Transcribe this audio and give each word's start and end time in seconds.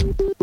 thank 0.00 0.20
you 0.20 0.39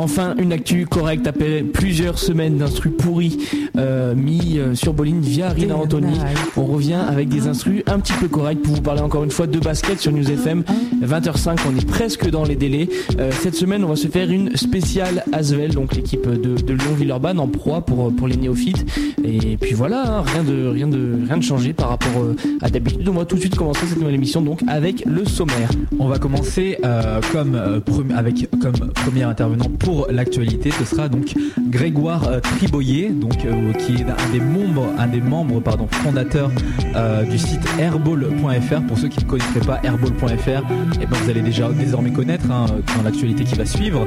enfin 0.00 0.34
une 0.38 0.52
actu 0.52 0.86
correcte 0.86 1.26
après 1.26 1.62
plusieurs 1.62 2.18
semaines 2.18 2.58
d'instru 2.58 2.90
pourris 2.90 3.38
euh, 3.76 4.14
mis 4.14 4.58
euh, 4.58 4.74
sur 4.74 4.92
Boline 4.94 5.20
via 5.20 5.50
Rina 5.50 5.76
Anthony. 5.76 6.18
On 6.56 6.64
revient 6.64 7.00
avec 7.08 7.28
des 7.28 7.46
instrus 7.46 7.82
un 7.86 8.00
petit 8.00 8.12
peu 8.14 8.28
corrects 8.28 8.62
pour 8.62 8.74
vous 8.74 8.82
parler 8.82 9.00
encore 9.00 9.24
une 9.24 9.30
fois 9.30 9.46
de 9.46 9.58
basket 9.58 10.00
sur 10.00 10.12
News 10.12 10.30
FM. 10.30 10.64
20h05, 11.02 11.58
on 11.68 11.76
est 11.76 11.86
presque 11.86 12.28
dans 12.30 12.44
les 12.44 12.56
délais. 12.56 12.88
Euh, 13.18 13.30
cette 13.32 13.54
semaine, 13.54 13.84
on 13.84 13.88
va 13.88 13.96
se 13.96 14.08
faire 14.08 14.30
une 14.30 14.56
spéciale 14.56 15.24
Asvel, 15.32 15.74
donc 15.74 15.94
l'équipe 15.94 16.28
de, 16.28 16.56
de 16.56 16.72
Lyon-Villeurbanne 16.72 17.38
en 17.38 17.48
proie 17.48 17.82
pour, 17.82 18.14
pour 18.14 18.28
les 18.28 18.36
néophytes. 18.36 18.84
Et 19.24 19.56
puis 19.56 19.74
voilà, 19.74 20.18
hein, 20.18 20.22
rien 20.22 20.42
de 20.42 20.66
rien 20.66 20.88
de 20.88 21.18
rien 21.26 21.36
de 21.36 21.42
changé 21.42 21.72
par 21.72 21.90
rapport 21.90 22.22
euh, 22.22 22.36
à 22.62 22.70
d'habitude. 22.70 23.08
On 23.08 23.12
va 23.12 23.24
tout 23.24 23.36
de 23.36 23.40
suite 23.40 23.56
commencer 23.56 23.86
cette 23.86 23.98
nouvelle 23.98 24.14
émission 24.14 24.40
donc 24.42 24.60
avec 24.66 25.04
le 25.04 25.24
sommaire. 25.24 25.70
On 25.98 26.08
va 26.08 26.18
commencer 26.18 26.78
euh, 26.84 27.20
comme 27.32 27.54
euh, 27.54 27.80
avec 28.16 28.48
comme 28.60 28.92
premier 28.92 29.22
intervenant 29.22 29.68
pour 29.78 30.06
l'actualité. 30.10 30.70
Ce 30.70 30.84
sera 30.84 31.08
donc 31.08 31.34
Grégoire 31.68 32.28
euh, 32.28 32.40
Triboyer, 32.40 33.10
euh, 33.10 33.72
qui 33.72 33.94
est 33.94 34.04
un 34.04 34.32
des 34.32 34.40
membres, 34.40 35.62
fondateurs 35.90 36.50
euh, 36.94 37.22
du 37.24 37.38
site 37.38 37.62
airball.fr. 37.78 38.82
Pour 38.86 38.98
ceux 38.98 39.08
qui 39.08 39.24
ne 39.24 39.28
connaîtraient 39.28 39.60
pas 39.60 39.80
airball.fr, 39.82 40.62
eh 41.00 41.06
ben 41.06 41.16
vous 41.22 41.30
allez 41.30 41.42
déjà 41.42 41.68
désormais 41.70 42.12
connaître 42.12 42.50
hein, 42.50 42.66
dans 42.96 43.02
l'actualité 43.02 43.44
qui 43.44 43.54
va 43.54 43.64
suivre. 43.64 44.06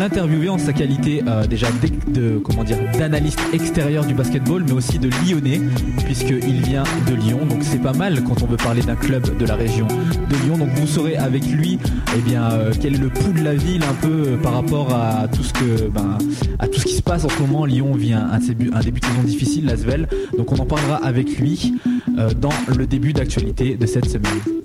Interviewé 0.00 0.48
en 0.48 0.58
sa 0.58 0.72
qualité 0.72 1.22
euh, 1.26 1.46
déjà 1.46 1.66
de 2.06 2.38
comment 2.38 2.62
dire 2.62 2.78
d'analyste 2.98 3.40
extérieur 3.52 4.06
du 4.06 4.14
basketball, 4.14 4.62
mais 4.64 4.72
aussi 4.72 4.98
de 4.98 5.10
Lyonnais, 5.24 5.60
puisqu'il 6.04 6.62
vient 6.62 6.84
de 7.08 7.14
Lyon. 7.14 7.40
Donc 7.48 7.62
c'est 7.62 7.82
pas 7.82 7.92
mal 7.92 8.22
quand 8.22 8.42
on 8.42 8.46
veut 8.46 8.56
parler 8.56 8.80
d'un 8.80 8.94
club 8.94 9.36
de 9.36 9.44
la 9.44 9.56
région 9.56 9.86
de 9.86 10.46
Lyon. 10.46 10.56
Donc 10.56 10.68
vous 10.76 10.86
saurez 10.86 11.16
avec 11.16 11.44
lui, 11.46 11.78
eh 12.16 12.20
bien, 12.20 12.50
euh, 12.52 12.72
quel 12.80 12.94
est 12.94 12.98
le 12.98 13.08
pouls 13.08 13.32
de 13.32 13.42
la 13.42 13.54
ville 13.54 13.82
un 13.82 13.94
peu 13.94 14.28
euh, 14.28 14.36
par 14.36 14.54
rapport 14.54 14.94
à 14.94 15.26
tout 15.28 15.42
ce 15.42 15.52
que, 15.52 15.88
ben, 15.88 16.16
à 16.58 16.68
tout 16.68 16.78
ce 16.78 16.86
qui 16.86 16.94
se 16.94 17.02
passe 17.02 17.24
en 17.24 17.28
ce 17.28 17.40
moment. 17.40 17.66
Lyon 17.66 17.92
vit 17.94 18.12
un, 18.12 18.38
début, 18.38 18.70
de 18.70 19.04
saison 19.04 19.22
difficile, 19.24 19.66
l'Asvel. 19.66 20.08
Donc 20.36 20.52
on 20.52 20.56
en 20.56 20.66
parlera 20.66 20.96
avec 21.04 21.38
lui 21.38 21.74
dans 22.36 22.54
le 22.74 22.86
début 22.86 23.12
d'actualité 23.12 23.76
de 23.76 23.86
cette 23.86 24.08
semaine. 24.08 24.57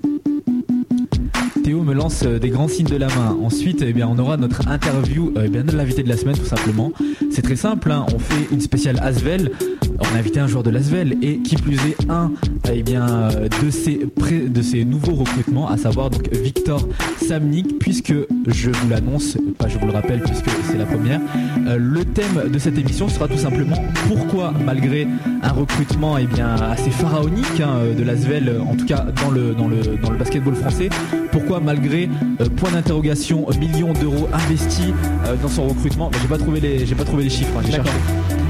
Théo 1.64 1.82
me 1.82 1.94
lance 1.94 2.24
euh, 2.26 2.38
des 2.38 2.50
grands 2.50 2.68
signes 2.68 2.86
de 2.88 2.96
la 2.98 3.06
main. 3.06 3.36
Ensuite, 3.42 3.82
eh 3.86 3.94
bien, 3.94 4.06
on 4.06 4.18
aura 4.18 4.36
notre 4.36 4.68
interview 4.68 5.32
euh, 5.38 5.46
eh 5.46 5.62
de 5.62 5.74
l'invité 5.74 6.02
de 6.02 6.10
la 6.10 6.16
semaine, 6.18 6.36
tout 6.36 6.44
simplement. 6.44 6.92
C'est 7.30 7.40
très 7.40 7.56
simple, 7.56 7.90
hein. 7.90 8.04
on 8.14 8.18
fait 8.18 8.48
une 8.52 8.60
spéciale 8.60 8.98
Asvel. 9.02 9.50
On 9.98 10.14
a 10.14 10.18
invité 10.18 10.40
un 10.40 10.46
joueur 10.46 10.62
de 10.62 10.68
l'Asvel 10.68 11.16
et 11.22 11.38
qui 11.38 11.56
plus 11.56 11.76
est 11.76 12.10
un 12.10 12.32
eh 12.70 12.82
bien, 12.82 13.08
euh, 13.08 13.48
de, 13.62 13.70
ses 13.70 13.94
pré- 14.14 14.46
de 14.48 14.60
ses 14.60 14.84
nouveaux 14.84 15.14
recrutements, 15.14 15.66
à 15.68 15.78
savoir 15.78 16.10
donc 16.10 16.28
Victor 16.34 16.86
Samnik, 17.26 17.78
puisque 17.78 18.12
je 18.46 18.70
vous 18.70 18.88
l'annonce, 18.90 19.38
pas 19.56 19.68
je 19.68 19.78
vous 19.78 19.86
le 19.86 19.92
rappelle 19.92 20.20
puisque 20.20 20.50
c'est 20.70 20.76
la 20.76 20.84
première. 20.84 21.20
Euh, 21.66 21.76
le 21.78 22.04
thème 22.04 22.48
de 22.48 22.58
cette 22.58 22.78
émission 22.78 23.08
sera 23.08 23.28
tout 23.28 23.38
simplement 23.38 23.76
pourquoi, 24.08 24.52
malgré 24.64 25.06
un 25.42 25.52
recrutement 25.52 26.18
eh 26.18 26.26
bien, 26.26 26.54
assez 26.54 26.90
pharaonique 26.90 27.60
hein, 27.60 27.94
de 27.96 28.02
l'Asvel, 28.02 28.48
euh, 28.48 28.60
en 28.60 28.76
tout 28.76 28.86
cas 28.86 29.06
dans 29.22 29.30
le, 29.30 29.54
dans, 29.54 29.68
le, 29.68 29.96
dans 30.02 30.10
le 30.10 30.16
basketball 30.18 30.54
français, 30.54 30.88
pourquoi 31.32 31.60
malgré 31.60 32.08
euh, 32.40 32.48
point 32.56 32.70
d'interrogation 32.70 33.46
euh, 33.48 33.58
millions 33.58 33.92
d'euros 33.92 34.28
investis 34.32 34.92
euh, 35.26 35.36
dans 35.42 35.48
son 35.48 35.68
recrutement, 35.68 36.10
j'ai 36.20 36.28
pas 36.28 36.38
trouvé 36.38 36.60
les 36.60 36.86
j'ai 36.86 36.94
pas 36.94 37.04
trouvé 37.04 37.24
les 37.24 37.30
chiffres, 37.30 37.52
hein, 37.58 37.62
j'ai 37.64 37.72
cherché. 37.72 37.92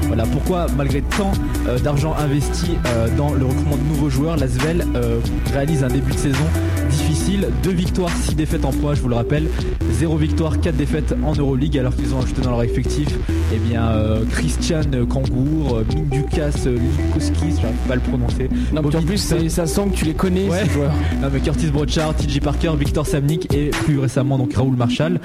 Voilà 0.07 0.25
pourquoi 0.25 0.67
malgré 0.77 1.01
tant 1.01 1.31
euh, 1.67 1.79
d'argent 1.79 2.13
investi 2.17 2.71
euh, 2.85 3.07
dans 3.17 3.33
le 3.33 3.45
recrutement 3.45 3.75
de 3.77 3.83
nouveaux 3.83 4.09
joueurs, 4.09 4.37
l'Asvel 4.37 4.85
euh, 4.95 5.19
réalise 5.51 5.83
un 5.83 5.87
début 5.87 6.11
de 6.11 6.17
saison 6.17 6.45
difficile, 6.89 7.47
deux 7.63 7.71
victoires, 7.71 8.11
six 8.15 8.35
défaites 8.35 8.65
en 8.65 8.71
poids, 8.71 8.93
je 8.95 9.01
vous 9.01 9.09
le 9.09 9.15
rappelle, 9.15 9.47
zéro 9.91 10.17
victoire, 10.17 10.59
quatre 10.59 10.77
défaites 10.77 11.15
en 11.23 11.33
Euroleague 11.33 11.77
alors 11.77 11.95
qu'ils 11.95 12.13
ont 12.13 12.21
ajouté 12.21 12.41
dans 12.41 12.51
leur 12.51 12.63
effectif 12.63 13.07
eh 13.53 13.57
bien 13.57 13.87
euh, 13.89 14.23
Christian 14.29 14.81
Kangour, 15.09 15.77
euh, 15.77 15.83
Mindukas 15.95 16.63
euh, 16.67 16.77
Likoskis, 17.07 17.59
j'arrive 17.61 17.77
pas 17.87 17.93
à 17.93 17.95
le 17.95 18.01
prononcer. 18.01 18.49
Non, 18.73 18.81
en 18.85 19.01
plus, 19.01 19.17
ça 19.49 19.65
sent 19.67 19.81
que 19.91 19.95
tu 19.97 20.05
les 20.05 20.13
connais 20.13 20.49
Ouais. 20.49 20.63
ces 20.65 20.69
joueurs. 20.73 20.91
Non, 21.21 21.29
mais 21.31 21.39
Curtis 21.39 21.67
Brochard, 21.67 22.15
TJ 22.15 22.39
Parker, 22.39 22.71
Victor 22.77 23.05
Samnik 23.05 23.53
et 23.53 23.69
plus 23.69 23.99
récemment 23.99 24.37
donc 24.37 24.53
Raoul 24.53 24.75
Marshall. 24.75 25.19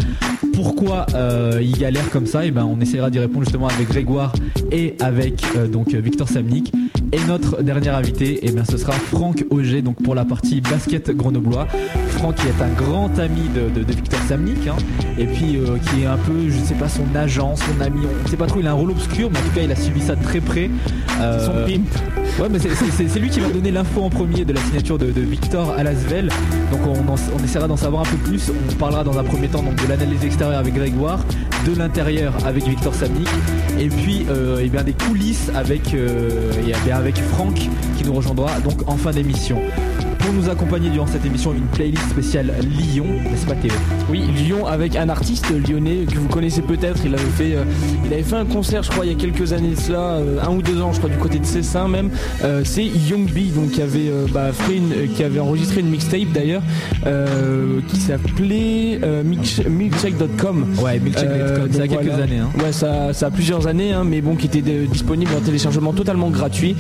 Pourquoi 0.55 1.07
euh, 1.15 1.59
ils 1.63 1.77
galèrent 1.79 2.11
comme 2.11 2.27
ça? 2.27 2.45
Et 2.45 2.51
ben 2.51 2.65
on 2.65 2.81
essaiera 2.81 3.11
d'y 3.11 3.19
répondre 3.19 3.45
justement 3.45 3.69
avec 3.69 3.89
Grégoire 3.89 4.33
et 4.71 4.95
avec 5.01 5.43
euh, 5.57 5.67
donc 5.67 5.89
Victor 5.95 6.29
Samnik. 6.29 6.73
Et 7.13 7.19
notre 7.27 7.61
dernier 7.63 7.89
invité, 7.89 8.47
et 8.47 8.53
bien 8.53 8.65
ce 8.65 8.77
sera 8.77 8.93
Franck 8.93 9.45
Auger 9.51 9.83
donc 9.83 10.01
pour 10.01 10.15
la 10.15 10.25
partie 10.25 10.61
basket 10.61 11.11
grenoblois. 11.11 11.67
Franck 12.11 12.37
qui 12.37 12.47
est 12.47 12.63
un 12.63 12.69
grand 12.69 13.11
ami 13.19 13.49
de, 13.55 13.69
de- 13.81 13.85
de 13.85 13.93
Victor 13.93 14.21
Samnik 14.29 14.69
hein, 14.69 14.77
et 15.19 15.27
puis 15.27 15.57
euh, 15.57 15.77
qui 15.79 16.03
est 16.03 16.07
un 16.07 16.17
peu, 16.19 16.49
je 16.49 16.59
sais 16.63 16.75
pas, 16.75 16.89
son 16.89 17.03
agent, 17.17 17.57
son 17.57 17.81
ami, 17.85 18.01
on 18.05 18.23
ne 18.25 18.29
sait 18.29 18.37
pas 18.37 18.47
trop, 18.47 18.61
il 18.61 18.67
a 18.69 18.71
un 18.71 18.75
rôle 18.75 18.91
obscur, 18.93 19.29
mais 19.33 19.39
en 19.39 19.43
tout 19.43 19.51
cas 19.57 19.63
il 19.65 19.73
a 19.73 19.77
suivi 19.77 20.01
ça 20.01 20.15
de 20.15 20.23
très 20.23 20.41
près. 20.41 20.71
Euh, 21.21 21.45
Son 21.47 21.53
pimp. 21.71 21.89
Ouais, 22.41 22.49
mais 22.51 22.59
c'est- 22.61 23.19
lui 23.19 23.29
qui 23.29 23.41
va 23.41 23.49
donner 23.49 23.73
l'info 23.73 24.03
en 24.03 24.09
premier 24.11 24.45
de 24.45 24.53
la 24.53 24.61
signature 24.61 24.97
de, 24.97 25.07
de 25.11 25.21
Victor 25.21 25.75
à 25.77 25.83
Lasvel. 25.83 26.29
Donc 26.71 26.81
on, 26.87 27.11
en- 27.13 27.17
on 27.39 27.45
essaiera 27.45 27.67
d'en 27.67 27.77
savoir 27.77 28.03
un 28.03 28.11
peu 28.11 28.17
plus. 28.19 28.51
On 28.71 28.75
parlera 28.75 29.03
dans 29.03 29.19
un 29.19 29.25
premier 29.25 29.49
temps 29.49 29.63
donc 29.63 29.75
de 29.83 29.89
l'analyse 29.89 30.25
extérieure 30.25 30.61
avec 30.61 30.75
Grégoire, 30.75 31.19
de 31.67 31.77
l'intérieur 31.77 32.33
avec 32.47 32.67
Victor 32.67 32.95
Samnik, 32.95 33.29
et 33.79 33.89
puis 33.89 34.27
euh, 34.31 34.61
eh 34.63 34.69
bien 34.69 34.83
des 34.83 34.93
coulisses 34.93 35.51
avec 35.55 35.95
euh, 35.95 36.53
et, 36.67 36.73
eh 36.87 36.93
avec 36.93 37.17
Franck 37.19 37.55
qui 37.97 38.05
nous 38.05 38.13
rejoindra 38.13 38.61
donc 38.61 38.89
en 38.89 38.97
fin 38.97 39.11
d'émission. 39.11 39.61
Pour 40.31 40.39
nous 40.39 40.49
accompagner 40.49 40.91
durant 40.91 41.09
cette 41.09 41.27
émission, 41.27 41.53
une 41.53 41.67
playlist 41.67 42.09
spéciale 42.09 42.53
Lyon, 42.63 43.05
n'est-ce 43.29 43.45
pas 43.47 43.57
Théo? 43.57 43.73
Oui, 44.09 44.23
Lyon 44.37 44.65
avec 44.65 44.95
un 44.95 45.09
artiste 45.09 45.47
lyonnais 45.51 46.05
que 46.09 46.17
vous 46.19 46.29
connaissez 46.29 46.63
peut-être. 46.63 47.01
Il 47.05 47.15
avait 47.15 47.23
fait, 47.25 47.57
euh, 47.57 47.65
il 48.07 48.13
avait 48.13 48.23
fait 48.23 48.37
un 48.37 48.45
concert, 48.45 48.85
je 48.85 48.93
crois, 48.93 49.05
il 49.07 49.11
y 49.11 49.15
a 49.15 49.19
quelques 49.19 49.53
années 49.53 49.71
de 49.75 49.81
cela, 49.81 49.99
euh, 49.99 50.39
un 50.41 50.51
ou 50.51 50.63
deux 50.63 50.81
ans, 50.83 50.93
je 50.93 50.99
crois, 50.99 51.11
du 51.11 51.17
côté 51.17 51.41
de 51.41 51.45
Cessin 51.45 51.89
même. 51.89 52.11
Euh, 52.45 52.61
c'est 52.63 52.85
Young 52.85 53.29
B, 53.29 53.53
donc 53.53 53.73
qui 53.73 53.83
avait 53.83 54.09
bah, 54.33 54.53
fait 54.53 54.77
une, 54.77 55.09
qui 55.13 55.25
avait 55.25 55.41
enregistré 55.41 55.81
une 55.81 55.91
mixtape 55.91 56.31
d'ailleurs, 56.33 56.63
qui 57.89 57.97
s'appelait 57.97 59.01
Milksh- 59.25 59.69
milkshake.com. 59.69 60.77
Ouais, 60.81 61.01
Milkshake.com, 61.01 61.73
ça 61.73 61.83
a 61.83 61.89
quelques 61.89 62.05
voilà. 62.05 62.23
années. 62.23 62.39
Hein. 62.39 62.51
Ouais, 62.63 62.71
ça, 62.71 63.13
ça 63.13 63.27
a 63.27 63.31
plusieurs 63.33 63.67
années, 63.67 63.93
hein, 63.93 64.05
mais 64.07 64.21
bon, 64.21 64.37
qui 64.37 64.47
était 64.47 64.63
disponible 64.63 65.33
en 65.37 65.41
téléchargement 65.41 65.93
totalement 65.93 66.31
gratuit. 66.31 66.77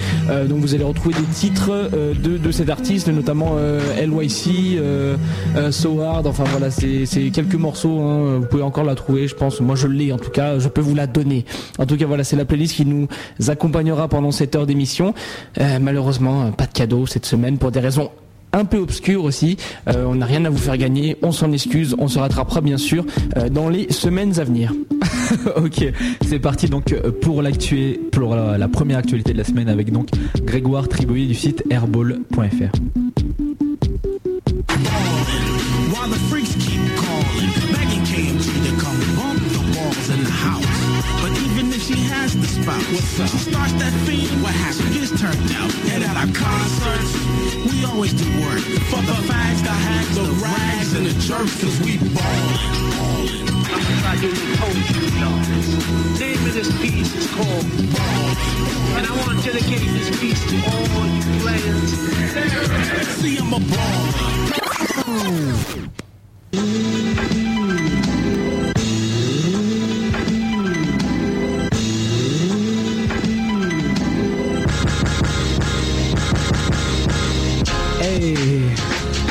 Donc 0.49 0.61
vous 0.61 0.73
allez 0.77 0.85
retrouver 0.85 1.17
des 1.17 1.35
titres 1.35 1.91
de, 1.93 2.39
de 2.39 2.51
cet 2.53 2.71
artiste, 2.71 3.09
notamment 3.09 3.40
euh, 3.57 3.81
LYC, 4.05 4.79
euh, 4.79 5.17
euh, 5.57 5.71
So 5.71 6.01
Hard. 6.01 6.27
Enfin 6.27 6.45
voilà, 6.51 6.71
c'est 6.71 7.31
quelques 7.33 7.55
morceaux. 7.55 8.01
hein, 8.01 8.39
vous 8.41 8.47
pouvez 8.47 8.63
encore 8.63 8.85
la 8.85 8.95
trouver, 8.95 9.29
je 9.29 9.35
pense. 9.35 9.61
Moi, 9.61 9.77
je 9.77 9.87
l'ai 9.87 10.13
en 10.13 10.19
tout 10.19 10.31
cas. 10.31 10.59
Je 10.59 10.69
peux 10.69 10.81
vous 10.81 10.95
la 10.95 11.07
donner. 11.07 11.45
En 11.79 11.87
tout 11.87 11.97
cas, 11.97 12.07
voilà, 12.07 12.25
c'est 12.25 12.37
la 12.37 12.45
playlist 12.45 12.75
qui 12.77 12.87
nous 12.87 13.09
accompagnera 13.49 14.09
pendant 14.09 14.31
cette 14.33 14.55
heure 14.57 14.67
d'émission. 14.67 15.15
Euh, 15.61 15.79
malheureusement, 15.81 16.43
euh, 16.43 16.51
pas 16.51 16.67
de 16.67 16.73
cadeau 16.73 17.07
cette 17.07 17.27
semaine 17.27 17.59
pour 17.59 17.71
des 17.71 17.81
raisons 17.81 18.11
un 18.53 18.65
peu 18.65 18.79
obscures 18.79 19.25
aussi. 19.25 19.57
Euh, 19.89 20.05
on 20.07 20.17
n'a 20.17 20.27
rien 20.27 20.45
à 20.45 20.51
vous 20.51 20.59
faire 20.59 20.77
gagner. 20.77 21.17
On 21.23 21.33
s'en 21.33 21.53
excuse. 21.53 21.95
On 21.99 22.09
se 22.09 22.19
rattrapera 22.19 22.61
bien 22.61 22.79
sûr 22.79 23.05
euh, 23.37 23.49
dans 23.49 23.69
les 23.69 23.91
semaines 23.93 24.39
à 24.41 24.45
venir. 24.45 24.73
ok, 25.57 25.85
c'est 26.27 26.39
parti 26.41 26.69
donc 26.69 26.93
euh, 26.93 27.13
pour 27.13 27.43
l'actu 27.43 27.99
pour 28.13 28.35
la, 28.35 28.59
la 28.59 28.69
première 28.69 28.99
actualité 28.99 29.33
de 29.33 29.39
la 29.39 29.45
semaine 29.45 29.69
avec 29.69 29.93
donc 29.93 30.09
Grégoire 30.45 30.89
Triboyer 30.89 31.27
du 31.27 31.35
site 31.35 31.63
airball.fr. 31.71 32.73
While 35.93 36.09
the 36.09 36.19
freaks 36.31 36.55
has 42.61 42.83
spot, 42.83 42.83
what's 42.93 43.21
up? 43.21 43.29
She 43.29 43.39
starts 43.51 43.73
that 43.75 43.93
fiend, 44.07 44.43
what 44.43 44.53
happens? 44.53 44.91
Gets 44.95 45.21
turned 45.21 45.53
out. 45.53 45.73
And 45.93 46.05
at 46.05 46.17
our 46.17 46.31
concerts, 46.35 47.15
we 47.71 47.85
always 47.85 48.13
do 48.13 48.25
work. 48.41 48.61
For 48.91 49.03
the 49.03 49.17
fags, 49.29 49.63
the 49.63 49.71
hags, 49.71 50.15
the 50.17 50.25
rags, 50.43 50.93
and 50.95 51.07
the 51.07 51.15
jerks, 51.21 51.61
cause 51.61 51.81
we 51.81 51.99
ballin'. 51.99 52.89
I 54.03 54.17
didn't 54.21 54.57
told 54.57 54.77
you, 54.77 55.11
no. 55.21 55.31
Name 56.19 56.43
of 56.47 56.55
this 56.55 56.71
piece 56.81 57.15
is 57.15 57.27
called 57.31 57.67
Ball. 57.93 58.37
And 58.97 59.07
I 59.07 59.13
want 59.17 59.39
to 59.39 59.45
dedicate 59.53 59.87
this 59.97 60.11
piece 60.19 60.43
to 60.51 60.57
all 60.71 61.07
you 61.07 61.23
players. 61.41 61.91
See, 63.21 63.39
I'm 63.39 63.53
a 63.53 63.59
baller. 63.59 64.21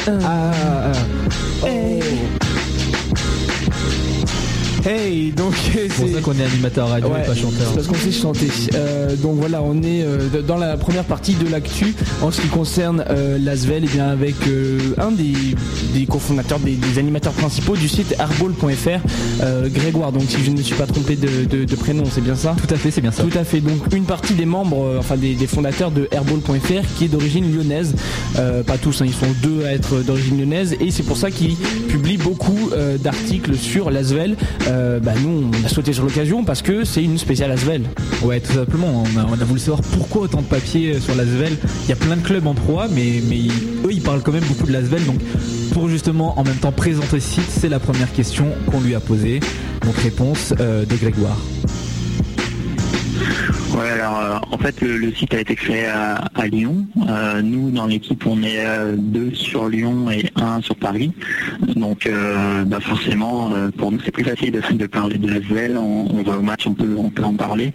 Ah, 0.10 0.59
Hey, 4.86 5.32
donc 5.32 5.54
C'est 5.74 5.88
pour 5.90 6.08
ça 6.10 6.22
qu'on 6.22 6.40
est 6.40 6.44
animateur 6.46 6.88
radio 6.90 7.10
Ouais, 7.10 7.22
et 7.24 7.28
pas 7.28 7.36
chanteur. 7.36 7.68
c'est 7.68 7.76
parce 7.76 7.88
qu'on 7.88 7.96
sait 7.96 8.12
chanter. 8.12 8.48
Euh, 8.76 9.16
donc 9.18 9.36
voilà, 9.36 9.62
on 9.62 9.76
est 9.84 10.04
euh, 10.04 10.42
dans 10.48 10.56
la 10.58 10.78
première 10.78 11.04
partie 11.04 11.34
de 11.34 11.48
l'actu 11.50 11.94
en 12.22 12.32
ce 12.32 12.40
qui 12.42 12.48
concerne 12.48 13.04
euh, 13.10 13.38
l'Asvel, 13.38 13.84
et 13.84 13.88
bien 13.88 14.08
avec 14.08 14.36
un 14.98 15.12
des, 15.12 15.34
des 15.94 16.06
cofondateurs, 16.06 16.60
des, 16.60 16.76
des 16.76 16.98
animateurs 16.98 17.34
principaux 17.34 17.76
du 17.76 17.90
site 17.90 18.16
airball.fr, 18.20 19.00
euh, 19.44 19.68
Grégoire. 19.70 20.12
Donc 20.14 20.24
si 20.30 20.38
je 20.44 20.50
ne 20.52 20.58
me 20.58 20.62
suis 20.62 20.76
pas 20.76 20.88
trompé 20.88 21.16
de, 21.18 21.44
de- 21.46 21.66
de 21.66 21.76
prénom, 21.76 22.04
c'est 22.10 22.22
bien 22.22 22.36
ça? 22.36 22.56
Tout 22.66 22.74
à 22.74 22.78
fait, 22.78 22.90
c'est 22.90 23.02
bien 23.02 23.12
ça. 23.12 23.24
Tout 23.24 23.38
à 23.38 23.44
fait. 23.44 23.60
Donc 23.60 23.94
une 23.94 24.06
partie 24.06 24.34
des 24.34 24.46
membres, 24.46 24.96
enfin 24.98 25.18
des, 25.18 25.36
des 25.36 25.48
fondateurs 25.48 25.92
de 25.92 26.08
airball.fr 26.12 26.88
qui 26.98 27.06
est 27.06 27.10
d'origine 27.10 27.54
lyonnaise. 27.54 27.96
Pas 28.66 28.78
tous, 28.78 29.02
hein, 29.02 29.06
ils 29.08 29.14
sont 29.14 29.28
deux 29.44 29.66
à 29.66 29.74
être 29.74 30.02
d'origine 30.04 30.40
lyonnaise 30.40 30.76
et 30.80 30.90
c'est 30.92 31.04
pour 31.04 31.18
ça 31.18 31.32
qu'ils 31.32 31.58
publient 31.90 32.18
beaucoup 32.18 32.70
d'articles 33.04 33.56
sur 33.58 33.92
l'Asvel. 33.92 34.38
Euh, 34.70 35.00
bah, 35.00 35.14
nous, 35.22 35.50
on 35.52 35.66
a 35.66 35.70
sauté 35.70 35.94
sur 35.94 36.04
l'occasion 36.04 36.44
parce 36.44 36.62
que 36.62 36.84
c'est 36.84 37.04
une 37.04 37.18
spéciale 37.18 37.52
Asvel. 37.52 37.84
Ouais, 38.24 38.40
tout 38.40 38.54
simplement. 38.54 39.04
On 39.16 39.34
a, 39.34 39.46
voulu 39.46 39.60
savoir 39.60 39.82
pourquoi 39.82 40.24
autant 40.24 40.42
de 40.42 40.48
papier 40.48 40.96
euh, 40.96 41.00
sur 41.00 41.16
l'Asvel. 41.16 41.54
Il 41.86 41.90
y 41.90 41.94
a 41.94 41.96
plein 41.96 42.18
de 42.18 42.22
clubs 42.22 42.46
en 42.46 42.54
proie, 42.54 42.88
mais, 42.90 43.20
eux, 43.86 43.92
ils 43.92 44.02
parlent 44.02 44.22
quand 44.22 44.32
même 44.32 44.44
beaucoup 44.44 44.68
de 44.68 44.72
l'Asvel. 44.72 45.06
Donc, 45.06 45.20
pour 45.74 45.90
justement 45.90 46.38
en 46.40 46.44
même 46.44 46.58
temps 46.58 46.72
présenter 46.72 47.20
ce 47.20 47.20
site, 47.20 47.50
c'est 47.50 47.70
la 47.70 47.80
première 47.80 48.12
question 48.14 48.48
qu'on 48.72 48.82
lui 48.82 48.96
a 48.96 49.00
posée. 49.00 49.40
Donc, 49.86 49.96
réponse 49.98 50.54
euh, 50.60 50.86
de 50.86 50.96
Grégoire. 50.96 51.38
Ouais, 53.76 53.90
alors 53.90 54.20
euh, 54.20 54.40
en 54.52 54.58
fait 54.58 54.82
le, 54.82 55.14
site 55.14 55.34
a 55.34 55.42
été 55.42 55.56
créé 55.56 55.86
à, 55.86 56.48
Lyon. 56.48 56.88
Euh, 57.08 57.42
nous 57.42 57.70
dans 57.70 57.86
l'équipe 57.86 58.26
on 58.26 58.42
est 58.42 58.66
euh, 58.66 58.96
deux 58.98 59.34
sur 59.34 59.68
Lyon 59.68 60.10
et 60.10 60.26
un 60.36 60.62
sur 60.62 60.76
Paris. 60.76 61.12
Donc 61.76 62.10
bah, 62.66 62.80
forcément 62.80 63.52
pour 63.78 63.92
nous 63.92 64.00
c'est 64.04 64.12
plus 64.12 64.24
facile 64.24 64.52
de, 64.52 64.88
parler 64.88 65.18
de 65.18 65.28
l'Asvel. 65.28 65.78
On, 65.78 66.08
on 66.12 66.24
va 66.24 66.38
au 66.38 66.42
match, 66.42 66.66
on 66.66 66.74
peut 66.74 66.96
on 66.98 67.10
peut 67.10 67.24
en 67.24 67.34
parler. 67.34 67.74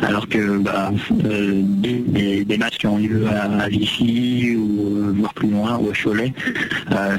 Alors 0.00 0.28
que 0.28 0.58
bah, 0.58 0.90
des, 1.10 2.44
des- 2.44 2.58
matchs 2.58 2.78
qui 2.78 2.86
ont 2.86 2.98
lieu 2.98 3.26
à, 3.28 3.68
Vichy 3.68 4.56
ou 4.56 5.14
voire 5.14 5.34
plus 5.34 5.50
loin 5.50 5.78
ou 5.78 5.90
à 5.90 5.92
Cholet, 5.92 6.32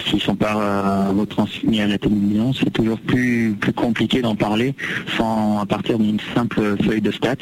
s'ils 0.05 0.21
sont 0.21 0.35
pas 0.35 1.07
retransmis 1.15 1.81
à 1.81 1.87
la 1.87 1.97
télévision, 1.97 2.51
c'est 2.53 2.71
toujours 2.71 2.99
plus 2.99 3.55
plus 3.59 3.73
compliqué 3.73 4.21
d'en 4.21 4.35
parler 4.35 4.75
sans 5.17 5.59
à 5.59 5.65
partir 5.65 5.97
d'une 5.99 6.19
simple 6.35 6.75
feuille 6.83 7.01
de 7.01 7.11
stats. 7.11 7.35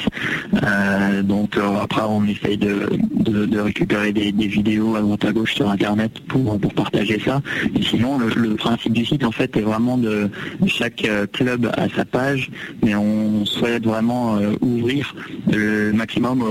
Euh, 0.68 1.22
donc 1.22 1.56
euh, 1.56 1.76
après 1.82 2.02
on 2.02 2.24
essaye 2.24 2.56
de, 2.56 3.60
récupérer 3.60 4.12
des, 4.12 4.30
vidéos 4.30 4.96
à 4.96 5.00
droite 5.00 5.24
à 5.24 5.32
gauche 5.32 5.54
sur 5.54 5.68
internet 5.68 6.12
pour, 6.28 6.58
partager 6.74 7.18
ça. 7.18 7.42
Sinon 7.80 8.18
le, 8.18 8.54
principe 8.54 8.92
du 8.92 9.04
site 9.04 9.24
en 9.24 9.30
fait 9.30 9.56
est 9.56 9.62
vraiment 9.62 9.96
de 9.98 10.30
chaque 10.66 11.04
euh, 11.04 11.26
club 11.26 11.70
à 11.76 11.88
sa 11.88 12.04
page, 12.04 12.50
mais 12.82 12.94
on 12.94 13.44
souhaite 13.44 13.84
vraiment 13.84 14.38
ouvrir 14.60 15.14
le 15.50 15.92
maximum 15.92 16.44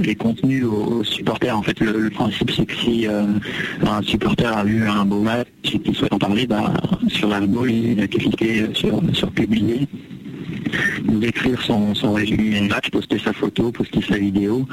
les 0.00 0.14
contenus 0.14 0.64
aux, 0.64 1.04
supporters. 1.04 1.56
En 1.56 1.62
fait 1.62 1.78
le, 1.80 2.10
principe 2.10 2.50
c'est 2.50 2.66
que 2.66 2.74
si 2.76 3.06
un 3.06 4.02
supporter 4.02 4.56
a 4.56 4.64
vu 4.64 4.86
un 4.86 5.04
beau 5.04 5.20
match 5.20 5.48
et 5.64 5.78
qu'il 5.78 5.94
souhaite 5.94 6.12
en 6.12 6.18
parler, 6.18 6.46
bah, 6.46 6.72
sur 7.08 7.28
la 7.28 7.40
il 7.68 8.00
a 8.00 8.06
cliqué 8.06 8.66
sur, 8.74 9.00
sur 9.12 9.30
publier 9.30 9.86
nous 11.04 11.22
écrire 11.22 11.60
son, 11.62 11.94
résumé 12.12 12.60
de 12.60 12.68
match, 12.68 12.90
poster 12.90 13.18
sa 13.18 13.32
photo, 13.32 13.70
poster 13.70 14.00
sa 14.02 14.18
vidéo 14.18 14.66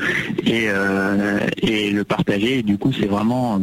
et, 0.46 0.66
euh, 0.68 1.40
le 1.64 2.04
partager. 2.04 2.64
Du 2.64 2.78
coup, 2.78 2.92
c'est 2.94 3.08
vraiment 3.08 3.60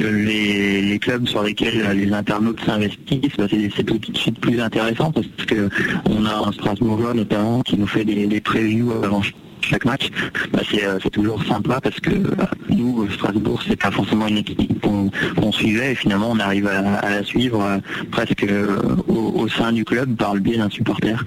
euh, 0.00 0.24
les, 0.24 0.98
clubs 0.98 1.26
sur 1.26 1.42
lesquels 1.42 1.90
les 1.94 2.12
internautes 2.12 2.60
s'investissent, 2.64 3.36
bah, 3.36 3.46
c'est 3.48 3.84
tout 3.84 3.98
de 3.98 4.16
suite 4.16 4.38
plus 4.38 4.60
intéressant 4.60 5.10
parce 5.10 5.26
que 5.46 5.68
on 6.08 6.24
a 6.24 6.48
un 6.48 6.52
Strasbourgeois 6.52 7.14
notamment 7.14 7.62
qui 7.62 7.76
nous 7.76 7.86
fait 7.86 8.04
des, 8.04 8.26
des 8.26 8.40
previews 8.40 8.92
avant 9.02 9.22
chaque 9.64 9.84
match, 9.84 10.08
bah, 10.52 10.60
c'est 10.70 10.84
euh, 10.84 10.98
c'est 11.02 11.10
toujours 11.10 11.42
sympa 11.44 11.80
parce 11.80 12.00
que 12.00 12.10
euh, 12.10 12.46
nous, 12.68 13.08
Strasbourg, 13.10 13.62
c'est 13.66 13.76
pas 13.76 13.90
forcément 13.90 14.26
une 14.26 14.38
équipe 14.38 14.80
qu'on 14.80 15.52
suivait 15.52 15.92
et 15.92 15.94
finalement 15.94 16.30
on 16.30 16.38
arrive 16.38 16.66
à, 16.66 17.10
la 17.10 17.22
suivre 17.22 17.62
euh, 17.62 17.78
presque 18.10 18.44
euh, 18.44 18.76
au, 19.08 19.32
au 19.42 19.48
sein 19.48 19.72
du 19.72 19.84
club 19.84 20.16
par 20.16 20.34
le 20.34 20.40
biais 20.40 20.58
d'un 20.58 20.70
supporter. 20.70 21.24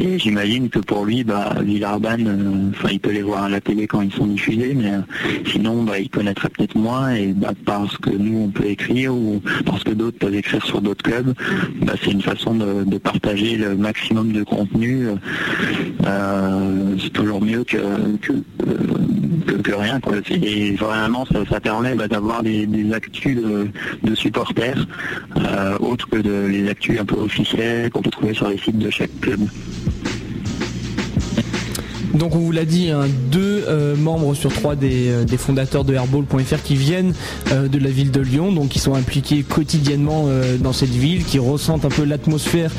Et 0.00 0.18
j'imagine 0.18 0.68
que 0.68 0.78
pour 0.78 1.04
lui, 1.04 1.24
bah, 1.24 1.54
euh, 1.58 2.70
enfin 2.70 2.88
il 2.92 3.00
peut 3.00 3.12
les 3.12 3.22
voir 3.22 3.44
à 3.44 3.48
la 3.48 3.60
télé 3.60 3.86
quand 3.86 4.02
ils 4.02 4.12
sont 4.12 4.26
diffusés, 4.26 4.74
mais 4.74 4.92
euh, 4.92 5.00
sinon 5.46 5.82
bah, 5.82 5.98
il 5.98 6.10
connaîtrait 6.10 6.48
peut-être 6.50 6.74
moins 6.76 7.14
et 7.14 7.32
bah, 7.32 7.52
parce 7.64 7.96
que 7.98 8.10
nous 8.10 8.38
on 8.38 8.48
peut 8.48 8.66
écrire 8.66 9.14
ou 9.14 9.40
parce 9.64 9.84
que 9.84 9.90
d'autres 9.90 10.18
peuvent 10.18 10.34
écrire 10.34 10.64
sur 10.64 10.80
d'autres 10.80 11.02
clubs, 11.02 11.34
bah, 11.82 11.94
c'est 12.02 12.10
une 12.10 12.22
façon 12.22 12.54
de, 12.54 12.98
partager 12.98 13.56
le 13.56 13.76
maximum 13.76 14.32
de 14.32 14.44
contenu. 14.44 15.08
Euh, 16.06 16.96
c'est 16.98 17.12
toujours 17.12 17.42
mieux 17.42 17.64
que, 17.64 17.73
que, 18.20 19.72
rien. 19.72 20.00
Et 20.30 20.72
vraiment, 20.72 21.26
ça, 21.26 21.60
permet 21.60 21.94
bah, 21.94 22.08
d'avoir 22.08 22.42
des, 22.42 22.66
actus 22.92 23.38
de, 24.02 24.14
supporters, 24.14 24.86
euh, 25.36 25.76
autres 25.78 26.08
que 26.08 26.16
les 26.16 26.68
actus 26.68 27.00
un 27.00 27.04
peu 27.04 27.16
officiels 27.16 27.90
qu'on 27.90 28.02
peut 28.02 28.10
trouver 28.10 28.34
sur 28.34 28.48
les 28.48 28.58
sites 28.58 28.78
de 28.78 28.90
chaque 28.90 29.20
club. 29.20 29.40
Donc 32.14 32.36
on 32.36 32.38
vous 32.38 32.52
l'a 32.52 32.64
dit, 32.64 32.90
hein, 32.90 33.06
deux 33.32 33.64
euh, 33.66 33.96
membres 33.96 34.34
sur 34.34 34.52
trois 34.52 34.76
des, 34.76 35.08
euh, 35.08 35.26
fondateurs 35.36 35.84
de 35.84 35.94
airball.fr 35.94 36.62
qui 36.62 36.76
viennent 36.76 37.12
euh, 37.50 37.66
de 37.66 37.78
la 37.78 37.90
ville 37.90 38.12
de 38.12 38.20
Lyon, 38.20 38.52
donc 38.52 38.68
qui 38.68 38.78
sont 38.78 38.94
impliqués 38.94 39.42
quotidiennement 39.42 40.28
dans 40.60 40.72
cette 40.72 40.90
ville, 40.90 41.24
qui 41.24 41.38
ressentent 41.38 41.84
un 41.84 41.88
peu 41.88 42.04
l'atmosphère 42.04 42.70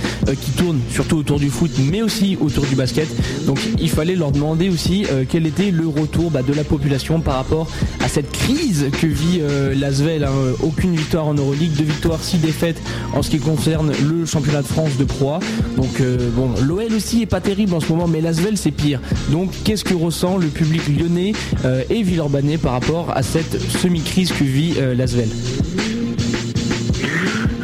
qui 0.41 0.51
tourne 0.51 0.79
surtout 0.89 1.17
autour 1.17 1.39
du 1.39 1.49
foot, 1.49 1.71
mais 1.91 2.01
aussi 2.01 2.37
autour 2.39 2.65
du 2.65 2.75
basket. 2.75 3.07
Donc 3.45 3.59
il 3.79 3.89
fallait 3.89 4.15
leur 4.15 4.31
demander 4.31 4.69
aussi 4.69 5.05
quel 5.29 5.45
était 5.45 5.71
le 5.71 5.87
retour 5.87 6.31
bah, 6.31 6.41
de 6.41 6.53
la 6.53 6.63
population 6.63 7.19
par 7.19 7.35
rapport 7.35 7.67
à 8.03 8.07
cette 8.07 8.31
crise 8.31 8.87
que 9.01 9.07
vit 9.07 9.41
l'Asvel. 9.75 10.23
hein. 10.23 10.31
Aucune 10.63 10.95
victoire 10.95 11.27
en 11.27 11.33
Euroleague, 11.33 11.73
deux 11.77 11.83
victoires, 11.83 12.21
six 12.21 12.37
défaites 12.37 12.81
en 13.13 13.21
ce 13.21 13.29
qui 13.29 13.39
concerne 13.39 13.91
le 14.07 14.25
championnat 14.25 14.61
de 14.61 14.67
France 14.67 14.97
de 14.97 15.03
proie. 15.03 15.39
Donc 15.77 16.01
bon, 16.35 16.49
l'OL 16.65 16.93
aussi 16.95 17.21
est 17.21 17.27
pas 17.27 17.41
terrible 17.41 17.73
en 17.73 17.79
ce 17.79 17.89
moment, 17.89 18.07
mais 18.07 18.21
l'Asvel 18.21 18.57
c'est 18.57 18.71
pire. 18.71 18.99
Donc 19.31 19.51
qu'est-ce 19.63 19.83
que 19.83 19.93
ressent 19.93 20.37
le 20.37 20.47
public 20.47 20.81
lyonnais 20.87 21.33
euh, 21.63 21.83
et 21.89 22.03
villeurbanais 22.03 22.57
par 22.57 22.73
rapport 22.73 23.11
à 23.15 23.23
cette 23.23 23.59
semi-crise 23.59 24.31
que 24.31 24.43
vit 24.43 24.75
euh, 24.77 24.93
l'Asvel 24.93 25.29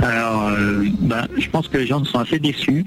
Alors, 0.02 0.50
euh, 0.50 0.86
bah, 1.02 1.28
je 1.38 1.48
pense 1.50 1.68
que 1.68 1.78
les 1.78 1.86
gens 1.86 2.04
sont 2.04 2.20
assez 2.20 2.40
déçus. 2.40 2.86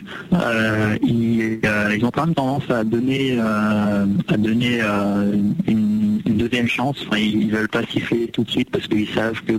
Ils, 1.03 1.61
ont 2.03 2.11
quand 2.11 2.27
même 2.27 2.35
tendance 2.35 2.69
à 2.71 2.83
donner, 2.83 3.39
à 3.39 4.37
donner 4.37 4.81
une, 5.67 5.84
deuxième 6.35 6.69
chance. 6.69 6.97
Enfin, 7.07 7.19
ils, 7.19 7.43
ils 7.45 7.51
veulent 7.53 7.69
pas 7.69 7.83
siffler 7.87 8.29
tout 8.29 8.45
de 8.45 8.51
suite 8.51 8.71
parce 8.71 8.87
qu'ils 8.87 9.09
savent 9.09 9.41
que 9.43 9.55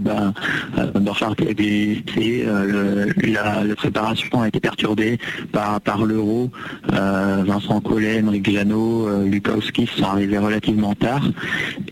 Borchardt 0.99 1.35
a 1.39 1.49
été 1.49 1.53
blessé, 1.53 2.45
le- 2.45 3.13
la, 3.31 3.75
préparation 3.75 4.41
a 4.41 4.47
été 4.47 4.59
perturbée 4.59 5.17
par, 5.51 5.81
par 5.81 6.05
l'euro. 6.05 6.49
Euh, 6.93 7.43
Vincent 7.45 7.81
Collet, 7.81 8.21
Henrik 8.25 8.49
Janot, 8.49 9.07
euh, 9.07 9.25
Lukowski 9.27 9.87
sont 9.87 10.03
arrivés 10.05 10.37
relativement 10.37 10.93
tard. 10.95 11.23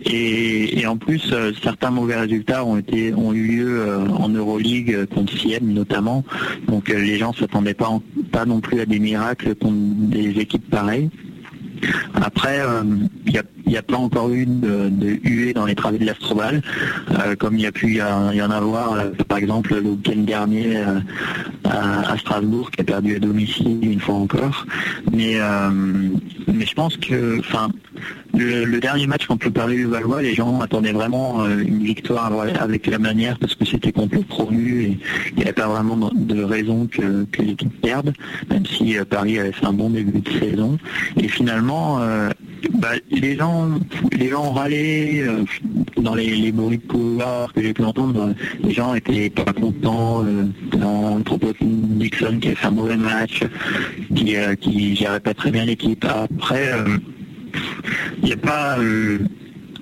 Et, 0.05 0.86
en 0.88 0.98
plus, 0.98 1.31
euh, 1.31 1.51
certains 1.62 1.91
mauvais 1.91 2.15
résultats 2.15 2.65
ont 2.65 2.77
été 2.77 3.13
ont 3.13 3.34
eu 3.34 3.48
lieu 3.48 3.86
en 4.17 4.29
Euroleague 4.29 5.05
contre 5.13 5.38
Sienne 5.38 5.74
notamment. 5.74 6.24
Donc 6.67 6.89
les 6.89 7.17
gens 7.17 7.34
s'attendaient 7.34 7.74
pas 7.74 7.89
pas 8.31 8.46
non 8.46 8.60
plus 8.60 8.79
à 8.81 8.86
des 8.86 9.00
miracles 9.00 9.55
contre 9.55 9.75
des 9.75 10.39
équipes 10.39 10.69
pareilles. 10.69 11.10
Après, 12.13 12.59
euh, 12.59 12.83
il 13.25 13.41
n'y 13.65 13.77
a, 13.77 13.81
pas 13.81 13.97
encore 13.97 14.29
eu 14.29 14.45
de, 14.45 14.89
de 14.89 15.07
huée 15.23 15.53
dans 15.53 15.65
les 15.65 15.75
travées 15.75 15.97
de 15.97 16.05
l'Astrobal, 16.05 16.61
euh, 17.11 17.35
comme 17.35 17.55
il 17.55 17.61
y 17.61 17.65
a 17.65 17.71
pu 17.71 17.95
y, 17.95 18.01
en 18.01 18.51
avoir, 18.51 18.93
euh, 18.93 19.09
par 19.27 19.37
exemple, 19.37 19.73
le 19.75 19.89
week-end 19.89 20.19
dernier 20.19 20.77
euh, 20.77 20.99
à, 21.63 22.11
à 22.11 22.17
Strasbourg, 22.17 22.71
qui 22.71 22.81
a 22.81 22.83
perdu 22.83 23.15
à 23.15 23.19
domicile 23.19 23.79
une 23.81 23.99
fois 23.99 24.15
encore. 24.15 24.65
Mais, 25.11 25.35
euh, 25.39 25.69
mais 26.47 26.65
je 26.65 26.73
pense 26.73 26.97
que, 26.97 27.39
enfin, 27.39 27.69
le, 28.33 28.79
dernier 28.79 29.07
match 29.07 29.27
contre 29.27 29.45
le 29.45 29.51
Paris-Valois, 29.51 30.21
les 30.21 30.33
gens 30.33 30.59
attendaient 30.61 30.91
vraiment 30.91 31.43
euh, 31.43 31.59
une 31.59 31.83
victoire 31.83 32.31
avec 32.59 32.87
la 32.87 32.99
manière, 32.99 33.37
parce 33.37 33.55
que 33.55 33.65
c'était 33.65 33.91
contre 33.91 34.15
le 34.15 34.21
promu 34.21 34.83
et 34.83 34.97
il 35.31 35.35
n'y 35.35 35.43
avait 35.43 35.53
pas 35.53 35.67
vraiment 35.67 36.09
de 36.13 36.43
raison 36.43 36.87
que, 36.87 37.25
l'équipe 37.41 37.81
perde, 37.81 38.13
même 38.49 38.65
si 38.65 38.97
euh, 38.97 39.05
Paris 39.05 39.39
avait 39.39 39.51
fait 39.51 39.65
un 39.65 39.73
bon 39.73 39.89
début 39.89 40.19
de 40.19 40.29
saison. 40.39 40.77
Et 41.17 41.27
finalement, 41.27 42.01
euh, 42.01 42.29
bah, 42.73 42.93
les 43.11 43.35
gens 43.35 43.69
les 44.17 44.29
gens 44.29 44.45
ont 44.45 44.53
râlé 44.53 45.25
dans 45.97 46.15
les, 46.15 46.51
bruits 46.51 46.77
de 46.77 46.87
couloir 46.87 47.53
que 47.53 47.61
j'ai 47.61 47.73
pu 47.73 47.83
entendre, 47.83 48.33
les 48.63 48.71
gens 48.71 48.95
étaient 48.95 49.29
pas 49.29 49.51
contents 49.53 50.23
euh, 50.25 50.45
dans 50.71 51.17
le 51.17 51.23
propos 51.23 51.47
de 51.47 51.55
Dixon 51.61 52.39
qui 52.41 52.49
a 52.49 52.55
fait 52.55 52.67
un 52.67 52.71
mauvais 52.71 52.97
match, 52.97 53.43
qui, 54.15 54.35
qui 54.59 54.95
gérait 54.95 55.19
pas 55.19 55.33
très 55.33 55.51
bien 55.51 55.65
l'équipe. 55.65 56.05
Après, 56.05 56.71
il 58.22 58.25
n'y 58.25 58.33
a 58.33 58.38
pas 58.38 58.77
euh, 58.79 59.19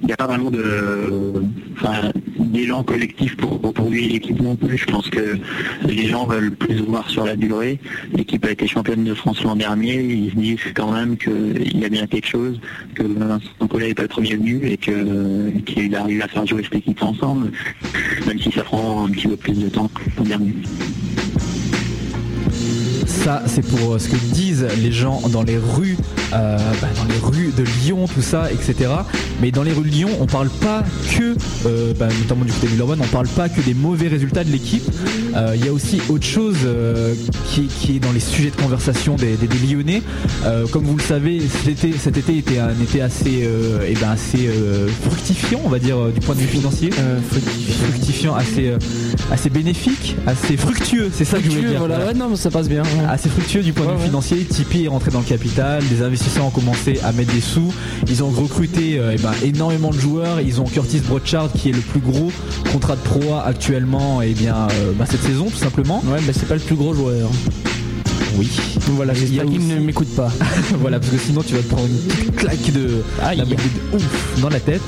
il 0.03 0.11
a 0.11 0.17
pas 0.17 0.27
vraiment 0.27 0.49
de 0.49 1.43
enfin, 1.73 2.11
des, 2.39 2.61
l'élan 2.61 2.83
collectif 2.83 3.37
pour, 3.37 3.59
pour 3.59 3.89
lui 3.89 4.05
et 4.05 4.09
l'équipe 4.09 4.39
non 4.39 4.55
plus. 4.55 4.77
Je 4.77 4.85
pense 4.85 5.09
que 5.09 5.37
les 5.85 6.07
gens 6.07 6.25
veulent 6.25 6.51
plus 6.51 6.81
voir 6.81 7.09
sur 7.09 7.25
la 7.25 7.35
durée. 7.35 7.79
L'équipe 8.13 8.43
a 8.45 8.51
été 8.51 8.67
championne 8.67 9.03
de 9.03 9.13
France 9.13 9.43
l'an 9.43 9.55
dernier. 9.55 10.01
Ils 10.01 10.31
se 10.31 10.35
disent 10.35 10.59
quand 10.73 10.91
même 10.91 11.17
qu'il 11.17 11.79
y 11.79 11.85
a 11.85 11.89
bien 11.89 12.07
quelque 12.07 12.27
chose, 12.27 12.59
que 12.95 13.03
Vincent 13.03 13.67
Collet 13.69 13.89
n'est 13.89 13.93
pas 13.93 14.03
le 14.03 14.07
premier 14.07 14.35
venu 14.35 14.61
et 14.65 14.77
qu'il 14.77 15.95
arrive 15.95 16.21
à 16.21 16.27
faire 16.27 16.45
jouer 16.45 16.63
cette 16.63 16.75
équipe 16.75 17.01
ensemble, 17.03 17.51
même 18.27 18.39
si 18.39 18.51
ça 18.51 18.63
prend 18.63 19.05
un 19.05 19.09
petit 19.09 19.27
peu 19.27 19.37
plus 19.37 19.57
de 19.59 19.69
temps 19.69 19.87
que 19.87 20.01
l'an 20.17 20.23
dernier. 20.25 20.55
Ça, 23.23 23.43
c'est 23.45 23.61
pour 23.61 23.93
euh, 23.93 23.99
ce 23.99 24.09
que 24.09 24.15
disent 24.15 24.65
les 24.81 24.91
gens 24.91 25.21
dans 25.29 25.43
les 25.43 25.57
rues, 25.57 25.95
euh, 26.33 26.57
bah, 26.81 26.87
dans 26.95 27.03
les 27.03 27.19
rues 27.19 27.53
de 27.55 27.61
Lyon, 27.61 28.07
tout 28.11 28.23
ça, 28.23 28.51
etc. 28.51 28.89
Mais 29.41 29.51
dans 29.51 29.63
les 29.63 29.71
rues 29.73 29.83
de 29.83 29.89
Lyon, 29.89 30.09
on 30.19 30.25
parle 30.27 30.49
pas 30.49 30.83
que, 31.17 31.35
euh, 31.65 31.93
bah, 31.99 32.07
notamment 32.21 32.45
du 32.45 32.51
côté 32.51 32.67
de 32.67 32.71
Villeurbanne, 32.73 32.99
on 33.01 33.07
parle 33.07 33.27
pas 33.27 33.49
que 33.49 33.59
des 33.61 33.73
mauvais 33.73 34.07
résultats 34.07 34.43
de 34.43 34.51
l'équipe. 34.51 34.83
Euh, 35.35 35.55
Il 35.55 35.65
y 35.65 35.67
a 35.67 35.73
aussi 35.73 35.99
autre 36.09 36.25
chose 36.25 36.57
euh, 36.65 37.13
qui, 37.49 37.63
qui 37.67 37.95
est 37.95 37.99
dans 37.99 38.11
les 38.11 38.19
sujets 38.19 38.51
de 38.51 38.61
conversation 38.61 39.15
des, 39.15 39.35
des- 39.37 39.47
des 39.47 39.57
Lyonnais. 39.73 40.01
Comme 40.71 40.83
vous 40.83 40.95
le 40.97 41.03
savez, 41.03 41.41
cet 41.41 41.67
été, 41.67 41.93
cet 41.97 42.17
été 42.17 42.37
était 42.37 42.59
un 42.59 42.69
été 42.81 43.01
assez, 43.01 43.47
eh 43.87 43.93
ben 43.95 44.09
assez 44.11 44.49
fructifiant, 45.03 45.61
on 45.65 45.69
va 45.69 45.79
dire, 45.79 45.97
du 46.13 46.19
point 46.19 46.35
de 46.35 46.39
vue 46.41 46.47
financier. 46.47 46.89
fructifiant, 47.83 48.35
assez, 48.35 48.73
assez 49.31 49.49
bénéfique, 49.49 50.15
assez 50.27 50.57
fructueux, 50.57 51.09
c'est 51.13 51.25
ça 51.25 51.37
que 51.37 51.45
je 51.45 51.49
voulais 51.49 51.69
dire. 51.69 51.79
voilà, 51.79 51.95
Voilà 51.95 52.11
ouais, 52.11 52.17
non, 52.17 52.29
mais 52.29 52.35
ça 52.35 52.49
passe 52.51 52.69
bien. 52.69 52.83
assez 53.09 53.29
fructueux 53.29 53.61
du 53.63 53.73
point 53.73 53.85
de 53.93 53.97
vue 53.97 54.05
financier. 54.05 54.37
Tipeee 54.45 54.85
est 54.85 54.87
rentré 54.87 55.11
dans 55.11 55.19
le 55.19 55.25
capital, 55.25 55.83
les 55.91 56.01
investisseurs 56.03 56.45
ont 56.45 56.49
commencé 56.51 56.99
à 57.03 57.11
mettre 57.11 57.33
des 57.33 57.41
sous. 57.41 57.73
Ils 58.07 58.23
ont 58.23 58.29
recruté 58.29 58.99
eh 59.13 59.17
ben, 59.21 59.30
énormément 59.43 59.89
de 59.89 59.99
joueurs. 59.99 60.41
Ils 60.41 60.61
ont 60.61 60.65
Curtis 60.65 60.99
Brochard 60.99 61.49
qui 61.53 61.69
est 61.69 61.73
le 61.73 61.81
plus 61.81 61.99
gros 61.99 62.31
contrat 62.71 62.95
de 62.95 63.01
proie 63.01 63.43
actuellement 63.45 64.21
et 64.21 64.33
bien 64.33 64.67
euh, 64.71 64.91
bah, 64.97 65.05
cette 65.09 65.21
saison 65.21 65.45
tout 65.45 65.57
simplement. 65.57 66.01
Ouais, 66.05 66.19
mais 66.25 66.33
c'est 66.33 66.47
pas 66.47 66.55
le 66.55 66.61
plus 66.61 66.75
gros 66.75 66.93
joueur. 66.93 67.29
Oui. 68.37 68.49
Voilà, 68.91 69.13
Il 69.13 69.19
y 69.19 69.23
a 69.23 69.27
j'espère 69.27 69.45
qu'il 69.45 69.67
ne 69.67 69.79
m'écoute 69.79 70.13
pas. 70.15 70.31
voilà, 70.79 70.99
parce 70.99 71.11
que 71.11 71.17
sinon 71.17 71.41
tu 71.43 71.53
vas 71.53 71.61
te 71.61 71.67
prendre 71.67 71.87
une 71.87 71.97
petite 71.97 72.35
claque 72.35 72.71
de, 72.71 73.03
mec 73.37 73.47
de 73.57 73.97
ouf 73.97 74.41
dans 74.41 74.49
la 74.49 74.59
tête. 74.59 74.81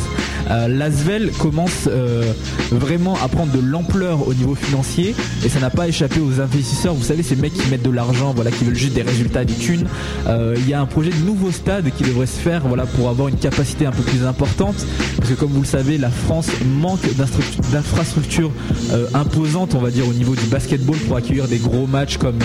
Euh, 0.49 0.67
L'Asvel 0.67 1.31
commence 1.39 1.87
euh, 1.87 2.33
vraiment 2.71 3.17
à 3.23 3.27
prendre 3.27 3.51
de 3.51 3.59
l'ampleur 3.59 4.27
au 4.27 4.33
niveau 4.33 4.55
financier 4.55 5.15
et 5.45 5.49
ça 5.49 5.59
n'a 5.59 5.69
pas 5.69 5.87
échappé 5.87 6.19
aux 6.19 6.41
investisseurs. 6.41 6.93
Vous 6.93 7.03
savez, 7.03 7.23
ces 7.23 7.35
mecs 7.35 7.53
qui 7.53 7.69
mettent 7.69 7.83
de 7.83 7.89
l'argent, 7.89 8.33
voilà, 8.35 8.51
qui 8.51 8.65
veulent 8.65 8.75
juste 8.75 8.93
des 8.93 9.01
résultats, 9.01 9.45
des 9.45 9.53
thunes. 9.53 9.87
Euh, 10.27 10.55
Il 10.57 10.69
y 10.69 10.73
a 10.73 10.81
un 10.81 10.85
projet 10.85 11.11
de 11.11 11.25
nouveau 11.25 11.51
stade 11.51 11.89
qui 11.95 12.03
devrait 12.03 12.25
se 12.25 12.39
faire, 12.39 12.67
voilà, 12.67 12.85
pour 12.85 13.09
avoir 13.09 13.27
une 13.27 13.37
capacité 13.37 13.85
un 13.85 13.91
peu 13.91 14.03
plus 14.03 14.25
importante. 14.25 14.75
Parce 15.17 15.29
que 15.29 15.35
comme 15.35 15.51
vous 15.51 15.61
le 15.61 15.67
savez, 15.67 15.97
la 15.97 16.09
France 16.09 16.47
manque 16.81 17.05
d'infrastructures 17.71 18.51
imposantes, 19.13 19.75
on 19.75 19.79
va 19.79 19.91
dire, 19.91 20.07
au 20.07 20.13
niveau 20.13 20.35
du 20.35 20.45
basketball 20.45 20.97
pour 20.97 21.17
accueillir 21.17 21.47
des 21.47 21.57
gros 21.57 21.87
matchs 21.87 22.17
comme, 22.17 22.39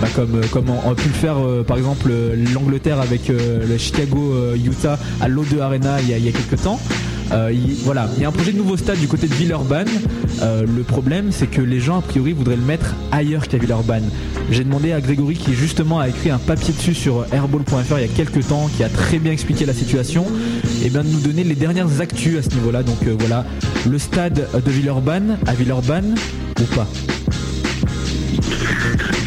bah, 0.00 0.08
comme, 0.14 0.40
comme 0.52 0.66
on, 0.68 0.90
a 0.90 0.94
pu 0.94 1.08
le 1.08 1.14
faire, 1.14 1.38
euh, 1.38 1.64
par 1.64 1.78
exemple, 1.78 2.08
euh, 2.10 2.36
l'Angleterre 2.52 3.00
avec 3.00 3.30
euh, 3.30 3.66
le 3.66 3.78
Chicago 3.78 4.34
Utah 4.54 4.98
à 5.20 5.28
l'O2 5.28 5.60
Arena 5.60 5.96
il 6.00 6.10
y 6.10 6.28
a, 6.28 6.32
quelques 6.32 6.62
temps. 6.62 6.78
Il- 7.50 7.76
voilà, 7.84 8.10
il 8.16 8.22
y 8.22 8.26
a 8.26 8.28
un 8.28 8.32
projet 8.32 8.52
de 8.52 8.58
nouveau 8.58 8.76
stade 8.76 8.98
du 8.98 9.08
côté 9.08 9.26
de 9.26 9.32
Villeurbanne. 9.32 9.88
Le 10.42 10.82
problème, 10.82 11.28
c'est 11.30 11.46
que 11.46 11.62
les 11.62 11.80
gens, 11.80 11.98
a 11.98 12.02
priori, 12.02 12.32
voudraient 12.34 12.56
le 12.56 12.62
mettre 12.62 12.94
ailleurs 13.10 13.48
qu'à 13.48 13.56
Villeurbanne. 13.56 14.04
J'ai 14.50 14.64
demandé 14.64 14.92
à 14.92 15.00
Grégory, 15.00 15.36
qui 15.36 15.54
justement 15.54 15.98
a 15.98 16.08
écrit 16.08 16.28
un 16.28 16.38
papier 16.38 16.74
dessus 16.74 16.94
sur 16.94 17.24
airball.fr 17.32 17.98
il 17.98 18.02
y 18.02 18.04
a 18.04 18.08
quelques 18.14 18.46
temps, 18.46 18.68
qui 18.76 18.84
a 18.84 18.90
très 18.90 19.18
bien 19.18 19.32
expliqué 19.32 19.64
la 19.64 19.72
situation, 19.72 20.26
et 20.84 20.90
bien 20.90 21.02
de 21.04 21.08
nous 21.08 21.20
donner 21.20 21.44
les 21.44 21.54
dernières 21.54 22.02
actus 22.02 22.38
à 22.38 22.42
ce 22.42 22.50
niveau-là. 22.50 22.82
Donc 22.82 23.02
voilà, 23.18 23.46
le 23.88 23.98
stade 23.98 24.46
de 24.54 24.70
Villeurbanne, 24.70 25.38
à 25.46 25.54
Villeurbanne 25.54 26.14
ou 26.60 26.74
pas? 26.74 26.86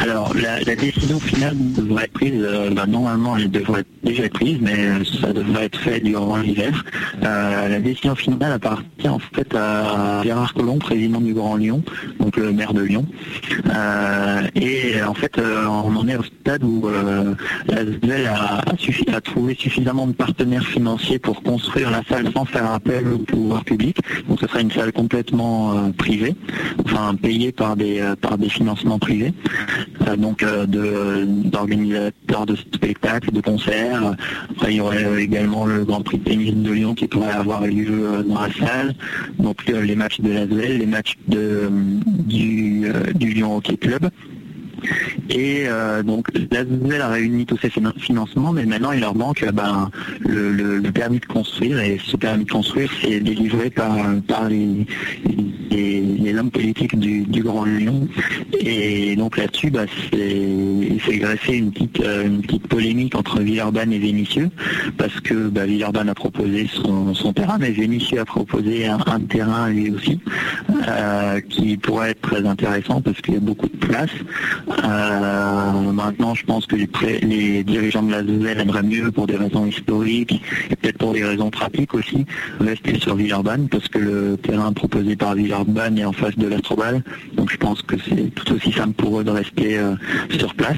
Alors, 0.02 0.34
la 0.36 0.76
décision 1.06 1.20
finale 1.20 1.56
devrait 1.78 2.06
être 2.06 2.14
prise, 2.14 2.34
euh, 2.36 2.70
bah, 2.72 2.86
normalement 2.88 3.38
elle 3.38 3.52
devrait 3.52 3.84
déjà 4.04 4.24
être 4.24 4.34
prise, 4.34 4.58
mais 4.62 4.74
euh, 4.76 5.04
ça 5.22 5.34
devrait 5.34 5.66
être 5.66 5.78
fait 5.80 6.00
durant 6.00 6.38
l'hiver. 6.38 6.84
Euh, 7.24 7.68
la 7.70 7.80
décision 7.80 8.16
finale 8.16 8.54
appartient 8.54 9.08
en 9.08 9.20
fait 9.20 9.54
à 9.56 10.22
Gérard 10.24 10.54
Collomb, 10.56 10.80
président 10.80 11.22
du 11.22 11.34
Grand 11.34 11.58
Lyon, 11.58 11.84
donc 12.20 12.38
le 12.38 12.52
maire 12.52 12.74
de 12.74 12.82
Lyon. 12.82 13.06
Euh, 13.72 14.42
et 14.56 15.02
en 15.04 15.14
fait, 15.14 15.40
on 15.40 15.96
en 15.96 16.08
est 16.08 16.16
au 16.18 16.24
stade 16.24 16.64
où 16.64 16.88
la 17.68 17.82
SVEL 17.86 18.26
a, 18.28 18.62
a 18.62 19.16
a 19.16 19.22
trouvé 19.22 19.56
suffisamment 19.56 20.08
de 20.08 20.14
partenaires 20.14 20.66
financiers 20.66 21.20
pour 21.20 21.44
construire 21.44 21.92
la 21.92 22.02
salle 22.10 22.32
sans 22.34 22.46
faire 22.46 22.72
appel 22.72 23.08
au 23.08 23.20
pouvoir 23.20 23.64
public. 23.64 23.98
Donc 24.28 24.40
ce 24.40 24.48
sera 24.48 24.62
une 24.62 24.72
salle 24.72 24.92
complètement 24.92 25.92
privée, 25.98 26.36
enfin 26.84 27.14
payée 27.16 27.52
par 27.52 27.76
des, 27.76 28.04
par 28.22 28.38
des 28.38 28.50
financements 28.50 29.00
privés. 29.00 29.34
Donc 30.18 30.44
de- 30.44 30.95
d'organisateurs 31.26 32.46
de 32.46 32.56
spectacles, 32.56 33.32
de 33.32 33.42
concerts. 33.42 34.16
Il 34.68 34.76
y 34.76 34.82
aurait 34.82 35.04
euh, 35.04 35.20
également 35.20 35.66
le 35.66 35.84
Grand 35.86 36.02
Prix 36.02 36.18
de 36.18 36.24
tennis 36.24 36.54
de 36.54 36.72
Lyon 36.72 36.96
qui 36.96 37.08
pourrait 37.08 37.32
avoir 37.32 37.62
lieu 37.62 37.88
euh, 37.90 38.24
dans 38.24 38.42
la 38.42 38.52
salle. 38.52 38.96
Donc 39.40 39.70
euh, 39.70 39.82
les 39.82 39.96
matchs 39.96 40.22
de 40.22 40.32
l'Asvel, 40.32 40.80
les 40.80 40.86
matchs 40.86 41.18
euh, 41.34 41.70
euh, 41.70 43.14
du 43.14 43.34
Lyon 43.34 43.58
Hockey 43.58 43.78
Club. 43.78 44.10
Et 45.30 45.64
euh, 45.68 46.04
donc 46.04 46.28
l'ASVEL 46.52 47.02
a 47.02 47.10
réuni 47.10 47.46
tous 47.46 47.58
finan- 47.58 47.98
financements, 48.00 48.52
mais 48.52 48.66
maintenant 48.66 48.92
il 48.92 49.02
leur 49.02 49.16
manque 49.16 49.44
euh, 49.44 49.52
ben, 49.52 49.90
le, 50.20 50.82
permis 50.92 51.20
de 51.20 51.26
construire. 51.26 51.80
Et 51.80 52.00
ce 52.04 52.16
permis 52.16 52.46
de 52.46 52.52
construire, 52.52 52.90
c'est 53.02 53.20
délivré 53.20 53.70
par, 53.70 53.96
les, 54.50 54.86
les, 55.72 56.38
hommes 56.38 56.52
politiques 56.52 56.98
du, 57.00 57.44
Grand 57.44 57.66
Lyon. 57.66 58.08
Et 58.60 59.16
donc 59.16 59.38
là-dessus, 59.38 59.72
il 60.14 61.02
s'est 61.02 61.18
greffé 61.18 61.58
une 61.58 61.72
petite, 61.72 62.68
polémique 62.68 63.16
entre 63.16 63.40
Villeurbanne 63.40 63.94
et 63.94 64.00
Vénissieux, 64.00 64.50
parce 64.98 65.20
que 65.22 65.50
bah, 65.50 65.66
Villeurbanne 65.66 66.10
a 66.10 66.16
proposé 66.16 66.68
son, 66.68 67.34
terrain, 67.34 67.58
mais 67.60 67.72
Vénissieux 67.72 68.20
a 68.20 68.26
proposé 68.26 68.88
un, 68.88 69.00
un 69.06 69.20
terrain 69.20 69.70
lui 69.70 69.92
aussi, 69.92 70.20
euh, 70.88 71.42
qui 71.42 71.78
pourrait 71.78 72.12
être 72.12 72.22
très 72.22 72.46
intéressant 72.46 73.02
parce 73.02 73.20
qu'il 73.22 73.36
y 73.36 73.38
a 73.38 73.42
beaucoup 73.42 73.68
de 73.68 73.78
place. 73.78 74.10
Euh, 74.84 75.92
maintenant, 75.92 76.36
je 76.36 76.46
pense 76.46 76.66
que 76.66 76.76
les, 76.76 77.64
dirigeants 77.64 78.04
de 78.04 78.12
la 78.12 78.24
ZL 78.24 78.60
aimeraient 78.62 78.84
mieux 78.84 79.12
pour 79.12 79.28
des 79.28 79.38
raisons 79.38 79.66
historiques 79.66 80.42
et 80.70 80.76
peut-être 80.76 80.98
pour 80.98 81.14
des 81.14 81.24
raisons 81.24 81.50
pratiques 81.50 81.94
aussi 81.94 82.26
rester 82.60 83.00
sur 83.00 83.16
Villeurbanne 83.16 83.68
parce 83.70 83.88
que 83.88 84.00
le 84.00 84.38
terrain 84.38 84.74
proposé 84.74 85.16
par 85.16 85.36
Villeurbanne 85.36 85.98
est 85.98 86.06
en 86.06 86.12
face 86.12 86.38
de 86.38 86.48
l'Astrobal. 86.48 87.04
Donc 87.34 87.52
je 87.52 87.58
pense 87.58 87.82
que 87.82 87.96
c'est 87.98 88.34
tout 88.36 88.54
aussi 88.54 88.72
simple 88.72 88.94
pour 88.94 89.20
eux 89.20 89.24
de 89.24 89.32
rester 89.32 89.78
euh, 89.78 89.96
sur 90.38 90.54
place. 90.56 90.78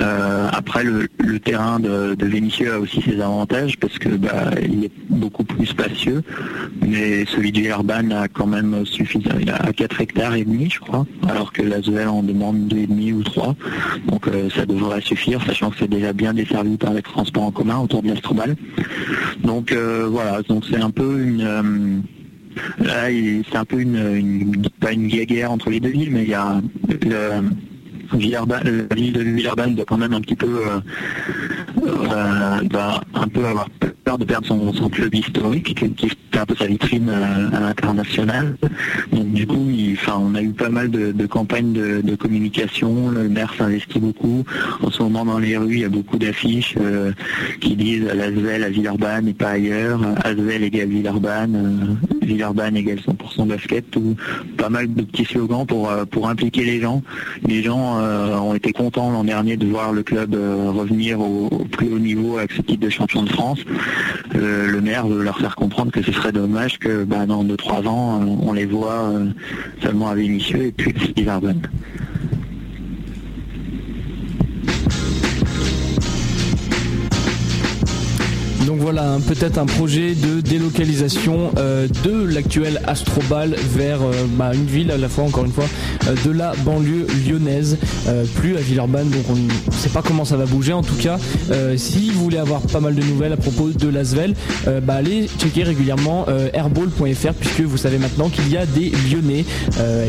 Euh, 0.00 0.48
après, 0.52 0.84
le, 0.84 1.08
terrain 1.38 1.78
de, 1.78 2.14
de 2.14 2.26
Vénissieux 2.26 2.72
a 2.72 2.80
aussi 2.80 3.00
ses 3.00 3.20
avantages 3.20 3.78
parce 3.78 3.98
que 3.98 4.08
bah, 4.08 4.50
il 4.62 4.84
est 4.84 4.92
beaucoup 5.08 5.44
plus 5.44 5.66
spacieux, 5.66 6.22
mais 6.86 7.24
celui 7.26 7.52
de 7.52 7.60
Villeurbanne 7.60 8.12
a 8.12 8.28
quand 8.28 8.46
même 8.46 8.84
suffisant. 8.84 9.30
Il 9.40 9.50
a 9.50 9.72
4 9.72 10.00
hectares 10.00 10.34
et 10.34 10.44
demi, 10.44 10.68
je 10.70 10.80
crois, 10.80 11.06
alors 11.28 11.52
que 11.52 11.62
la 11.62 11.80
ZL 11.80 12.08
en 12.08 12.22
demande 12.22 12.68
2,5 12.68 12.97
ou 13.12 13.22
3. 13.22 13.54
Donc 14.06 14.28
euh, 14.28 14.48
ça 14.50 14.66
devrait 14.66 15.00
suffire, 15.00 15.42
sachant 15.44 15.70
que 15.70 15.76
c'est 15.78 15.90
déjà 15.90 16.12
bien 16.12 16.34
desservi 16.34 16.76
par 16.76 16.92
les 16.92 17.02
transports 17.02 17.44
en 17.44 17.50
commun 17.50 17.78
autour 17.78 18.02
de 18.02 18.08
l'Astrobal. 18.08 18.56
Donc 19.42 19.72
euh, 19.72 20.08
voilà, 20.10 20.42
donc 20.42 20.64
c'est 20.68 20.80
un 20.80 20.90
peu 20.90 21.20
une 21.20 21.42
euh, 21.42 22.00
c'est 23.50 23.56
un 23.56 23.64
peu 23.64 23.80
une, 23.80 24.62
pas 24.80 24.92
une 24.92 25.06
guerre 25.06 25.52
entre 25.52 25.70
les 25.70 25.80
deux 25.80 25.90
villes, 25.90 26.10
mais 26.10 26.24
il 26.24 26.30
y 26.30 26.34
a 26.34 26.60
le, 26.88 27.50
la 28.10 28.94
ville 28.96 29.12
de 29.12 29.22
Villeurbanne 29.22 29.74
doit 29.74 29.84
quand 29.84 29.98
même 29.98 30.14
un 30.14 30.20
petit 30.20 30.34
peu 30.34 30.62
doit 32.64 33.04
un 33.14 33.28
peu 33.28 33.44
avoir 33.44 33.68
de 34.16 34.24
perdre 34.24 34.46
son, 34.46 34.88
club 34.88 35.14
historique 35.14 35.74
qui, 35.74 36.08
un 36.38 36.46
peu 36.46 36.54
sa 36.54 36.66
vitrine 36.66 37.10
euh, 37.10 37.50
à 37.52 37.60
l'international. 37.60 38.56
Donc 39.12 39.32
du 39.32 39.46
coup, 39.46 39.68
enfin, 39.92 40.20
on 40.20 40.34
a 40.34 40.42
eu 40.42 40.50
pas 40.50 40.68
mal 40.68 40.90
de, 40.90 41.26
campagnes 41.26 41.72
de, 41.72 42.14
communication. 42.14 43.10
Le 43.10 43.28
maire 43.28 43.52
s'investit 43.56 43.98
beaucoup. 43.98 44.44
En 44.82 44.90
ce 44.90 45.02
moment, 45.02 45.24
dans 45.24 45.38
les 45.38 45.56
rues, 45.56 45.74
il 45.74 45.80
y 45.80 45.84
a 45.84 45.88
beaucoup 45.88 46.18
d'affiches 46.18 46.74
euh, 46.80 47.12
qui 47.60 47.76
disent 47.76 48.04
l'Asvel 48.04 48.64
à 48.64 48.70
Villeurbanne 48.70 49.28
et 49.28 49.34
pas 49.34 49.50
ailleurs. 49.50 50.00
Asvel 50.24 50.62
égale 50.62 50.88
Villeurbanne, 50.88 51.56
euh, 51.56 52.26
Villeurbanne 52.26 52.76
égale 52.76 52.98
100% 52.98 53.46
basket. 53.46 53.96
Ou 53.96 54.14
pas 54.56 54.68
mal 54.68 54.92
de 54.92 55.02
petits 55.02 55.24
slogans 55.24 55.66
pour 55.66 55.90
euh, 55.90 56.04
pour 56.04 56.28
impliquer 56.28 56.64
les 56.64 56.80
gens. 56.80 57.02
Les 57.46 57.62
gens 57.62 57.98
ont 57.98 58.54
été 58.54 58.72
contents 58.72 59.10
l'an 59.10 59.24
dernier 59.24 59.56
de 59.56 59.66
voir 59.66 59.92
le 59.92 60.02
club 60.02 60.34
revenir 60.34 61.20
au, 61.20 61.46
au 61.46 61.64
plus 61.64 61.92
haut 61.92 61.98
niveau 61.98 62.38
avec 62.38 62.52
ce 62.52 62.62
titre 62.62 62.80
de 62.80 62.90
champion 62.90 63.22
de 63.22 63.30
France. 63.30 63.60
Le 64.34 64.80
maire 64.80 65.06
veut 65.06 65.22
leur 65.22 65.38
faire 65.38 65.56
comprendre 65.56 65.90
que 65.90 66.02
ce 66.02 66.12
serait 66.12 66.32
dommage 66.32 66.78
que 66.78 67.04
bah, 67.04 67.26
dans 67.26 67.44
2-3 67.44 67.86
ans, 67.86 68.20
euh, 68.20 68.26
on 68.42 68.52
les 68.52 68.66
voit 68.66 69.10
euh, 69.10 69.26
seulement 69.82 70.08
à 70.08 70.14
Vénissieux 70.14 70.66
et 70.66 70.72
puis 70.72 70.94
à 70.94 71.12
Villeurbanne. 71.16 71.62
Donc 78.68 78.80
voilà, 78.80 79.16
peut-être 79.26 79.56
un 79.56 79.64
projet 79.64 80.14
de 80.14 80.42
délocalisation 80.42 81.52
euh, 81.56 81.88
de 82.04 82.22
l'actuel 82.22 82.82
Astrobal 82.86 83.54
vers 83.74 84.02
euh, 84.02 84.12
bah, 84.36 84.50
une 84.52 84.66
ville 84.66 84.90
à 84.90 84.98
la 84.98 85.08
fois, 85.08 85.24
encore 85.24 85.46
une 85.46 85.52
fois, 85.52 85.64
euh, 86.06 86.14
de 86.26 86.30
la 86.30 86.52
banlieue 86.66 87.06
lyonnaise, 87.26 87.78
plus 88.34 88.58
à 88.58 88.60
Villeurbanne. 88.60 89.08
Donc 89.08 89.24
on 89.30 89.36
ne 89.36 89.48
sait 89.72 89.88
pas 89.88 90.02
comment 90.02 90.26
ça 90.26 90.36
va 90.36 90.44
bouger. 90.44 90.74
En 90.74 90.82
tout 90.82 90.96
cas, 90.96 91.18
si 91.76 92.10
vous 92.10 92.24
voulez 92.24 92.36
avoir 92.36 92.60
pas 92.60 92.80
mal 92.80 92.94
de 92.94 93.02
nouvelles 93.02 93.32
à 93.32 93.36
propos 93.36 93.70
de 93.70 93.88
l'Asvel, 93.88 94.34
bah, 94.82 94.94
allez 94.96 95.28
checker 95.38 95.62
régulièrement 95.62 96.26
airball.fr 96.52 97.32
puisque 97.38 97.60
vous 97.60 97.76
savez 97.76 97.98
maintenant 97.98 98.28
qu'il 98.28 98.48
y 98.50 98.56
a 98.56 98.66
des 98.66 98.92
Lyonnais 99.10 99.44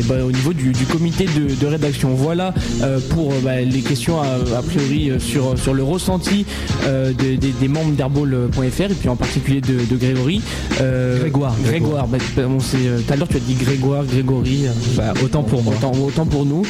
bah, 0.04 0.24
au 0.24 0.32
niveau 0.32 0.52
du, 0.52 0.72
comité 0.90 1.26
de, 1.26 1.66
rédaction. 1.66 2.10
Voilà 2.14 2.54
pour 3.10 3.32
bah, 3.42 3.60
les 3.60 3.80
questions 3.80 4.20
a, 4.20 4.62
priori 4.62 5.12
sur, 5.18 5.74
le 5.74 5.82
ressenti 5.82 6.44
des, 7.18 7.36
des- 7.36 7.68
membres 7.68 7.92
d'airball.fr 7.92 8.49
et 8.58 8.94
puis 8.94 9.08
en 9.08 9.16
particulier 9.16 9.60
de, 9.60 9.78
de 9.84 9.96
Grégory. 9.96 10.40
Euh, 10.80 11.18
Grégoire. 11.20 11.54
Grégoire. 11.64 12.06
Bah, 12.08 12.18
bah, 12.36 12.42
on 12.48 12.58
euh, 12.58 12.98
tout 13.06 13.12
à 13.12 13.16
l'heure 13.16 13.28
tu 13.28 13.36
as 13.36 13.40
dit 13.40 13.54
Grégoire, 13.54 14.04
Grégory. 14.04 14.66
euh, 14.66 14.70
Bah, 14.96 15.12
autant 15.22 15.42
pour 15.42 15.62
moi. 15.62 15.74
Autant, 15.76 15.92
autant 15.92 16.26
pour 16.26 16.44
nous. 16.44 16.62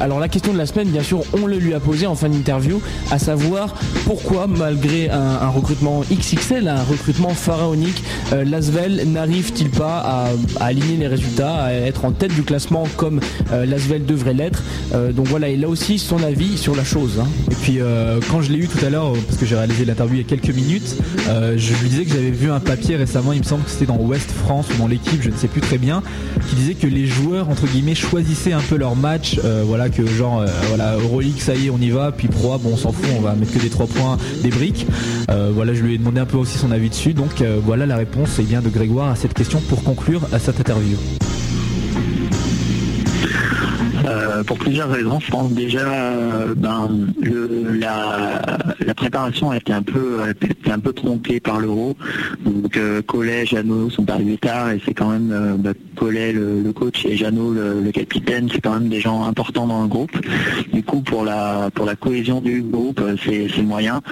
Alors 0.00 0.20
la 0.20 0.28
question 0.28 0.52
de 0.52 0.58
la 0.58 0.66
semaine, 0.66 0.88
bien 0.88 1.02
sûr, 1.02 1.22
on 1.40 1.46
le 1.46 1.58
lui 1.58 1.74
a 1.74 1.80
posé 1.80 2.06
en 2.06 2.14
fin 2.14 2.28
d'interview, 2.28 2.80
à 3.10 3.18
savoir 3.18 3.74
pourquoi 4.04 4.46
malgré 4.46 5.08
un, 5.10 5.18
un 5.20 5.48
recrutement 5.48 6.02
XXL, 6.12 6.68
un 6.68 6.82
recrutement 6.82 7.30
pharaonique, 7.30 8.02
Lasvel 8.32 9.04
n'arrive-t-il 9.12 9.70
pas 9.70 9.98
à, 10.04 10.28
à 10.60 10.66
aligner 10.66 10.96
les 10.96 11.06
résultats, 11.06 11.54
à 11.64 11.72
être 11.72 12.04
en 12.04 12.12
tête 12.12 12.34
du 12.34 12.42
classement 12.42 12.84
comme 12.96 13.20
Lasvel 13.52 14.04
devrait 14.04 14.34
l'être? 14.34 14.62
Donc 15.14 15.26
voilà, 15.28 15.48
il 15.48 15.64
a 15.64 15.68
aussi 15.68 15.98
son 15.98 16.22
avis 16.22 16.56
sur 16.58 16.74
la 16.74 16.84
chose. 16.84 17.20
hein. 17.20 17.26
Et 17.50 17.54
puis 17.54 17.78
quand 18.30 18.42
je 18.42 18.52
l'ai 18.52 18.58
eu 18.58 18.68
tout 18.68 18.84
à 18.84 18.90
l'heure, 18.90 19.12
parce 19.26 19.38
que 19.38 19.46
j'ai 19.46 19.56
réalisé 19.56 19.84
l'interview 19.84 20.16
il 20.16 20.22
y 20.22 20.24
a 20.24 20.28
quelques 20.28 20.54
minutes, 20.54 20.71
euh, 21.28 21.54
je 21.56 21.74
lui 21.74 21.88
disais 21.88 22.04
que 22.04 22.10
j'avais 22.10 22.30
vu 22.30 22.50
un 22.50 22.60
papier 22.60 22.96
récemment, 22.96 23.32
il 23.32 23.40
me 23.40 23.44
semble 23.44 23.64
que 23.64 23.70
c'était 23.70 23.86
dans 23.86 23.98
Ouest 23.98 24.30
France 24.30 24.66
ou 24.74 24.78
dans 24.78 24.86
l'équipe, 24.86 25.22
je 25.22 25.30
ne 25.30 25.36
sais 25.36 25.48
plus 25.48 25.60
très 25.60 25.78
bien, 25.78 26.02
qui 26.48 26.56
disait 26.56 26.74
que 26.74 26.86
les 26.86 27.06
joueurs 27.06 27.48
entre 27.48 27.66
guillemets 27.66 27.94
choisissaient 27.94 28.52
un 28.52 28.60
peu 28.60 28.76
leur 28.76 28.96
match, 28.96 29.38
euh, 29.44 29.62
voilà 29.66 29.88
que 29.88 30.06
genre 30.06 30.40
euh, 30.40 30.46
voilà 30.68 30.96
Euroleague 30.96 31.38
ça 31.38 31.54
y 31.54 31.66
est 31.66 31.70
on 31.70 31.78
y 31.78 31.90
va, 31.90 32.12
puis 32.12 32.28
Pro 32.28 32.54
A, 32.54 32.58
bon 32.58 32.70
on 32.74 32.76
s'en 32.76 32.92
fout, 32.92 33.06
on 33.16 33.20
va 33.20 33.34
mettre 33.34 33.52
que 33.52 33.58
des 33.58 33.70
trois 33.70 33.86
points, 33.86 34.18
des 34.42 34.50
briques. 34.50 34.86
Voilà 35.54 35.74
je 35.74 35.82
lui 35.82 35.94
ai 35.94 35.98
demandé 35.98 36.20
un 36.20 36.26
peu 36.26 36.36
aussi 36.36 36.58
son 36.58 36.70
avis 36.70 36.88
dessus, 36.88 37.14
donc 37.14 37.42
voilà 37.64 37.86
la 37.86 37.96
réponse 37.96 38.38
et 38.38 38.42
bien 38.42 38.60
de 38.60 38.68
Grégoire 38.68 39.10
à 39.10 39.16
cette 39.16 39.34
question 39.34 39.60
pour 39.60 39.82
conclure 39.82 40.22
à 40.32 40.38
cette 40.38 40.60
interview. 40.60 40.96
Pour 44.44 44.58
plusieurs 44.58 44.90
raisons. 44.90 45.20
Je 45.20 45.30
pense 45.30 45.52
déjà, 45.52 45.80
euh, 45.80 46.54
ben, 46.56 46.88
la, 47.74 48.94
préparation 48.94 49.50
a 49.50 49.56
été 49.56 49.72
un 49.72 49.82
peu, 49.82 50.20
été 50.30 51.40
par 51.40 51.60
l'euro. 51.60 51.96
Donc 52.44 52.76
euh, 52.76 53.02
Collet, 53.02 53.46
Jeannot 53.46 53.90
sont 53.90 54.08
arrivés 54.10 54.38
tard 54.38 54.70
et 54.70 54.80
c'est 54.84 54.94
quand 54.94 55.10
même 55.10 55.30
euh, 55.32 55.56
ben, 55.56 55.74
Collet 55.96 56.32
le, 56.32 56.72
coach 56.72 57.04
et 57.04 57.16
Jeannot 57.16 57.52
le, 57.52 57.90
capitaine, 57.92 58.48
c'est 58.52 58.60
quand 58.60 58.74
même 58.74 58.88
des 58.88 59.00
gens 59.00 59.24
importants 59.24 59.66
dans 59.66 59.82
le 59.82 59.88
groupe. 59.88 60.12
Du 60.72 60.82
coup, 60.82 61.00
pour 61.00 61.24
la 61.24 61.70
pour 61.74 61.84
la 61.84 61.94
cohésion 61.96 62.40
du 62.40 62.62
groupe, 62.62 63.00
euh, 63.00 63.16
c'est 63.24 63.62
moyen. 63.62 64.02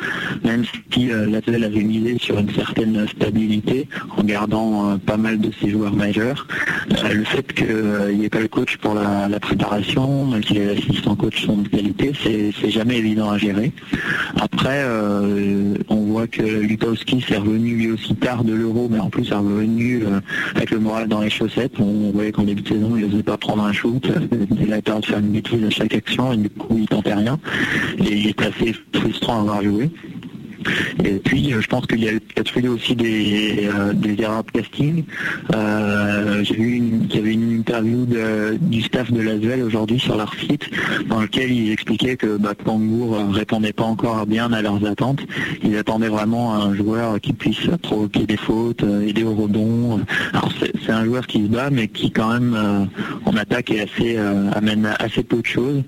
Même 0.44 0.64
si 0.92 1.10
euh, 1.10 1.26
l'Atelier 1.26 1.64
avait 1.64 1.82
misé 1.82 2.18
sur 2.18 2.38
une 2.38 2.52
certaine 2.52 3.06
stabilité 3.08 3.88
en 4.16 4.22
gardant 4.22 4.90
euh, 4.90 4.96
pas 4.96 5.16
mal 5.16 5.38
de 5.40 5.50
ses 5.60 5.70
joueurs 5.70 5.94
majeurs, 5.94 6.46
euh, 7.04 7.12
le 7.12 7.24
fait 7.24 7.52
qu'il 7.52 8.18
n'y 8.18 8.24
ait 8.24 8.30
pas 8.30 8.40
le 8.40 8.48
coach 8.48 8.76
pour 8.78 8.94
la 8.94 9.40
préparation, 9.40 10.19
même 10.26 10.42
si 10.44 10.54
les 10.54 10.70
assistants 10.70 11.16
coach 11.16 11.44
sont 11.44 11.58
de 11.58 11.68
qualité, 11.68 12.12
c'est 12.22 12.70
jamais 12.70 12.98
évident 12.98 13.30
à 13.30 13.38
gérer. 13.38 13.72
Après, 14.40 14.82
euh, 14.84 15.74
on 15.88 15.96
voit 15.96 16.26
que 16.26 16.42
Lukowski 16.42 17.20
s'est 17.20 17.36
revenu 17.36 17.74
lui 17.74 17.90
aussi 17.90 18.14
tard 18.14 18.44
de 18.44 18.52
l'euro, 18.52 18.88
mais 18.90 18.98
en 18.98 19.10
plus 19.10 19.30
est 19.30 19.34
revenu 19.34 20.02
euh, 20.04 20.20
avec 20.54 20.70
le 20.70 20.78
moral 20.78 21.08
dans 21.08 21.20
les 21.20 21.30
chaussettes. 21.30 21.78
On 21.78 22.10
voyait 22.12 22.32
qu'en 22.32 22.44
début 22.44 22.62
de 22.62 22.68
saison, 22.68 22.96
il 22.96 23.06
n'osait 23.06 23.22
pas 23.22 23.36
prendre 23.36 23.64
un 23.64 23.72
shoot, 23.72 24.06
il 24.60 24.72
avait 24.72 24.82
peur 24.82 25.00
de 25.00 25.06
faire 25.06 25.18
une 25.18 25.30
bêtise 25.30 25.64
à 25.64 25.70
chaque 25.70 25.94
action 25.94 26.32
et 26.32 26.36
du 26.36 26.50
coup 26.50 26.76
il 26.78 26.86
tentait 26.86 27.14
rien. 27.14 27.38
Et 27.98 28.12
il 28.12 28.28
est 28.28 28.42
assez 28.42 28.74
frustrant 28.92 29.38
à 29.38 29.40
avoir 29.40 29.62
joué. 29.62 29.90
Et 31.04 31.12
puis, 31.14 31.52
euh, 31.52 31.60
je 31.60 31.66
pense 31.68 31.86
qu'il 31.86 32.02
y 32.02 32.08
a 32.08 32.12
peut-être 32.12 32.56
eu 32.58 32.68
aussi 32.68 32.94
des, 32.96 33.68
euh, 33.74 33.92
des 33.92 34.20
erreurs 34.22 34.44
de 34.44 34.50
casting. 34.50 35.04
Euh, 35.54 36.42
J'ai 36.44 36.54
vu 36.54 36.72
une- 36.76 37.06
y 37.12 37.18
avait 37.18 37.32
une 37.32 37.52
interview 37.58 38.06
du 38.60 38.82
staff 38.82 39.10
de 39.12 39.20
l'Asvel 39.20 39.62
aujourd'hui 39.62 39.98
sur 39.98 40.16
leur 40.16 40.32
site 40.34 40.70
dans 41.08 41.20
lequel 41.20 41.50
ils 41.52 41.70
expliquaient 41.72 42.16
que 42.16 42.36
bah, 42.36 42.54
Pangour 42.54 43.16
euh, 43.16 43.24
répondait 43.30 43.72
pas 43.72 43.84
encore 43.84 44.26
bien 44.26 44.52
à 44.52 44.62
leurs 44.62 44.84
attentes. 44.86 45.20
Ils 45.62 45.76
attendaient 45.76 46.08
vraiment 46.08 46.54
un 46.54 46.74
joueur 46.74 47.20
qui 47.20 47.32
puisse 47.32 47.66
provoquer 47.82 48.26
des 48.26 48.36
fautes, 48.36 48.82
aider 49.06 49.22
au 49.24 49.34
rebond. 49.34 50.00
Alors 50.32 50.50
c'est 50.84 50.90
un 50.92 51.04
joueur 51.04 51.26
qui 51.26 51.42
se 51.42 51.48
bat, 51.48 51.70
mais 51.70 51.88
qui 51.88 52.10
quand 52.10 52.32
même 52.32 52.88
en 53.24 53.36
attaque 53.36 53.70
est 53.70 53.80
assez 53.82 54.16
amène 54.52 54.88
assez 54.98 55.22
peu 55.22 55.40
de 55.40 55.46
choses. 55.46 55.82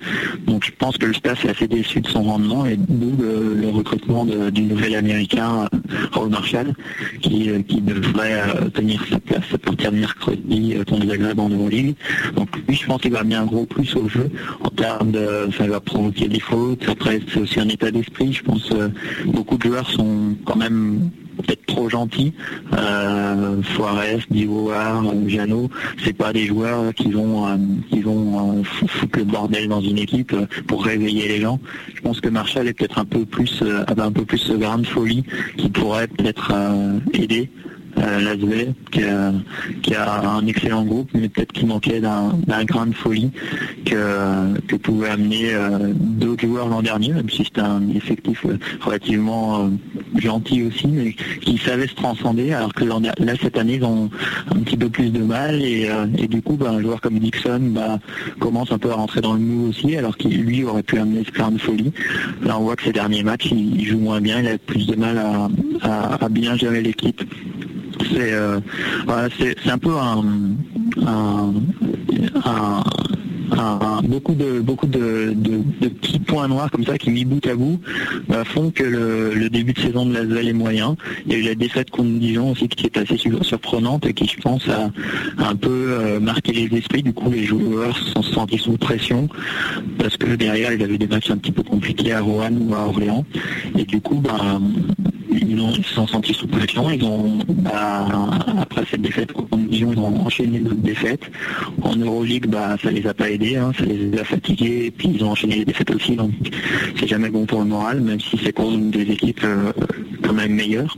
Donc 0.46 0.64
je 0.66 0.70
pense 0.78 0.96
que 0.98 1.06
le 1.06 1.14
staff 1.14 1.44
est 1.44 1.50
assez 1.50 1.68
déçu 1.68 2.00
de 2.00 2.08
son 2.08 2.22
rendement 2.22 2.66
et 2.66 2.76
d'où 2.76 3.12
le, 3.20 3.54
le 3.60 3.68
recrutement 3.68 4.24
de- 4.24 4.50
du 4.50 4.61
nouvel 4.68 4.94
américain 4.94 5.68
euh, 5.72 5.78
Raoul 6.12 6.30
Marshall 6.30 6.74
qui, 7.20 7.50
euh, 7.50 7.60
devrait 7.68 8.42
euh, 8.42 8.68
tenir 8.68 9.04
sa 9.10 9.18
place 9.18 9.44
partir 9.62 9.92
de 9.92 9.98
mercredi 9.98 10.74
euh, 10.74 10.84
contre 10.84 11.06
Zagreb 11.06 11.38
en 11.38 11.48
Euroleague. 11.48 11.94
Donc 12.36 12.48
lui 12.68 12.76
je 12.76 12.86
pense 12.86 13.00
qu'il 13.00 13.12
va 13.12 13.24
bien 13.24 13.42
un 13.42 13.46
gros 13.46 13.66
plus 13.66 13.94
au 13.96 14.08
jeu 14.08 14.30
en 14.60 14.68
termes 14.68 15.12
de 15.12 15.48
ça 15.56 15.66
va 15.66 15.80
provoquer 15.80 16.28
des 16.28 16.40
fautes. 16.40 16.88
Après 16.88 17.20
c'est 17.32 17.40
aussi 17.40 17.60
un 17.60 17.68
état 17.68 17.90
d'esprit. 17.90 18.32
Je 18.32 18.42
pense 18.42 18.70
euh, 18.72 18.88
beaucoup 19.26 19.56
de 19.56 19.62
joueurs 19.64 19.88
sont 19.90 20.36
quand 20.44 20.56
même 20.56 21.10
peut-être 21.42 21.66
trop 21.66 21.88
gentils. 21.88 22.32
Euh, 22.74 23.62
Suarez, 23.74 24.20
euh, 24.34 25.28
Jeannot, 25.28 25.68
c'est 26.04 26.12
pas 26.16 26.32
des 26.32 26.46
joueurs 26.46 26.94
qui 26.94 27.10
vont 27.12 27.46
euh, 27.46 27.56
qui 27.90 28.00
vont 28.00 28.58
euh, 28.60 28.62
fou- 28.62 28.86
foutre 28.88 29.18
le 29.18 29.24
bordel 29.24 29.68
dans 29.68 29.80
une 29.80 29.98
équipe 29.98 30.32
euh, 30.32 30.46
pour 30.66 30.84
réveiller 30.84 31.28
les 31.28 31.40
gens. 31.40 31.58
Je 31.94 32.00
pense 32.00 32.20
que 32.20 32.28
Marshall 32.28 32.68
est 32.68 32.74
peut-être 32.74 32.98
un 32.98 33.04
peu 33.04 33.24
plus 33.24 33.60
euh, 33.62 33.84
un 33.96 34.12
peu 34.12 34.24
plus 34.24 34.38
ce 34.38 34.52
grain 34.54 34.78
de 34.78 34.86
folie 34.86 35.24
qui 35.56 35.68
pourrait 35.68 36.08
peut-être 36.08 36.52
aider 37.14 37.50
l'Asvel, 37.96 38.74
qui 38.90 39.04
a, 39.04 39.32
qui 39.82 39.94
a 39.94 40.28
un 40.28 40.46
excellent 40.46 40.84
groupe, 40.84 41.10
mais 41.14 41.28
peut-être 41.28 41.52
qu'il 41.52 41.66
manquait 41.66 42.00
d'un 42.00 42.64
grain 42.64 42.86
de 42.86 42.94
folie 42.94 43.30
que, 43.84 44.76
pouvaient 44.82 45.10
amener 45.10 45.54
euh, 45.54 45.92
d'autres 45.94 46.44
joueurs 46.44 46.68
l'an 46.68 46.82
dernier, 46.82 47.12
même 47.12 47.28
si 47.30 47.44
c'était 47.44 47.60
un 47.60 47.88
effectif 47.94 48.44
euh, 48.46 48.58
relativement 48.80 49.64
euh, 49.64 49.68
gentil 50.18 50.64
aussi, 50.64 50.88
mais 50.88 51.14
qui 51.40 51.58
savait 51.58 51.86
se 51.86 51.94
transcender, 51.94 52.52
alors 52.52 52.74
que 52.74 52.84
là 52.84 53.32
cette 53.40 53.56
année 53.56 53.74
ils 53.74 53.84
ont 53.84 54.10
un 54.50 54.58
petit 54.60 54.76
peu 54.76 54.88
plus 54.88 55.10
de 55.10 55.22
mal 55.22 55.62
et, 55.62 55.88
euh, 55.88 56.06
du 56.06 56.42
coup 56.42 56.56
bah, 56.56 56.70
un 56.70 56.80
joueur 56.80 57.00
comme 57.00 57.18
Dixon 57.18 57.60
bah, 57.74 57.98
commence 58.38 58.72
un 58.72 58.78
peu 58.78 58.90
à 58.90 58.94
rentrer 58.94 59.20
dans 59.20 59.34
le 59.34 59.40
mou 59.40 59.68
aussi, 59.68 59.96
alors 59.96 60.16
qu'il 60.16 60.42
lui 60.42 60.64
aurait 60.64 60.82
pu 60.82 60.98
amener 60.98 61.22
ce 61.24 61.30
grain 61.30 61.50
de 61.50 61.58
folie. 61.58 61.92
Là 62.42 62.58
on 62.58 62.62
voit 62.62 62.76
que 62.76 62.84
ces 62.84 62.92
derniers 62.92 63.22
matchs 63.22 63.50
il, 63.52 63.84
joue 63.84 63.98
moins 63.98 64.20
bien, 64.20 64.40
il 64.40 64.48
a 64.48 64.58
plus 64.58 64.86
de 64.86 64.96
mal 64.96 65.20
à 65.82 66.28
bien 66.28 66.56
gérer 66.56 66.82
l'équipe 66.82 67.22
c'est 68.10 68.32
euh, 68.32 68.60
voilà, 69.06 69.28
un 69.66 69.78
peu 69.78 69.96
un, 69.96 70.24
un, 71.06 72.82
beaucoup 74.02 74.34
de 74.34 74.60
beaucoup 74.60 74.86
de, 74.86 75.34
petits 75.80 76.18
points 76.18 76.48
noirs 76.48 76.70
comme 76.70 76.84
ça 76.84 76.98
qui 76.98 77.10
mis 77.10 77.24
bout 77.24 77.44
à 77.46 77.54
bout 77.54 77.80
bah, 78.28 78.44
font 78.44 78.70
que 78.70 78.82
le, 78.82 79.48
début 79.50 79.72
de 79.72 79.80
saison 79.80 80.06
de 80.06 80.14
Lasvel 80.14 80.48
est 80.48 80.52
moyen. 80.52 80.96
Il 81.26 81.32
y 81.32 81.36
a 81.36 81.38
eu 81.38 81.42
la 81.42 81.54
défaite 81.54 81.90
contre 81.90 82.10
Dijon 82.10 82.52
aussi 82.52 82.68
qui 82.68 82.86
est 82.86 82.96
assez 82.96 83.16
sur- 83.16 83.44
surprenante 83.44 84.06
et 84.06 84.12
qui 84.12 84.26
je 84.26 84.40
pense 84.40 84.68
a, 84.68 84.90
a 85.38 85.48
un 85.48 85.56
peu 85.56 85.86
euh, 85.90 86.20
marqué 86.20 86.52
les 86.52 86.78
esprits. 86.78 87.02
Du 87.02 87.12
coup 87.12 87.30
les 87.30 87.44
joueurs 87.44 87.96
se 87.96 88.12
sont 88.12 88.22
sentis 88.22 88.58
sous 88.58 88.76
pression 88.76 89.28
parce 89.98 90.16
que 90.16 90.34
derrière 90.34 90.72
ils 90.72 90.82
avaient 90.82 90.98
des 90.98 91.06
matchs 91.06 91.30
un 91.30 91.36
petit 91.36 91.52
peu 91.52 91.62
compliqués 91.62 92.12
à 92.12 92.20
Rouen 92.20 92.52
ou 92.60 92.74
à 92.74 92.86
Orléans 92.86 93.24
et 93.76 93.84
du 93.84 94.00
coup 94.00 94.16
bah, 94.16 94.60
ils, 95.40 95.60
ont- 95.60 95.72
sont 95.82 96.06
sentis 96.06 96.34
sous 96.34 96.46
pression. 96.46 96.90
Ils 96.90 97.04
ont, 97.04 97.38
bah, 97.48 98.06
après 98.60 98.82
cette 98.90 99.02
défaite 99.02 99.32
contre 99.32 99.56
Dijon, 99.56 99.92
ils 99.92 99.98
ont 99.98 100.24
enchaîné 100.26 100.58
d'autres 100.60 100.76
défaites. 100.76 101.22
En 101.82 101.96
Euroleague, 101.96 102.46
bah, 102.46 102.76
ça 102.82 102.90
les 102.90 103.06
a 103.06 103.14
pas 103.14 103.30
aidés, 103.30 103.56
hein, 103.56 103.72
ça 103.78 103.84
les 103.84 104.18
a 104.18 104.24
fatigués. 104.24 104.86
Et 104.86 104.90
puis 104.90 105.08
ils 105.14 105.24
ont 105.24 105.30
enchaîné 105.30 105.56
les 105.56 105.64
défaites 105.64 105.90
aussi, 105.90 106.16
donc 106.16 106.32
c'est 106.98 107.06
jamais 107.08 107.30
bon 107.30 107.46
pour 107.46 107.60
le 107.60 107.66
moral, 107.66 108.00
même 108.00 108.20
si 108.20 108.38
c'est 108.42 108.52
contre 108.52 108.74
une 108.74 108.90
des 108.90 109.02
équipes 109.10 109.40
euh, 109.44 109.72
quand 110.22 110.32
même 110.32 110.52
meilleures. 110.52 110.96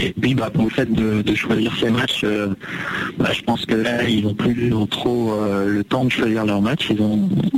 Et 0.00 0.12
puis 0.12 0.34
bah, 0.34 0.50
pour 0.52 0.64
le 0.64 0.70
fait 0.70 0.90
de, 0.92 1.34
choisir 1.34 1.72
ces 1.78 1.90
matchs, 1.90 2.22
euh, 2.24 2.48
bah, 3.18 3.30
je 3.32 3.42
pense 3.42 3.66
que 3.66 3.74
là 3.74 4.08
ils 4.08 4.24
n'ont 4.24 4.34
plus 4.34 4.72
trop 4.90 5.32
euh, 5.32 5.68
le 5.68 5.84
temps 5.84 6.04
de 6.04 6.10
choisir 6.10 6.44
leurs 6.44 6.62
matchs. 6.62 6.90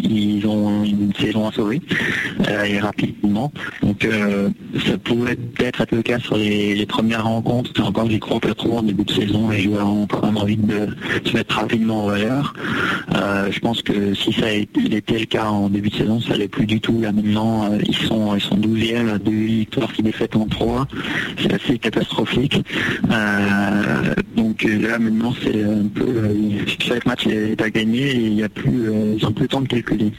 Ils 0.02 0.46
ont 0.46 0.84
une 0.84 1.12
saison 1.18 1.48
à 1.48 1.52
sauver 1.52 1.80
euh, 2.48 2.64
et 2.64 2.78
rapidement. 2.78 3.52
Donc 3.82 4.06
ça 4.86 4.98
pourrait 4.98 5.36
peut-être 5.36 5.80
être 5.82 5.94
le 5.94 6.02
cas 6.02 6.18
sur 6.18 6.36
les, 6.36 6.86
premières 6.86 7.24
rencontres. 7.24 7.72
Encore 7.82 8.08
j'y 8.10 8.18
crois 8.18 8.40
pas 8.40 8.54
trop 8.54 8.78
en 8.78 8.82
début 8.82 9.04
de 9.04 9.12
saison. 9.12 9.50
Les 9.50 9.60
joueurs 9.60 9.86
ont 9.86 10.06
quand 10.06 10.24
même 10.24 10.38
envie 10.38 10.56
de 10.56 10.88
se 11.24 11.32
mettre 11.34 11.56
rapidement 11.56 12.04
en 12.04 12.08
valeur. 12.08 12.54
je 13.50 13.58
pense 13.60 13.82
que 13.82 14.14
si 14.14 14.32
ça 14.32 14.50
été 14.50 15.18
le 15.18 15.26
cas 15.26 15.46
en 15.46 15.68
début 15.68 15.90
de 15.90 15.96
saison, 15.96 16.20
ça 16.20 16.36
l'est 16.36 16.48
plus 16.48 16.66
du 16.66 16.80
tout. 16.80 17.00
Là 17.00 17.12
maintenant 17.12 17.70
ils 17.86 17.94
sont 17.94 18.34
ils 18.34 18.40
sont 18.40 18.56
12e 18.56 19.08
à 19.08 19.18
deux 19.18 19.30
victoires, 19.30 19.92
qui 19.92 20.02
défaites 20.02 20.36
en 20.36 20.46
trois. 20.46 20.86
C'est 21.38 21.52
assez 21.52 21.78
catastrophique. 21.78 21.97
Euh, 23.10 24.14
donc 24.36 24.62
là 24.64 24.98
maintenant 24.98 25.34
c'est 25.42 25.62
un 25.62 25.88
peu 25.88 26.04
euh, 26.06 26.34
chaque 26.78 27.06
match 27.06 27.26
est 27.26 27.60
à 27.60 27.70
gagner 27.70 28.10
et 28.10 28.26
il 28.26 28.34
n'y 28.34 28.42
a 28.42 28.48
plus 28.48 28.88
euh, 28.88 29.14
ils 29.16 29.26
ont 29.26 29.32
plus 29.32 29.42
le 29.42 29.48
temps 29.48 29.60
de 29.60 29.68
calculer. 29.68 30.12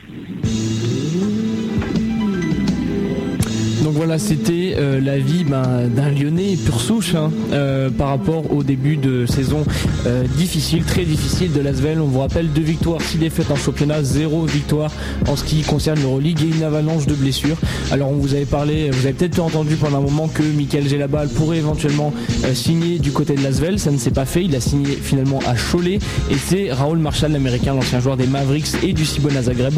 Donc 3.90 3.98
voilà, 3.98 4.20
c'était 4.20 4.76
euh, 4.78 5.02
la 5.02 5.18
vie 5.18 5.44
ben, 5.44 5.88
d'un 5.88 6.12
Lyonnais 6.12 6.56
pur 6.64 6.80
souche 6.80 7.16
hein, 7.16 7.32
euh, 7.52 7.90
par 7.90 8.10
rapport 8.10 8.54
au 8.54 8.62
début 8.62 8.98
de 8.98 9.26
saison 9.26 9.64
euh, 10.06 10.26
difficile, 10.38 10.84
très 10.84 11.06
difficile 11.06 11.52
de 11.54 11.60
l'Asvel. 11.60 12.00
On 12.00 12.06
vous 12.06 12.20
rappelle 12.20 12.52
deux 12.52 12.62
victoires, 12.62 13.02
six 13.02 13.18
défaites 13.18 13.50
en 13.50 13.56
championnat, 13.56 14.04
zéro 14.04 14.46
victoire 14.46 14.92
en 15.28 15.36
ce 15.36 15.44
qui 15.44 15.64
concerne 15.64 16.00
l'Euroleague 16.02 16.40
et 16.44 16.56
une 16.56 16.62
avalanche 16.62 17.08
de 17.08 17.16
blessures. 17.16 17.58
Alors 17.92 18.12
on 18.12 18.18
vous 18.18 18.36
avait 18.36 18.46
parlé, 18.46 18.92
vous 18.92 19.08
avez 19.08 19.14
peut-être 19.14 19.40
entendu 19.40 19.76
pendant 19.76 19.98
un 19.98 20.02
moment 20.02 20.28
que 20.28 20.44
Michael 20.44 20.88
Gelabal 20.88 21.28
pourrait 21.28 21.58
éventuellement 21.58 22.14
signer 22.54 23.00
du 23.00 23.12
côté 23.12 23.34
de 23.34 23.42
l'Asvel. 23.42 23.80
Ça 23.80 23.90
ne 23.90 23.98
s'est 23.98 24.12
pas 24.12 24.26
fait. 24.26 24.46
Il 24.46 24.56
a 24.56 24.62
signé 24.62 25.00
finalement 25.02 25.40
à 25.48 25.56
Cholet 25.56 25.98
et 26.30 26.36
c'est 26.38 26.72
Raoul 26.72 27.00
Marshall, 27.00 27.32
l'américain, 27.32 27.74
l'ancien 27.74 28.00
joueur 28.00 28.18
des 28.18 28.28
Mavericks 28.28 28.70
et 28.84 28.94
du 28.94 29.04
Cibona 29.04 29.42
Zagreb, 29.42 29.74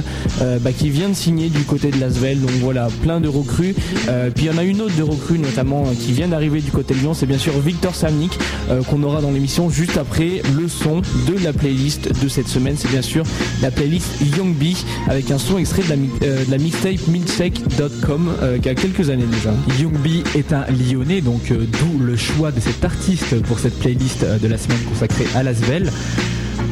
bah, 0.59 0.73
qui 0.77 0.89
vient 0.89 1.07
de 1.07 1.15
signer 1.15 1.47
du 1.47 1.63
côté 1.63 1.91
de 1.91 1.99
l'Asvel. 2.01 2.41
Donc 2.41 2.51
voilà, 2.59 2.89
plein 3.03 3.21
de 3.21 3.29
recrues. 3.29 3.73
Euh, 4.09 4.29
puis 4.31 4.45
il 4.45 4.51
y 4.51 4.55
en 4.55 4.57
a 4.57 4.63
une 4.63 4.81
autre 4.81 4.95
de 4.95 5.03
recrue 5.03 5.37
notamment 5.37 5.85
euh, 5.87 5.93
qui 5.93 6.11
vient 6.11 6.27
d'arriver 6.27 6.61
du 6.61 6.71
côté 6.71 6.93
de 6.93 6.99
Lyon, 6.99 7.13
c'est 7.13 7.25
bien 7.25 7.37
sûr 7.37 7.57
Victor 7.59 7.95
Samnik 7.95 8.37
euh, 8.69 8.81
qu'on 8.83 9.03
aura 9.03 9.21
dans 9.21 9.31
l'émission 9.31 9.69
juste 9.69 9.97
après 9.97 10.41
le 10.55 10.67
son 10.67 11.01
de 11.27 11.43
la 11.43 11.53
playlist 11.53 12.21
de 12.21 12.27
cette 12.27 12.47
semaine. 12.47 12.75
C'est 12.77 12.91
bien 12.91 13.01
sûr 13.01 13.23
la 13.61 13.71
playlist 13.71 14.07
Young 14.37 14.53
B 14.55 14.75
avec 15.07 15.31
un 15.31 15.37
son 15.37 15.57
extrait 15.57 15.83
de 15.83 16.51
la, 16.51 16.57
mixtape 16.57 17.07
milkshake.com 17.07 18.31
qui 18.61 18.69
a 18.69 18.75
quelques 18.75 19.09
années 19.09 19.25
déjà. 19.31 19.53
Young 19.79 19.93
est 20.35 20.53
un 20.53 20.65
lyonnais, 20.71 21.21
donc 21.21 21.51
d'où 21.51 21.99
le 21.99 22.15
choix 22.15 22.51
de 22.51 22.59
cet 22.59 22.83
artiste 22.83 23.41
pour 23.43 23.59
cette 23.59 23.77
playlist 23.79 24.25
de 24.41 24.47
la 24.47 24.57
semaine 24.57 24.79
consacrée 24.89 25.27
à 25.35 25.43
Lasvel. 25.43 25.89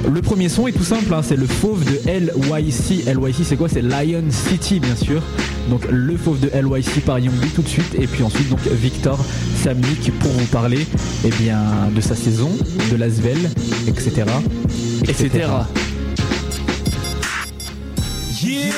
Le 0.07 0.21
premier 0.21 0.49
son 0.49 0.67
est 0.67 0.71
tout 0.71 0.83
simple, 0.83 1.13
hein, 1.13 1.21
c'est 1.23 1.35
le 1.35 1.45
fauve 1.45 1.83
de 1.85 1.99
LYC. 2.07 3.05
LYC 3.05 3.43
c'est 3.43 3.55
quoi? 3.57 3.69
C'est 3.69 3.81
Lion 3.81 4.23
City 4.29 4.79
bien 4.79 4.95
sûr. 4.95 5.21
Donc 5.69 5.85
le 5.89 6.17
fauve 6.17 6.39
de 6.39 6.49
LYC 6.49 7.03
par 7.05 7.19
Youngby 7.19 7.49
tout 7.49 7.61
de 7.61 7.67
suite. 7.67 7.95
Et 7.95 8.07
puis 8.07 8.23
ensuite 8.23 8.49
donc 8.49 8.59
Victor 8.67 9.23
Samnik 9.63 10.11
pour 10.19 10.31
vous 10.31 10.45
parler 10.45 10.87
eh 11.25 11.29
bien, 11.29 11.61
de 11.93 12.01
sa 12.01 12.15
saison, 12.15 12.49
de 12.91 12.95
l'Asvel, 12.95 13.37
etc. 13.87 14.23
etc. 15.03 15.47
Yeah, 18.41 18.73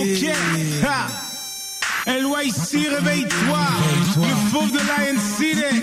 Ok. 0.00 0.30
LYC, 2.06 2.88
réveille-toi. 2.88 3.58
Le 4.16 4.50
fauve 4.50 4.70
de 4.72 4.78
Lion 4.78 5.18
City. 5.36 5.82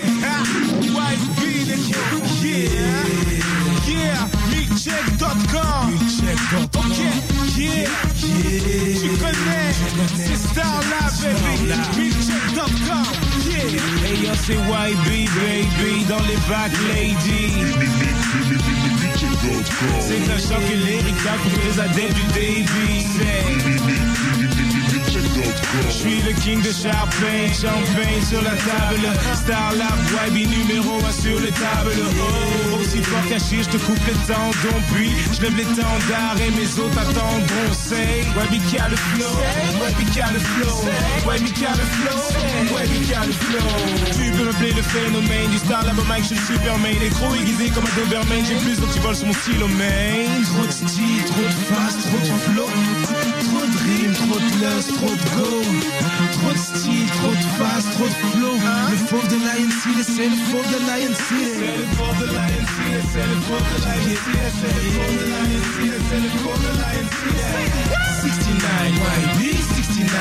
YB, 0.82 2.44
yeah. 2.44 3.21
Yeah, 4.02 4.26
milkcheck.com. 4.50 5.94
Ok, 6.74 6.98
yeah, 7.56 7.88
tu 9.00 9.10
connais, 9.18 9.72
c'est 10.16 10.36
Starlab, 10.36 11.12
baby. 11.22 11.72
Milkcheck.com, 11.96 13.06
yeah. 13.46 13.62
Hey 14.04 14.16
yo, 14.26 14.32
c'est 14.44 14.54
YB, 14.54 15.08
baby, 15.36 16.04
dans 16.08 16.22
les 16.26 16.40
back 16.48 16.72
ladies. 16.88 17.52
C'est 20.00 20.24
un 20.30 20.38
choc 20.38 20.64
et 20.72 20.76
l'héritage 20.76 21.40
pour 21.44 21.62
les 21.64 21.80
adeptes 21.80 22.14
du 22.14 22.24
débit. 22.32 23.06
Je 25.34 25.90
suis 25.90 26.20
le 26.22 26.32
king 26.32 26.60
de 26.60 26.72
Champagne, 26.72 27.52
champagne 27.52 28.22
sur 28.28 28.42
la 28.42 28.50
table. 28.50 29.08
Star 29.34 29.72
Lab, 29.72 30.28
YB 30.28 30.48
numéro 30.48 30.98
1 31.08 31.12
sur 31.12 31.40
les 31.40 31.52
tables. 31.52 31.96
Oh, 32.20 32.76
aussi 32.76 33.02
fort 33.02 33.26
caché, 33.28 33.62
je 33.62 33.68
te 33.70 33.76
coupe 33.78 34.00
les 34.06 34.12
tendons. 34.26 34.80
Puis 34.92 35.10
je 35.32 35.42
lève 35.42 35.56
l'étendard 35.56 36.36
et 36.36 36.50
mes 36.50 36.68
autres 36.78 36.98
attendront. 36.98 37.72
Say, 37.72 38.24
YB 38.28 38.62
qui 38.68 38.78
a 38.78 38.88
le 38.88 38.96
flow, 38.96 39.32
YB 39.88 40.10
qui 40.12 40.20
a 40.20 40.30
le 40.32 40.38
flow, 40.38 40.84
YB 41.32 41.52
qui 41.52 41.64
a 41.64 41.70
le 41.70 41.84
flow, 41.96 42.20
qui 43.06 43.14
a 43.14 43.24
le 43.24 43.32
flow. 43.32 43.68
Tu 44.12 44.30
peux 44.32 44.44
m'appeler 44.44 44.72
le 44.72 44.82
phénomène 44.82 45.50
du 45.50 45.58
Star 45.58 45.84
Lab, 45.84 45.96
Mike, 46.08 46.24
je 46.24 46.34
suis 46.34 46.54
Superman. 46.54 46.96
Les 47.00 47.08
gros 47.08 47.34
aiguisés 47.34 47.70
comme 47.70 47.84
un 47.84 48.00
Doberman, 48.00 48.44
j'ai 48.44 48.56
plus 48.56 48.78
d'antivols 48.78 49.16
sur 49.16 49.26
mon 49.26 49.34
stylo, 49.34 49.68
main. 49.68 50.28
Trop 50.52 50.66
de 50.66 50.72
style, 50.72 51.24
trop 51.26 51.42
de 51.42 51.74
fast, 51.74 52.00
trop 52.02 52.18
de 52.18 52.52
flow. 52.52 52.68
Trop 53.42 53.66
de 53.66 53.78
rimes, 53.86 54.14
trop 54.14 54.38
de 54.38 54.50
lust, 54.62 54.88
trop 54.96 55.14
de 55.14 55.26
go. 55.36 55.50
Trop 56.32 56.52
de 56.52 56.58
style, 56.58 57.08
trop 57.18 57.34
de 57.34 57.46
face, 57.58 57.86
trop 57.94 58.06
de 58.06 58.18
flow. 58.30 58.56
Le 58.90 58.96
fauve 59.08 59.28
de 59.28 59.36
Lion 59.36 59.70
City, 59.82 60.02
c'est 60.04 60.28
le 60.28 60.36
fauve 60.50 60.68
de 60.68 60.78
Lion 60.86 61.14
City 61.14 61.48
C'est 61.58 61.76
le 61.76 61.86
fauve 61.96 62.18
de 62.20 62.26
Lion 62.32 62.64
City, 62.72 62.96
c'est 63.12 63.26
le 63.26 63.36
fauve 63.46 63.66
de 63.72 63.76
Lion 63.82 64.12
City 64.12 64.46
C'est 64.60 64.72
le 64.72 64.88
fauve 64.92 65.12
de 65.12 65.26
Lion 65.32 65.62
City, 65.72 65.90
c'est 66.08 66.20
le 66.22 66.30
fauve 66.42 66.60
de 66.62 66.70
Lion 66.82 67.06
City 67.12 67.40
69, 68.22 69.00
YB 69.22 69.40
69 69.58 70.12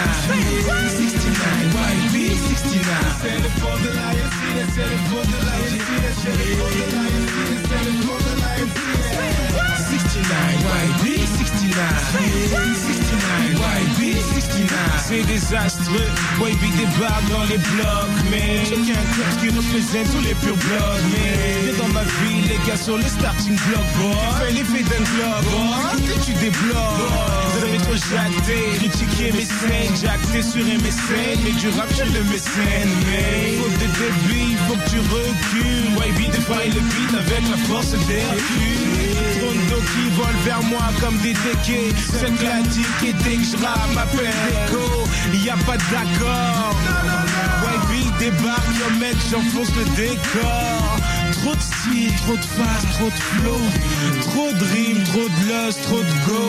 69, 0.98 1.78
YB 1.92 2.16
69 2.48 2.82
C'est 3.22 3.38
le 3.38 3.50
fauve 3.60 3.82
de 3.84 3.92
Lion 3.92 4.28
City, 4.32 4.66
c'est 4.74 4.88
le 4.88 4.98
fauve 5.12 5.28
de 5.28 5.40
Lion 5.42 5.68
City 5.68 6.00
C'est 6.22 6.38
le 6.38 6.50
fauve 6.58 6.80
de 6.80 6.96
Lion 6.96 7.28
City, 7.28 7.60
c'est 7.70 7.86
le 7.86 7.94
fauve 8.02 8.24
de 8.24 8.34
Lion 8.42 8.68
City 8.72 9.12
69, 9.92 10.32
YB 10.82 11.31
69 11.72 12.76
69 12.76 14.00
YB 14.00 14.18
69 14.20 15.06
C'est 15.08 15.24
désastreux. 15.24 16.10
YB 16.40 16.64
débarque 16.76 17.30
dans 17.30 17.44
les 17.44 17.58
blocs 17.58 18.20
Mais 18.30 18.64
qu'un 18.70 18.94
cœur 18.94 19.32
qui 19.40 19.48
représente 19.50 20.12
tous 20.12 20.22
les 20.22 20.36
purs 20.36 20.58
blocs 20.58 21.04
Mais 21.12 21.72
dans 21.78 21.88
ma 21.90 22.04
vie 22.04 22.48
les 22.50 22.60
gars 22.68 22.76
sur 22.78 22.98
les 22.98 23.08
starting 23.08 23.56
blocks 23.56 23.94
boy. 23.98 24.16
Fais 24.40 24.52
l'effet 24.52 24.84
d'un 24.84 25.04
club 25.04 25.44
boy. 25.52 26.02
Que 26.08 26.26
tu 26.26 26.34
débloques. 26.34 26.76
Vous 27.56 27.64
avez 27.66 27.78
trop 27.78 27.96
jacté 27.96 28.58
Critiquer 28.78 29.32
mes 29.32 29.46
scènes. 29.46 29.96
Jacté 30.02 30.42
sur 30.42 30.66
MSN 30.66 31.40
Mais 31.44 31.52
du 31.52 31.70
rap 31.70 31.90
je 31.96 32.04
le 32.04 32.24
mécène 32.26 32.92
Mais 33.08 33.58
Faute 33.60 33.74
de 33.80 33.88
débit 33.96 34.56
Faut 34.68 34.76
que 34.76 34.90
tu 34.90 35.00
recules. 35.00 35.92
YB 36.10 36.32
défaille 36.32 36.72
le 36.72 36.82
beat 36.82 37.14
avec 37.18 37.50
la 37.50 37.58
force 37.68 37.92
Trop 37.92 39.11
qui 39.94 40.10
volent 40.16 40.44
vers 40.44 40.62
moi 40.64 40.82
comme 41.00 41.18
des 41.18 41.34
déquets 41.34 41.94
C'est 42.12 42.34
classique 42.36 42.86
et 43.06 43.14
dès 43.14 43.38
que 43.38 43.44
je 43.44 43.58
rappe 43.64 43.94
m'appelle 43.94 44.34
Echo, 44.50 45.08
y 45.34 45.50
a 45.50 45.56
pas 45.66 45.78
d'accord. 45.92 46.76
YB 47.64 48.18
débarque, 48.20 48.68
yo 48.80 49.00
mec, 49.00 49.16
j'enfonce 49.30 49.70
le 49.76 49.86
décor. 49.96 50.98
Trop 51.42 51.56
de 51.56 51.62
style, 51.62 52.14
trop 52.18 52.38
de 52.38 52.46
face, 52.46 52.86
trop 52.94 53.10
de 53.10 53.22
flow. 53.34 53.62
Trop 54.22 54.52
de 54.54 54.64
rimes, 54.74 55.04
trop 55.06 55.28
de 55.28 55.40
lust, 55.50 55.82
trop 55.82 55.98
de 55.98 56.16
go. 56.28 56.44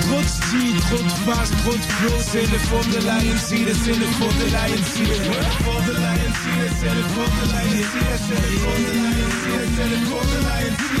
Trop 0.00 0.20
de 0.20 0.26
style, 0.26 0.80
trop 0.80 1.02
de 1.02 1.10
face, 1.26 1.50
trop 1.62 1.76
de 1.76 1.86
flow. 1.96 2.16
C'est 2.18 2.46
le 2.50 2.58
faux 2.58 2.84
de 2.90 2.98
la 3.06 3.20
City, 3.38 3.72
c'est 3.84 3.94
le 3.94 4.06
faux 4.18 4.32
de 4.40 4.46
la 4.50 4.66
City. 4.66 5.06
C'est 5.06 5.06
le 5.06 5.54
faux 5.62 5.80
de 5.86 5.94
la 6.02 6.14
City, 6.18 6.66
c'est 6.80 6.94
le 6.98 7.04
faux 7.14 7.30
de 7.30 7.44
la 7.52 7.62
City. 7.62 8.02
C'est 8.26 8.42
le 8.42 8.58
faux 8.58 8.74
de 8.74 8.88
la 8.88 9.06
City, 9.06 9.62
c'est 9.76 9.88
le 9.88 9.98
faux 10.08 10.26
de 10.26 10.38
la 10.46 10.58
City. 10.66 10.98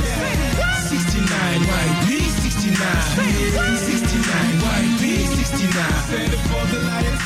69, 0.88 1.26
YB 1.58 2.22
69. 2.38 3.18
69, 3.82 4.28
YB 4.78 5.02
69. 5.34 5.82
C'est 6.08 6.26
le 6.30 6.38
faux 6.46 6.66
de 6.72 6.78
la 6.86 7.17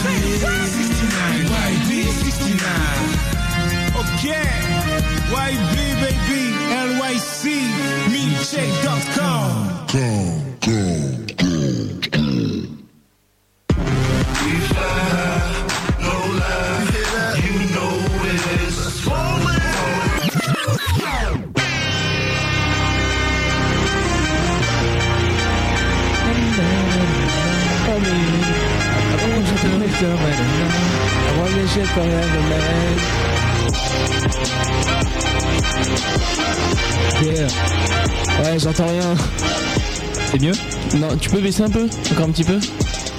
69. 0.00 0.66
69, 0.66 1.44
YB 1.44 1.90
69. 2.08 2.60
Ok, 4.00 4.24
YB 5.30 5.74
baby, 6.00 6.42
LYC, 6.88 7.42
milkshake.com. 8.08 9.50
Go, 9.92 9.98
go, 9.98 10.39
tu 41.20 41.30
peux 41.30 41.40
baisser 41.40 41.62
un 41.62 41.70
peu 41.70 41.86
Encore 42.12 42.26
un 42.26 42.30
petit 42.30 42.44
peu 42.44 42.58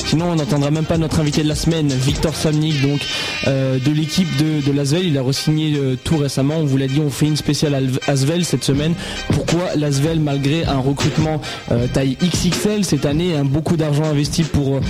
Sinon, 0.05 0.25
on 0.31 0.35
n'entendra 0.35 0.71
même 0.71 0.83
pas 0.83 0.97
notre 0.97 1.21
invité 1.21 1.41
de 1.41 1.47
la 1.47 1.55
semaine, 1.55 1.87
Victor 1.87 2.35
Samnik, 2.35 2.81
donc 2.81 2.99
euh, 3.47 3.79
de 3.79 3.91
l'équipe 3.91 4.27
de, 4.35 4.59
de 4.65 4.75
l'Asvel. 4.75 5.05
Il 5.05 5.17
a 5.17 5.21
re-signé 5.21 5.73
euh, 5.77 5.95
tout 6.03 6.17
récemment. 6.17 6.55
On 6.57 6.65
vous 6.65 6.75
l'a 6.75 6.87
dit, 6.87 6.99
on 6.99 7.09
fait 7.09 7.27
une 7.27 7.37
spéciale 7.37 7.75
Al- 7.75 7.91
Asvel 8.07 8.43
cette 8.43 8.65
semaine. 8.65 8.93
Pourquoi 9.31 9.73
l'Asvel, 9.77 10.19
malgré 10.19 10.65
un 10.65 10.79
recrutement 10.79 11.39
euh, 11.71 11.87
taille 11.93 12.17
XXL 12.21 12.83
cette 12.83 13.05
année, 13.05 13.35
un 13.37 13.45
beaucoup 13.45 13.77
d'argent 13.77 14.03
investi 14.03 14.43
pour 14.43 14.81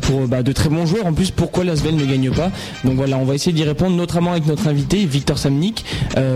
pour 0.00 0.26
bah, 0.26 0.42
de 0.42 0.50
très 0.50 0.70
bons 0.70 0.86
joueurs. 0.86 1.06
En 1.06 1.12
plus, 1.12 1.30
pourquoi 1.30 1.62
l'Asvel 1.62 1.94
ne 1.94 2.04
gagne 2.04 2.30
pas 2.32 2.50
Donc 2.84 2.94
voilà, 2.96 3.16
on 3.18 3.24
va 3.24 3.36
essayer 3.36 3.52
d'y 3.52 3.64
répondre, 3.64 3.94
notamment 3.94 4.32
avec 4.32 4.46
notre 4.46 4.66
invité, 4.66 5.04
Victor 5.06 5.38
Samnik. 5.38 5.84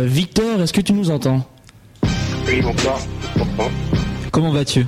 Victor, 0.05 0.61
est-ce 0.62 0.73
que 0.73 0.81
tu 0.83 0.93
nous 0.93 1.11
entends? 1.11 1.45
Oui. 2.47 2.61
Bonsoir. 2.62 3.01
Comment 4.31 4.53
vas-tu? 4.53 4.87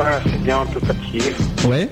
Voilà, 0.00 0.20
c'est 0.24 0.40
bien, 0.44 0.60
un 0.60 0.66
peu 0.66 0.78
fatigué. 0.78 1.34
Ouais. 1.68 1.88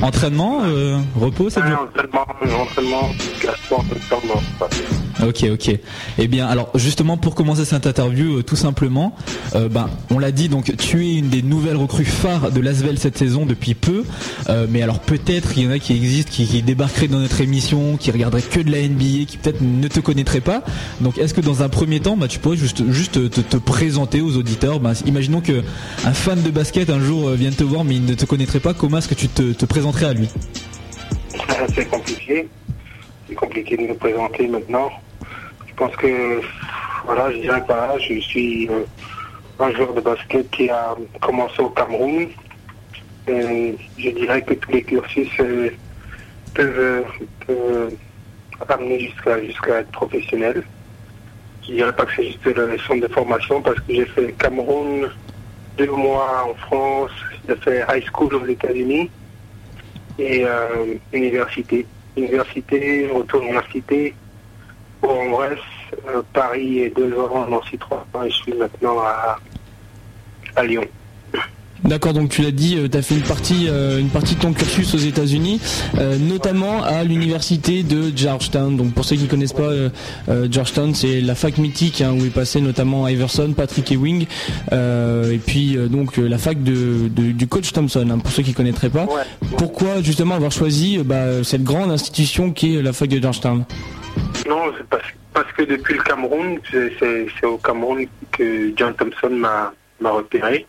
Entraînement, 0.00 0.60
euh, 0.64 0.98
repos, 1.16 1.50
ça 1.50 1.60
dure 1.60 1.86
entraînement, 1.88 2.62
entraînement, 2.62 3.10
classement, 3.38 3.78
en 3.78 3.82
même 3.82 4.00
temps, 4.08 4.20
non, 4.26 4.40
c'est 4.40 4.58
pas 4.58 4.68
bien. 4.68 5.02
Ok, 5.28 5.44
ok. 5.52 5.78
Eh 6.18 6.28
bien, 6.28 6.48
alors 6.48 6.70
justement 6.74 7.16
pour 7.16 7.34
commencer 7.34 7.64
cette 7.64 7.86
interview, 7.86 8.38
euh, 8.38 8.42
tout 8.42 8.56
simplement, 8.56 9.14
euh, 9.54 9.68
ben 9.68 9.88
on 10.10 10.18
l'a 10.18 10.32
dit, 10.32 10.48
donc 10.48 10.74
tu 10.78 11.06
es 11.06 11.14
une 11.14 11.28
des 11.28 11.42
nouvelles 11.42 11.76
recrues 11.76 12.04
phares 12.04 12.50
de 12.50 12.60
l'Asvel 12.60 12.98
cette 12.98 13.16
saison 13.18 13.46
depuis 13.46 13.74
peu. 13.74 14.04
Euh, 14.48 14.66
mais 14.68 14.82
alors 14.82 14.98
peut-être 14.98 15.56
il 15.56 15.64
y 15.64 15.66
en 15.68 15.70
a 15.70 15.78
qui 15.78 15.92
existent, 15.94 16.32
qui, 16.32 16.46
qui 16.46 16.62
débarqueraient 16.62 17.08
dans 17.08 17.20
notre 17.20 17.40
émission, 17.40 17.96
qui 17.98 18.10
regarderaient 18.10 18.42
que 18.42 18.60
de 18.60 18.72
la 18.72 18.80
NBA, 18.82 19.26
qui 19.28 19.38
peut-être 19.40 19.60
ne 19.60 19.86
te 19.86 20.00
connaîtraient 20.00 20.40
pas. 20.40 20.62
Donc 21.00 21.18
est-ce 21.18 21.34
que 21.34 21.40
dans 21.40 21.62
un 21.62 21.68
premier 21.68 22.00
temps, 22.00 22.16
bah, 22.16 22.26
tu 22.26 22.38
pourrais 22.40 22.56
juste 22.56 22.90
juste 22.90 23.30
te, 23.30 23.40
te 23.40 23.56
présenter 23.58 24.20
aux 24.22 24.36
auditeurs? 24.36 24.80
Ben, 24.80 24.94
Imaginons 25.06 25.40
que 25.40 25.62
un 26.04 26.12
fan 26.14 26.42
de 26.42 26.50
basket 26.50 26.90
un 26.90 27.00
jour 27.00 27.28
euh, 27.28 27.34
vienne 27.34 27.54
te 27.54 27.64
voir, 27.64 27.84
mais 27.84 27.94
il 27.96 28.04
ne 28.04 28.14
te 28.14 28.24
connaîtrait 28.24 28.60
pas. 28.60 28.74
Comment 28.74 28.98
est-ce 28.98 29.08
que 29.08 29.14
tu 29.14 29.28
te, 29.28 29.52
te 29.52 29.66
C'est 31.74 31.88
compliqué. 31.88 32.48
C'est 33.28 33.34
compliqué 33.34 33.76
de 33.76 33.82
me 33.82 33.94
présenter 33.94 34.46
maintenant. 34.46 34.90
Je 35.66 35.74
pense 35.74 35.96
que, 35.96 36.40
voilà, 37.04 37.32
je 37.32 37.38
dirais 37.38 37.62
voilà, 37.66 37.98
je 37.98 38.20
suis 38.20 38.68
euh, 38.68 38.84
un 39.58 39.72
joueur 39.72 39.94
de 39.94 40.00
basket 40.00 40.48
qui 40.50 40.70
a 40.70 40.94
commencé 41.20 41.60
au 41.60 41.70
Cameroun. 41.70 42.28
Je 43.26 44.10
dirais 44.10 44.42
que 44.42 44.54
tous 44.54 44.70
les 44.70 44.82
cursus 44.82 45.28
euh, 45.40 45.70
peuvent, 46.54 47.04
euh, 47.50 47.90
amener 48.68 49.00
jusqu'à 49.00 49.42
jusqu'à 49.44 49.80
être 49.80 49.90
professionnel. 49.92 50.62
Je 51.62 51.72
dirais 51.72 51.92
pas 51.92 52.04
que 52.04 52.12
c'est 52.16 52.26
juste 52.26 52.44
le 52.44 52.78
centre 52.78 53.00
de 53.00 53.12
formation 53.12 53.62
parce 53.62 53.80
que 53.80 53.94
j'ai 53.94 54.06
fait 54.06 54.32
Cameroun 54.38 55.08
deux 55.78 55.90
mois 55.90 56.48
en 56.50 56.54
France, 56.66 57.10
j'ai 57.48 57.56
fait 57.56 57.84
high 57.88 58.04
school 58.04 58.34
aux 58.34 58.46
États-Unis 58.46 59.10
et 60.18 60.44
euh, 60.44 60.94
université. 61.12 61.86
Université, 62.16 63.08
retour 63.08 63.42
université, 63.42 64.14
en 65.02 65.30
Bresse, 65.30 65.58
euh, 66.08 66.22
Paris 66.32 66.80
et 66.80 66.90
deux 66.90 67.18
ans, 67.18 67.46
Nancy 67.48 67.78
trois 67.78 68.06
ans 68.14 68.24
je 68.24 68.30
suis 68.30 68.52
maintenant 68.52 68.98
à, 69.00 69.38
à 70.56 70.62
Lyon. 70.64 70.84
D'accord, 71.84 72.12
donc 72.12 72.28
tu 72.30 72.42
l'as 72.42 72.52
dit, 72.52 72.78
tu 72.90 72.96
as 72.96 73.02
fait 73.02 73.16
une 73.16 73.22
partie, 73.22 73.66
euh, 73.68 73.98
une 73.98 74.08
partie 74.08 74.36
de 74.36 74.40
ton 74.40 74.52
cursus 74.52 74.94
aux 74.94 74.98
États-Unis, 74.98 75.60
euh, 75.98 76.16
notamment 76.16 76.82
à 76.84 77.02
l'université 77.02 77.82
de 77.82 78.12
Georgetown. 78.14 78.76
Donc 78.76 78.92
pour 78.94 79.04
ceux 79.04 79.16
qui 79.16 79.26
connaissent 79.26 79.52
pas 79.52 79.62
euh, 79.64 79.88
euh, 80.28 80.46
Georgetown, 80.50 80.94
c'est 80.94 81.20
la 81.20 81.34
fac 81.34 81.58
mythique 81.58 82.00
hein, 82.00 82.12
où 82.12 82.24
est 82.24 82.30
passé 82.30 82.60
notamment 82.60 83.08
Iverson, 83.08 83.52
Patrick 83.56 83.90
Ewing, 83.90 84.26
euh, 84.72 85.32
et 85.32 85.38
puis 85.38 85.76
euh, 85.76 85.88
donc 85.88 86.18
euh, 86.18 86.28
la 86.28 86.38
fac 86.38 86.62
de, 86.62 87.08
de- 87.08 87.32
du 87.32 87.46
coach 87.48 87.72
Thompson. 87.72 88.06
hein, 88.10 88.18
pour 88.18 88.30
ceux 88.32 88.44
qui 88.44 88.54
connaîtraient 88.54 88.88
pas, 88.90 89.06
pourquoi 89.58 90.02
justement 90.02 90.36
avoir 90.36 90.52
choisi 90.52 90.98
euh, 90.98 91.02
bah, 91.04 91.42
cette 91.42 91.64
grande 91.64 91.90
institution 91.90 92.52
qui 92.52 92.76
est 92.76 92.82
la 92.82 92.92
fac 92.92 93.08
de 93.08 93.20
Georgetown? 93.20 93.64
Non, 94.48 94.56
c'est 94.78 94.86
parce, 94.88 95.04
parce 95.34 95.50
que 95.52 95.62
depuis 95.62 95.94
le 95.94 96.02
Cameroun, 96.02 96.58
c'est 96.70 97.46
au 97.46 97.56
Cameroun 97.58 98.06
que 98.30 98.72
John 98.76 98.94
Thompson 98.94 99.30
m'a 99.30 99.72
repéré. 100.10 100.66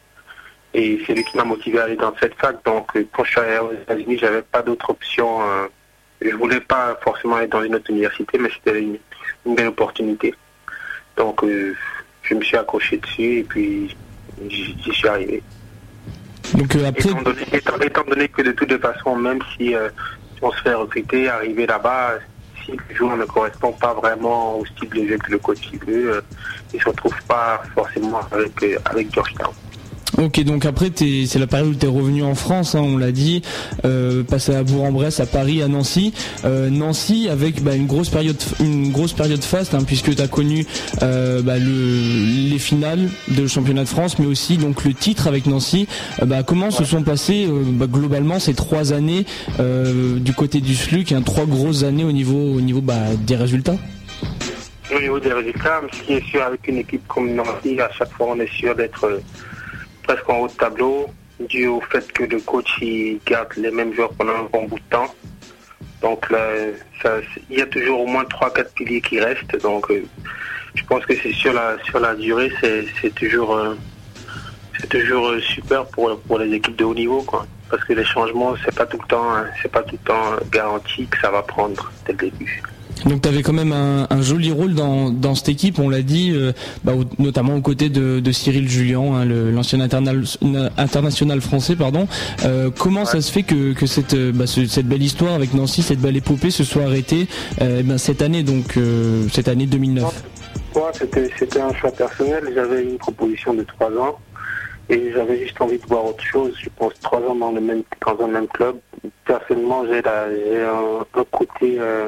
Et 0.73 0.99
c'est 1.05 1.13
lui 1.13 1.23
qui 1.23 1.38
m'a 1.38 1.43
motivé 1.43 1.79
à 1.79 1.83
aller 1.83 1.95
dans 1.95 2.13
cette 2.19 2.33
fac. 2.36 2.57
Donc 2.65 2.88
euh, 2.95 3.05
quand 3.13 3.23
je 3.23 3.31
suis 3.31 3.39
allé 3.39 3.59
aux 3.59 3.73
États-Unis, 3.73 4.17
j'avais 4.19 4.41
pas 4.41 4.62
d'autre 4.62 4.89
option. 4.89 5.41
euh, 5.41 5.67
je 6.21 6.36
voulais 6.36 6.62
pas 6.62 6.97
forcément 7.03 7.36
aller 7.36 7.47
dans 7.47 7.62
une 7.63 7.75
autre 7.75 7.89
université, 7.91 8.38
mais 8.39 8.49
c'était 8.53 8.79
une, 8.81 8.97
une 9.45 9.55
belle 9.55 9.67
opportunité. 9.67 10.33
Donc 11.17 11.43
euh, 11.43 11.75
je 12.23 12.33
me 12.33 12.41
suis 12.41 12.57
accroché 12.57 12.97
dessus 12.97 13.39
et 13.39 13.43
puis 13.43 13.95
j'y 14.49 14.91
suis 14.93 15.07
arrivé. 15.07 15.43
Donc 16.55 16.75
euh, 16.75 16.88
après, 16.88 17.09
Étant 17.09 17.21
donné, 17.21 17.41
étant- 17.51 17.79
étant 17.79 18.03
donné 18.03 18.27
que 18.29 18.41
de 18.41 18.51
toutes 18.53 18.71
les 18.71 18.79
façons, 18.79 19.15
même 19.15 19.39
si 19.57 19.75
euh, 19.75 19.89
on 20.41 20.51
se 20.51 20.62
fait 20.62 20.73
recruter, 20.73 21.29
arriver 21.29 21.65
là-bas, 21.67 22.15
si 22.65 22.71
le 22.71 22.95
joueur 22.95 23.17
ne 23.17 23.25
correspond 23.25 23.73
pas 23.73 23.93
vraiment 23.93 24.59
au 24.59 24.65
style 24.65 24.89
de 24.89 25.07
jeu 25.07 25.17
que 25.17 25.31
le 25.31 25.38
coach 25.39 25.69
veut, 25.86 26.23
il 26.73 26.81
se 26.81 26.88
retrouve 26.89 27.15
pas 27.27 27.62
forcément 27.75 28.21
avec, 28.31 28.63
avec 28.86 29.13
Georgetown. 29.13 29.53
Ok, 30.23 30.41
donc 30.45 30.65
après, 30.65 30.89
c'est 30.95 31.38
la 31.38 31.47
période 31.47 31.67
où 31.67 31.75
tu 31.75 31.86
es 31.86 31.89
revenu 31.89 32.23
en 32.23 32.33
France, 32.33 32.75
hein, 32.75 32.81
on 32.81 32.97
l'a 32.97 33.12
dit, 33.12 33.41
euh, 33.83 34.23
passé 34.23 34.55
à 34.55 34.63
Bourg-en-Bresse, 34.63 35.19
à 35.19 35.25
Paris, 35.25 35.62
à 35.62 35.67
Nancy. 35.67 36.13
Euh, 36.45 36.69
Nancy 36.69 37.27
avec 37.29 37.62
bah, 37.62 37.75
une 37.75 37.88
grosse 37.88 38.07
période, 38.07 38.41
une 38.62 38.93
grosse 38.93 39.12
période 39.12 39.43
faste, 39.43 39.73
hein, 39.73 39.83
puisque 39.86 40.15
tu 40.15 40.21
as 40.21 40.29
connu 40.29 40.65
euh, 41.01 41.41
bah, 41.41 41.57
le, 41.57 42.49
les 42.49 42.57
finales 42.57 43.09
de 43.27 43.47
championnat 43.47 43.83
de 43.83 43.89
France, 43.89 44.17
mais 44.17 44.25
aussi 44.25 44.55
donc 44.55 44.86
le 44.86 44.93
titre 44.93 45.27
avec 45.27 45.45
Nancy. 45.45 45.89
Bah, 46.25 46.41
comment 46.43 46.71
se 46.71 46.86
sont 46.86 47.03
passées 47.03 47.49
globalement 47.81 48.39
ces 48.39 48.53
trois 48.53 48.93
années 48.93 49.25
du 49.59 50.33
côté 50.33 50.62
du 50.62 50.73
SLUC, 50.73 51.12
hein, 51.12 51.21
trois 51.21 51.45
grosses 51.45 51.83
années 51.83 52.05
au 52.05 52.13
niveau, 52.13 52.38
au 52.38 52.62
niveau 52.62 52.81
des 53.27 53.36
résultats? 53.36 53.75
Au 54.95 54.99
niveau 55.01 55.19
des 55.19 55.33
résultats, 55.33 55.81
ce 55.91 56.01
qui 56.01 56.13
est 56.13 56.25
sûr 56.25 56.43
avec 56.43 56.65
une 56.67 56.77
équipe 56.77 57.05
comme 57.09 57.33
Nancy, 57.33 57.77
à 57.81 57.89
chaque 57.91 58.12
fois 58.12 58.27
on 58.29 58.39
est 58.39 58.51
sûr 58.51 58.73
d'être 58.73 59.19
presque 60.03 60.29
en 60.29 60.39
haut 60.39 60.47
de 60.47 60.53
tableau, 60.53 61.07
dû 61.39 61.67
au 61.67 61.81
fait 61.81 62.11
que 62.11 62.23
le 62.23 62.39
coach 62.39 62.77
il 62.81 63.19
garde 63.25 63.53
les 63.57 63.71
mêmes 63.71 63.93
joueurs 63.93 64.13
pendant 64.13 64.33
un 64.33 64.49
bon 64.51 64.65
bout 64.65 64.79
de 64.79 64.89
temps. 64.89 65.13
Donc 66.01 66.29
là, 66.29 66.49
il 67.49 67.57
y 67.57 67.61
a 67.61 67.65
toujours 67.65 68.01
au 68.01 68.05
moins 68.05 68.23
3-4 68.23 68.73
piliers 68.73 69.01
qui 69.01 69.19
restent. 69.19 69.55
Donc 69.61 69.89
euh, 69.89 70.03
je 70.75 70.83
pense 70.83 71.05
que 71.05 71.15
c'est 71.15 71.31
sur 71.31 71.53
la 71.53 71.77
sur 71.85 71.99
la 71.99 72.13
durée, 72.15 72.51
c'est 72.61 73.15
toujours 73.15 73.55
euh, 73.55 73.75
c'est 74.79 74.89
toujours 74.89 75.29
euh, 75.29 75.39
super 75.39 75.85
pour 75.87 76.19
pour 76.21 76.39
les 76.39 76.53
équipes 76.53 76.75
de 76.75 76.83
haut 76.83 76.93
niveau 76.93 77.21
quoi. 77.23 77.45
Parce 77.69 77.83
que 77.85 77.93
les 77.93 78.05
changements, 78.05 78.53
c'est 78.63 78.75
pas 78.75 78.83
hein, 78.83 78.87
pas 79.71 79.83
tout 79.83 79.97
le 79.99 80.05
temps 80.05 80.35
garanti 80.51 81.07
que 81.07 81.17
ça 81.19 81.31
va 81.31 81.41
prendre 81.41 81.91
dès 82.05 82.11
le 82.11 82.29
début. 82.29 82.61
Donc 83.05 83.21
tu 83.21 83.27
avais 83.29 83.41
quand 83.43 83.53
même 83.53 83.71
un, 83.73 84.07
un 84.09 84.21
joli 84.21 84.51
rôle 84.51 84.73
dans, 84.75 85.09
dans 85.09 85.35
cette 85.35 85.49
équipe, 85.49 85.79
on 85.79 85.89
l'a 85.89 86.01
dit, 86.01 86.31
euh, 86.33 86.53
bah, 86.83 86.93
au- 86.93 87.03
notamment 87.21 87.55
aux 87.55 87.61
côtés 87.61 87.89
de, 87.89 88.19
de 88.19 88.31
Cyril 88.31 88.69
Julien, 88.69 89.01
hein, 89.01 89.25
l'ancien 89.25 89.79
internal- 89.81 90.23
international 90.77 91.41
français. 91.41 91.75
pardon. 91.75 92.07
Euh, 92.45 92.69
comment 92.77 93.05
ça 93.05 93.21
se 93.21 93.31
fait 93.31 93.43
que, 93.43 93.73
que 93.73 93.85
cette, 93.85 94.13
euh, 94.13 94.31
bah, 94.33 94.47
ce- 94.47 94.65
cette 94.65 94.87
belle 94.87 95.03
histoire 95.03 95.33
avec 95.33 95.53
Nancy, 95.53 95.81
cette 95.81 95.99
belle 95.99 96.15
épopée 96.17 96.51
se 96.51 96.63
soit 96.63 96.83
arrêtée 96.83 97.27
euh, 97.61 97.77
eh 97.79 97.83
ben, 97.83 97.97
cette 97.97 98.21
année, 98.21 98.43
donc 98.43 98.77
cette 99.31 99.47
année 99.47 99.65
2009 99.65 100.23
Moi, 100.75 100.91
c'était 100.93 101.29
c'était 101.37 101.61
un 101.61 101.73
choix 101.73 101.91
personnel. 101.91 102.43
J'avais 102.55 102.83
une 102.83 102.97
proposition 102.97 103.53
de 103.53 103.63
trois 103.63 103.89
ans 103.91 104.17
et 104.89 105.11
j'avais 105.13 105.39
juste 105.43 105.59
envie 105.61 105.77
de 105.77 105.85
voir 105.87 106.05
autre 106.05 106.23
chose. 106.23 106.53
Je 106.61 106.69
pense 106.77 106.93
trois 107.01 107.19
ans 107.19 107.35
dans 107.35 107.51
le 107.51 107.61
même 107.61 107.83
dans 108.05 108.23
un 108.23 108.27
même 108.27 108.47
club. 108.47 108.75
Personnellement, 109.25 109.83
j'ai 109.85 109.99
un, 109.99 111.19
un 111.19 111.25
côté 111.31 111.77
euh, 111.79 112.07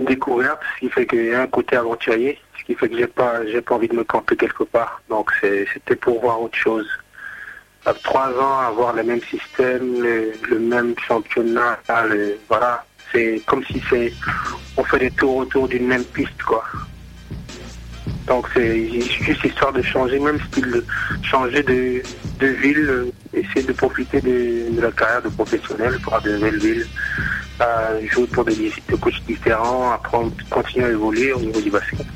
découverte, 0.00 0.60
ce 0.74 0.80
qui 0.80 0.90
fait 0.90 1.06
qu'il 1.06 1.26
y 1.26 1.34
a 1.34 1.42
un 1.42 1.46
côté 1.46 1.76
aventurier, 1.76 2.38
ce 2.58 2.64
qui 2.64 2.74
fait 2.74 2.88
que 2.88 2.96
j'ai 2.96 3.06
pas 3.06 3.44
j'ai 3.46 3.60
pas 3.60 3.74
envie 3.76 3.88
de 3.88 3.96
me 3.96 4.04
camper 4.04 4.36
quelque 4.36 4.64
part. 4.64 5.00
Donc 5.08 5.30
c'était 5.40 5.96
pour 5.96 6.20
voir 6.20 6.40
autre 6.40 6.58
chose. 6.58 6.86
À 7.84 7.94
trois 7.94 8.30
ans, 8.40 8.58
avoir 8.58 8.94
le 8.94 9.04
même 9.04 9.20
système, 9.22 10.02
le, 10.02 10.58
même 10.58 10.94
championnat, 11.06 11.78
voilà, 12.48 12.84
c'est 13.12 13.40
comme 13.46 13.64
si 13.64 13.80
c'est 13.88 14.12
on 14.76 14.84
fait 14.84 14.98
des 14.98 15.10
tours 15.12 15.36
autour 15.36 15.68
d'une 15.68 15.86
même 15.86 16.04
piste, 16.04 16.42
quoi. 16.42 16.64
Donc 18.26 18.48
c'est 18.52 18.90
juste 19.00 19.44
histoire 19.44 19.72
de 19.72 19.82
changer, 19.82 20.18
même 20.18 20.40
style, 20.48 20.70
de 20.70 20.84
changer 21.22 21.62
de, 21.62 22.02
de 22.40 22.46
ville, 22.46 22.88
euh, 22.88 23.12
essayer 23.32 23.62
de 23.62 23.72
profiter 23.72 24.20
de, 24.20 24.80
la 24.80 24.90
carrière 24.90 25.22
de 25.22 25.28
professionnel 25.28 25.98
pour 26.02 26.20
de 26.20 26.32
nouvelles 26.32 26.86
euh, 27.60 28.06
jouer 28.08 28.26
pour 28.26 28.44
des, 28.44 28.54
des 28.54 28.96
coachs 29.00 29.22
différents, 29.26 29.92
apprendre, 29.92 30.32
continuer 30.50 30.86
à 30.86 30.90
évoluer 30.90 31.32
au 31.32 31.40
niveau 31.40 31.60
du 31.60 31.70
basket. 31.70 32.06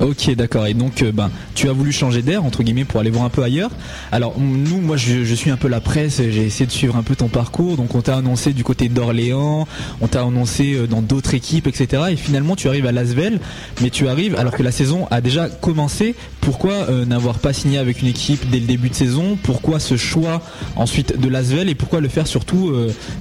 Ok, 0.00 0.32
d'accord. 0.36 0.66
Et 0.66 0.74
donc, 0.74 1.02
euh, 1.02 1.10
ben, 1.10 1.30
tu 1.54 1.68
as 1.68 1.72
voulu 1.72 1.90
changer 1.90 2.22
d'air 2.22 2.44
entre 2.44 2.62
guillemets 2.62 2.84
pour 2.84 3.00
aller 3.00 3.10
voir 3.10 3.24
un 3.24 3.30
peu 3.30 3.42
ailleurs. 3.42 3.70
Alors, 4.12 4.34
nous, 4.38 4.80
moi, 4.80 4.96
je, 4.96 5.34
suis 5.34 5.50
un 5.50 5.56
peu 5.56 5.68
la 5.68 5.80
presse. 5.80 6.18
J'ai 6.18 6.46
essayé 6.46 6.66
de 6.66 6.70
suivre 6.70 6.96
un 6.96 7.02
peu 7.02 7.16
ton 7.16 7.28
parcours. 7.28 7.76
Donc, 7.76 7.94
on 7.94 8.00
t'a 8.00 8.16
annoncé 8.16 8.52
du 8.52 8.62
côté 8.62 8.88
d'Orléans, 8.88 9.66
on 10.00 10.06
t'a 10.06 10.22
annoncé 10.22 10.74
euh, 10.74 10.86
dans 10.86 11.02
d'autres 11.02 11.34
équipes, 11.34 11.66
etc. 11.66 12.02
Et 12.12 12.16
finalement, 12.16 12.54
tu 12.54 12.68
arrives 12.68 12.86
à 12.86 12.92
Lasvel, 12.92 13.40
mais 13.80 13.90
tu 13.90 14.06
arrives 14.08 14.36
alors 14.36 14.52
que 14.52 14.62
la 14.62 14.70
saison 14.70 15.08
a 15.10 15.20
déjà 15.20 15.48
commencé. 15.48 16.14
Pourquoi 16.40 16.72
euh, 16.72 17.04
n'avoir 17.04 17.38
pas 17.40 17.52
signé 17.52 17.78
avec 17.78 18.00
une 18.00 18.08
équipe 18.08 18.48
dès 18.50 18.60
le 18.60 18.66
début 18.66 18.90
de 18.90 18.94
saison? 18.94 19.36
Pourquoi 19.42 19.80
ce 19.80 19.96
choix 19.96 20.42
ensuite 20.76 21.18
de 21.18 21.28
Lasvel? 21.28 21.68
Et 21.68 21.74
pourquoi 21.74 22.00
le 22.00 22.08
faire 22.08 22.26
surtout, 22.26 22.72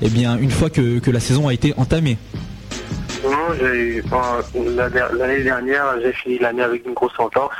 eh 0.01 0.09
bien, 0.09 0.37
une 0.37 0.51
fois 0.51 0.69
que 0.69 1.09
la 1.09 1.19
saison 1.19 1.47
a 1.47 1.53
été 1.53 1.73
entamée? 1.77 2.17
L'année 4.53 5.43
dernière, 5.43 5.99
j'ai 6.01 6.13
fini 6.13 6.39
l'année 6.39 6.63
avec 6.63 6.85
une 6.85 6.93
grosse 6.93 7.17
entorse. 7.19 7.55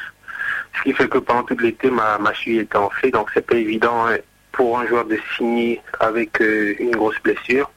Ce 0.77 0.83
qui 0.83 0.93
fait 0.93 1.07
que 1.07 1.17
pendant 1.17 1.43
tout 1.43 1.57
l'été, 1.57 1.89
ma, 1.89 2.17
ma 2.17 2.33
cheville 2.33 2.59
était 2.59 2.77
enflée, 2.77 3.09
donc 3.11 3.29
c'est 3.33 3.45
pas 3.45 3.55
évident 3.55 4.07
hein, 4.07 4.17
pour 4.51 4.77
un 4.79 4.85
joueur 4.87 5.05
de 5.05 5.17
signer 5.35 5.81
avec 5.99 6.39
euh, 6.41 6.75
une 6.79 6.91
grosse 6.95 7.19
blessure. 7.23 7.71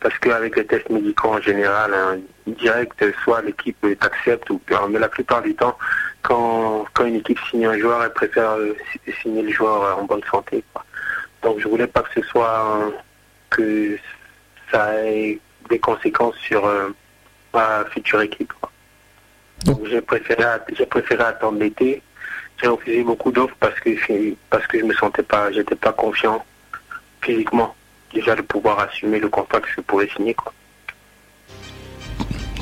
Parce 0.00 0.16
qu'avec 0.18 0.54
les 0.56 0.66
tests 0.66 0.90
médicaux 0.90 1.28
en 1.30 1.40
général, 1.40 1.92
hein, 1.94 2.18
direct, 2.46 3.02
soit 3.24 3.40
l'équipe 3.42 3.78
t'accepte, 3.98 4.48
mais 4.90 4.98
la 4.98 5.08
plupart 5.08 5.40
du 5.42 5.54
temps, 5.54 5.76
quand, 6.22 6.84
quand 6.92 7.04
une 7.06 7.16
équipe 7.16 7.38
signe 7.50 7.66
un 7.66 7.78
joueur, 7.78 8.04
elle 8.04 8.12
préfère 8.12 8.50
euh, 8.52 8.76
si- 8.92 9.12
signer 9.22 9.42
le 9.42 9.50
joueur 9.50 9.82
euh, 9.82 9.92
en 9.94 10.04
bonne 10.04 10.22
santé. 10.30 10.62
Donc 11.42 11.58
je 11.60 11.68
voulais 11.68 11.86
pas 11.86 12.02
que 12.02 12.20
ce 12.20 12.26
soit 12.28 12.92
que 13.50 13.96
ça 14.70 14.94
ait 15.04 15.38
des 15.70 15.78
conséquences 15.78 16.36
sur 16.36 16.66
ma 17.56 17.84
future 17.92 18.20
équipe. 18.22 18.52
quoi. 18.60 18.70
Donc 19.64 19.80
j'ai 19.90 20.00
préféré, 20.00 20.44
j'ai 20.76 20.86
préféré 20.86 21.24
attendre 21.24 21.58
l'été. 21.58 22.02
J'ai 22.60 22.68
refusé 22.68 23.02
beaucoup 23.02 23.30
d'offres 23.32 23.56
parce 23.60 23.78
que 23.80 23.90
parce 24.50 24.66
que 24.66 24.78
je 24.80 24.84
me 24.84 24.94
sentais 24.94 25.22
pas, 25.22 25.52
j'étais 25.52 25.74
pas 25.74 25.92
confiant 25.92 26.44
physiquement 27.22 27.74
déjà 28.14 28.34
de 28.36 28.42
pouvoir 28.42 28.78
assumer 28.80 29.18
le 29.18 29.28
contrat 29.28 29.60
que 29.60 29.68
je 29.74 29.80
pouvais 29.82 30.08
signer 30.16 30.34
quoi. 30.34 30.52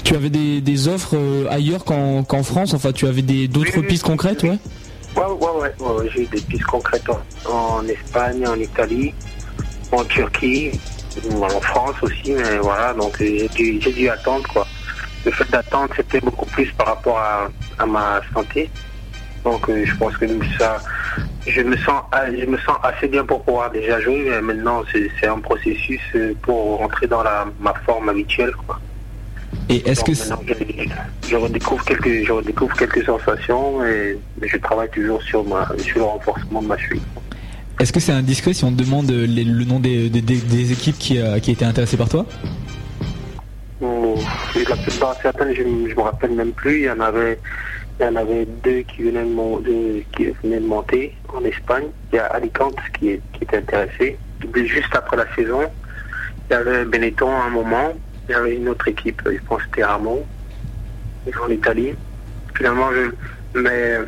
Tu 0.04 0.14
avais 0.14 0.30
des, 0.30 0.61
des 0.61 0.88
offres 0.88 1.16
euh, 1.16 1.46
ailleurs 1.50 1.85
qu'en 1.85 2.42
France? 2.42 2.74
Enfin, 2.74 2.92
tu 2.92 3.07
avais 3.07 3.22
des 3.22 3.48
d'autres 3.48 3.78
Oui, 3.78 3.87
pistes 3.87 4.04
concrètes, 4.04 4.42
ouais? 4.42 4.59
Ouais, 5.16 5.22
ouais, 5.24 5.50
ouais, 5.61 5.72
ouais, 5.78 5.90
ouais, 5.96 6.11
j'ai 6.12 6.22
eu 6.22 6.26
des 6.26 6.40
pistes 6.40 6.64
concrètes 6.64 7.09
en, 7.09 7.52
en 7.52 7.87
Espagne, 7.87 8.46
en 8.46 8.57
Italie, 8.57 9.14
en 9.92 10.04
Turquie, 10.04 10.72
en 11.40 11.61
France 11.61 11.96
aussi, 12.02 12.33
mais 12.33 12.59
voilà, 12.59 12.92
donc 12.92 13.14
euh, 13.20 13.24
j'ai 13.38 13.48
dû, 13.48 13.80
j'ai 13.80 13.92
dû 13.92 14.09
attendre 14.09 14.46
quoi. 14.52 14.66
Le 15.24 15.30
fait 15.32 15.50
d'attendre, 15.50 15.90
c'était 15.96 16.20
beaucoup 16.20 16.46
plus 16.46 16.70
par 16.72 16.88
rapport 16.88 17.18
à, 17.18 17.48
à 17.78 17.87
ma 17.87 18.20
santé. 18.32 18.70
Donc 19.44 19.68
euh, 19.68 19.84
je 19.84 19.94
pense 19.96 20.16
que 20.16 20.26
ça, 20.58 20.78
je 21.46 21.60
me 21.62 21.76
sens, 21.76 22.02
ah, 22.12 22.24
je 22.30 22.46
me 22.46 22.56
sens 22.58 22.76
assez 22.82 23.08
bien 23.08 23.24
pour 23.24 23.42
pouvoir 23.44 23.70
déjà 23.70 24.00
jouer, 24.00 24.24
mais 24.26 24.40
maintenant 24.40 24.82
c'est 24.92 25.26
un 25.26 25.38
processus 25.38 26.00
euh, 26.14 26.32
pour 26.42 26.78
rentrer 26.78 27.06
dans 27.06 27.22
la, 27.22 27.46
ma 27.60 27.74
forme 27.87 28.08
habituelle. 28.08 28.52
Quoi. 28.66 28.80
Et 29.68 29.88
est-ce 29.88 30.02
que 30.04 30.12
je, 30.14 30.22
je 31.28 31.37
redécouvre 31.37 31.84
quelques, 31.84 32.24
je 32.26 32.32
redécouvre 32.32 32.74
quelques 32.76 33.04
sensations 33.04 33.84
et 33.84 34.18
je 34.42 34.56
travaille 34.58 34.90
toujours 34.90 35.22
sur 35.22 35.44
ma, 35.44 35.68
sur 35.78 35.98
le 35.98 36.04
renforcement 36.04 36.60
de 36.62 36.66
ma 36.66 36.78
cheville. 36.78 37.00
est-ce 37.80 37.92
que 37.92 38.00
c'est 38.00 38.12
indiscret 38.12 38.52
si 38.54 38.64
on 38.64 38.72
te 38.72 38.82
demande 38.82 39.10
euh, 39.10 39.26
les- 39.26 39.44
le 39.44 39.64
nom 39.64 39.78
des, 39.80 40.08
des- 40.10 40.22
des- 40.22 40.40
des 40.40 40.72
équipes 40.72 40.98
qui, 40.98 41.18
euh, 41.18 41.38
qui 41.38 41.50
étaient 41.50 41.64
intéressées 41.64 41.96
par 41.98 42.08
toi? 42.08 42.24
La 44.68 44.77
plupart, 44.77 45.16
certaines, 45.20 45.55
je, 45.55 45.62
ne 45.62 45.94
me 45.94 46.01
rappelle 46.01 46.33
même 46.33 46.53
plus. 46.53 46.81
Il 46.81 46.85
y 46.85 46.90
en 46.90 47.01
avait, 47.01 47.38
il 47.99 48.07
y 48.07 48.09
en 48.09 48.16
avait 48.16 48.47
deux 48.64 48.81
qui 48.81 49.03
venaient 49.03 49.25
de, 49.25 50.03
qui 50.14 50.27
venaient 50.42 50.61
de 50.61 50.66
monter 50.66 51.14
en 51.35 51.44
Espagne. 51.44 51.87
Il 52.12 52.16
y 52.16 52.18
a 52.18 52.27
Alicante 52.27 52.77
qui, 52.99 53.11
est, 53.11 53.20
qui 53.33 53.44
était 53.44 53.59
intéressé. 53.59 54.18
Juste 54.55 54.94
après 54.94 55.16
la 55.16 55.27
saison, 55.35 55.62
il 56.49 56.53
y 56.53 56.57
avait 56.57 56.85
Benetton 56.85 57.31
à 57.31 57.44
un 57.44 57.51
moment. 57.51 57.92
Il 58.29 58.33
y 58.33 58.35
avait 58.35 58.57
une 58.57 58.68
autre 58.68 58.88
équipe, 58.88 59.20
je 59.27 59.38
pense 59.47 59.61
que 59.61 59.64
c'était 59.66 59.85
Ramon, 59.85 60.25
en 61.42 61.51
Italie. 61.51 61.94
Finalement, 62.55 62.88
je, 62.92 63.59
mais 63.59 63.99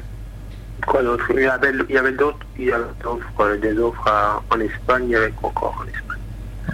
quoi 0.87 1.03
d'autre? 1.03 1.27
Il 1.35 1.43
y 1.43 1.47
avait, 1.47 1.73
il 1.89 1.95
y 1.95 1.99
avait 1.99 2.13
d'autres, 2.13 2.47
il 2.59 2.67
y 2.67 2.73
avait 2.73 2.85
d'autres, 3.03 3.57
des 3.57 3.79
offres 3.79 4.43
en 4.51 4.61
Espagne. 4.61 5.05
Il 5.05 5.11
y 5.11 5.17
avait 5.17 5.33
encore 5.43 5.77
en 5.81 5.89
Espagne? 5.89 6.21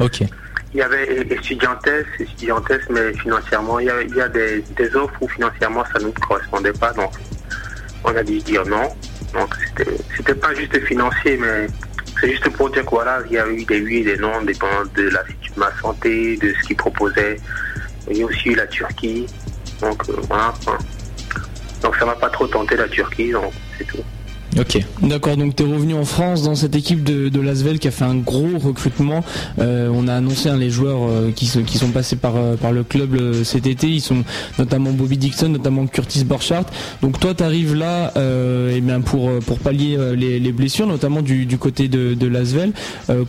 Ok. 0.00 0.41
Il 0.74 0.78
y 0.80 0.82
avait 0.82 1.20
étudiantes, 1.30 1.86
étudiantes, 2.18 2.70
mais 2.90 3.12
financièrement, 3.14 3.78
il 3.78 3.86
y 3.86 3.90
a, 3.90 4.02
il 4.02 4.14
y 4.14 4.20
a 4.20 4.28
des, 4.28 4.64
offres 4.94 5.14
où 5.20 5.28
financièrement 5.28 5.84
ça 5.92 5.98
ne 5.98 6.06
nous 6.06 6.12
correspondait 6.12 6.72
pas, 6.72 6.92
donc 6.92 7.12
on 8.04 8.16
a 8.16 8.22
dû 8.22 8.38
dire 8.38 8.64
non. 8.66 8.90
Donc 9.34 9.54
c'était 10.16 10.34
pas 10.34 10.54
juste 10.54 10.78
financier, 10.86 11.36
mais 11.36 11.66
c'est 12.20 12.30
juste 12.30 12.48
pour 12.50 12.70
dire 12.70 12.84
que 12.84 12.90
voilà, 12.90 13.22
il 13.26 13.32
y 13.32 13.38
a 13.38 13.46
eu 13.48 13.64
des 13.64 13.80
oui 13.80 13.96
et 13.98 14.04
des 14.04 14.16
non, 14.16 14.42
dépendant 14.42 14.84
de 14.94 15.08
la 15.08 15.22
de 15.22 15.60
ma 15.60 15.70
santé, 15.80 16.36
de 16.38 16.54
ce 16.54 16.66
qu'ils 16.66 16.76
proposaient. 16.76 17.38
Il 18.10 18.16
y 18.16 18.22
a 18.22 18.26
aussi 18.26 18.48
eu 18.48 18.54
la 18.54 18.66
Turquie, 18.66 19.26
donc 19.80 20.02
euh, 20.08 20.14
voilà. 20.28 20.54
hein. 20.66 20.78
Donc 21.82 21.96
ça 21.96 22.06
m'a 22.06 22.14
pas 22.14 22.30
trop 22.30 22.46
tenté 22.46 22.76
la 22.76 22.88
Turquie, 22.88 23.30
donc 23.30 23.52
c'est 23.76 23.84
tout. 23.84 24.02
Ok. 24.58 24.78
D'accord, 25.00 25.38
donc 25.38 25.56
tu 25.56 25.62
es 25.62 25.66
revenu 25.66 25.94
en 25.94 26.04
France 26.04 26.42
dans 26.42 26.54
cette 26.54 26.76
équipe 26.76 27.02
de, 27.02 27.30
de 27.30 27.40
Lasvel 27.40 27.78
qui 27.78 27.88
a 27.88 27.90
fait 27.90 28.04
un 28.04 28.16
gros 28.16 28.58
recrutement. 28.58 29.24
Euh, 29.58 29.88
on 29.92 30.08
a 30.08 30.14
annoncé 30.14 30.50
hein, 30.50 30.58
les 30.58 30.68
joueurs 30.68 31.08
euh, 31.08 31.30
qui, 31.30 31.46
sont 31.46 31.88
passés 31.88 32.16
par, 32.16 32.36
euh, 32.36 32.56
le 32.70 32.84
club 32.84 33.42
cet 33.44 33.66
été. 33.66 33.88
Ils 33.88 34.02
sont 34.02 34.24
notamment 34.58 34.90
Bobby 34.90 35.16
Dixon, 35.16 35.48
notamment 35.48 35.86
Curtis 35.86 36.24
Borchardt. 36.24 36.66
Donc 37.00 37.18
toi, 37.18 37.32
tu 37.34 37.42
arrives 37.42 37.74
là 37.74 38.12
euh, 38.16 38.74
eh 38.76 38.80
bien 38.82 39.00
pour, 39.00 39.30
pallier 39.64 39.96
les, 40.16 40.38
les 40.38 40.52
blessures, 40.52 40.86
notamment 40.86 41.22
du, 41.22 41.46
côté 41.58 41.88
de, 41.88 42.14
de 42.14 42.26
Lasvel. 42.26 42.72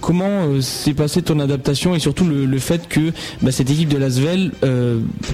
Comment 0.02 0.62
s'est 0.62 0.94
passée 0.94 1.22
ton 1.22 1.40
adaptation 1.40 1.96
et 1.96 2.00
surtout 2.00 2.26
le, 2.26 2.60
fait 2.60 2.88
que 2.90 3.12
bah, 3.42 3.52
cette 3.52 3.70
équipe 3.70 3.90
de 3.90 3.98
Lasvel 3.98 4.52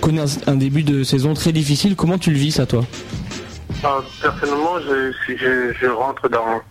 connaît 0.01 0.21
un 0.47 0.55
début 0.55 0.83
de 0.83 1.03
saison 1.03 1.33
très 1.33 1.51
difficile 1.51 1.95
Comment 1.95 2.17
tu 2.17 2.31
le 2.31 2.37
vis 2.37 2.51
ça, 2.51 2.65
toi? 2.65 2.85
Personnellement, 3.81 4.79
je, 4.81 5.11
je, 5.27 5.73
je 5.73 5.87
rentre 5.87 6.27
dans, 6.27 6.61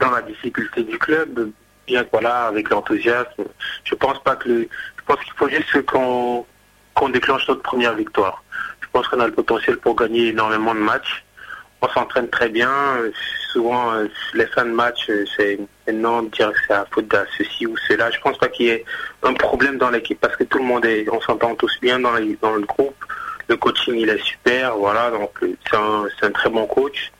dans 0.00 0.10
la 0.10 0.22
difficulté 0.22 0.82
du 0.82 0.98
club, 0.98 1.50
bien 1.86 2.04
que 2.04 2.08
voilà, 2.10 2.46
avec 2.46 2.70
l'enthousiasme. 2.70 3.44
Je 3.84 3.94
pense 3.94 4.20
pas 4.22 4.36
que 4.36 4.48
le, 4.48 4.68
je 4.96 5.02
pense 5.06 5.22
qu'il 5.24 5.34
faut 5.34 5.48
juste 5.48 5.86
qu'on 5.86 7.08
déclenche 7.10 7.46
notre 7.48 7.62
première 7.62 7.94
victoire. 7.94 8.42
Je 8.80 8.86
pense 8.92 9.06
qu'on 9.08 9.20
a 9.20 9.26
le 9.26 9.32
potentiel 9.32 9.76
pour 9.76 9.94
gagner 9.94 10.28
énormément 10.28 10.74
de 10.74 10.80
matchs. 10.80 11.24
On 11.82 11.88
s'entraîne 11.88 12.28
très 12.30 12.48
bien. 12.48 12.70
Souvent, 13.52 13.92
euh, 13.92 14.06
les 14.34 14.46
fins 14.46 14.64
de 14.64 14.70
match, 14.70 15.08
euh, 15.08 15.24
c'est 15.36 15.60
de 15.86 16.30
dire 16.30 16.52
que 16.52 16.58
c'est 16.66 16.74
à 16.74 16.86
faute 16.90 17.06
de 17.06 17.18
ceci 17.38 17.66
ou 17.66 17.76
cela. 17.86 18.10
Je 18.10 18.18
pense 18.20 18.38
pas 18.38 18.48
qu'il 18.48 18.66
y 18.66 18.70
ait 18.70 18.84
un 19.22 19.34
problème 19.34 19.78
dans 19.78 19.90
l'équipe 19.90 20.18
parce 20.18 20.34
que 20.36 20.44
tout 20.44 20.58
le 20.58 20.64
monde 20.64 20.84
est, 20.84 21.08
on 21.10 21.20
s'entend 21.20 21.54
tous 21.54 21.78
bien 21.80 22.00
dans, 22.00 22.14
dans 22.40 22.54
le 22.54 22.62
groupe. 22.62 23.04
Le 23.48 23.56
coaching, 23.56 23.94
il 23.96 24.08
est 24.08 24.22
super, 24.24 24.76
voilà, 24.76 25.10
donc 25.10 25.30
euh, 25.42 25.56
c'est 25.70 25.76
un, 25.76 26.04
c'est 26.18 26.26
un 26.26 26.32
très 26.32 26.50
bon 26.50 26.66
coach. 26.66 27.12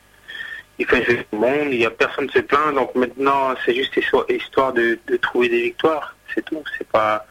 Il 0.78 0.86
fait 0.86 1.04
jouer 1.04 1.16
tout 1.18 1.24
le 1.32 1.38
monde, 1.38 1.68
il 1.72 1.80
y 1.80 1.86
a 1.86 1.90
personne 1.90 2.28
se 2.30 2.40
plaint, 2.40 2.74
donc 2.74 2.94
maintenant 2.94 3.54
c'est 3.64 3.74
juste 3.74 3.96
histoire, 3.96 4.72
de, 4.72 4.98
de 5.06 5.16
trouver 5.16 5.48
des 5.48 5.62
victoires, 5.62 6.14
c'est 6.34 6.44
tout. 6.44 6.62
C'est 6.76 6.86
pas. 6.88 7.26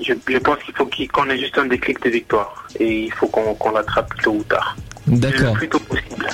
Je, 0.00 0.14
je 0.26 0.38
pense 0.38 0.58
qu'il 0.62 0.74
faut 0.74 0.88
qu'on 1.12 1.28
ait 1.28 1.38
juste 1.38 1.58
un 1.58 1.66
déclic 1.66 2.02
de 2.02 2.10
victoire 2.10 2.66
et 2.80 3.04
il 3.04 3.12
faut 3.12 3.26
qu'on 3.28 3.70
l'attrape 3.70 4.10
tôt 4.22 4.32
ou 4.32 4.42
tard. 4.44 4.76
Le 5.06 5.16
D'accord. 5.18 5.54
plus 5.54 5.68
tôt 5.68 5.78
possible. 5.80 6.28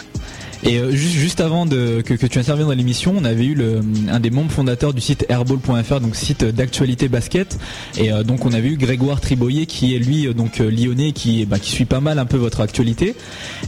Et 0.64 0.79
euh, 0.79 0.90
juste, 0.90 1.14
juste 1.14 1.40
avant 1.40 1.66
de, 1.66 2.03
que, 2.03 2.14
que 2.14 2.27
tu 2.27 2.38
interviennes 2.38 2.68
dans 2.68 2.75
l'émission, 2.75 3.14
on 3.16 3.25
avait 3.25 3.44
eu 3.44 3.55
le, 3.55 3.81
un 4.11 4.21
des 4.21 4.31
membres 4.31 4.51
fondateurs 4.51 4.92
du 4.92 5.01
site 5.01 5.27
airball.fr, 5.29 6.01
donc 6.01 6.16
site 6.16 6.44
d'actualité 6.44 7.09
basket. 7.09 7.59
Et 7.97 8.12
euh, 8.12 8.23
donc 8.23 8.44
on 8.44 8.53
avait 8.53 8.68
eu 8.68 8.77
Grégoire 8.77 9.21
Triboyer 9.21 9.66
qui 9.66 9.94
est 9.94 9.99
lui 9.99 10.27
euh, 10.27 10.33
donc 10.33 10.59
lyonnais, 10.59 11.12
qui, 11.12 11.47
bah, 11.47 11.59
qui 11.59 11.71
suit 11.71 11.85
pas 11.85 12.01
mal 12.01 12.18
un 12.18 12.27
peu 12.27 12.37
votre 12.37 12.61
actualité. 12.61 13.14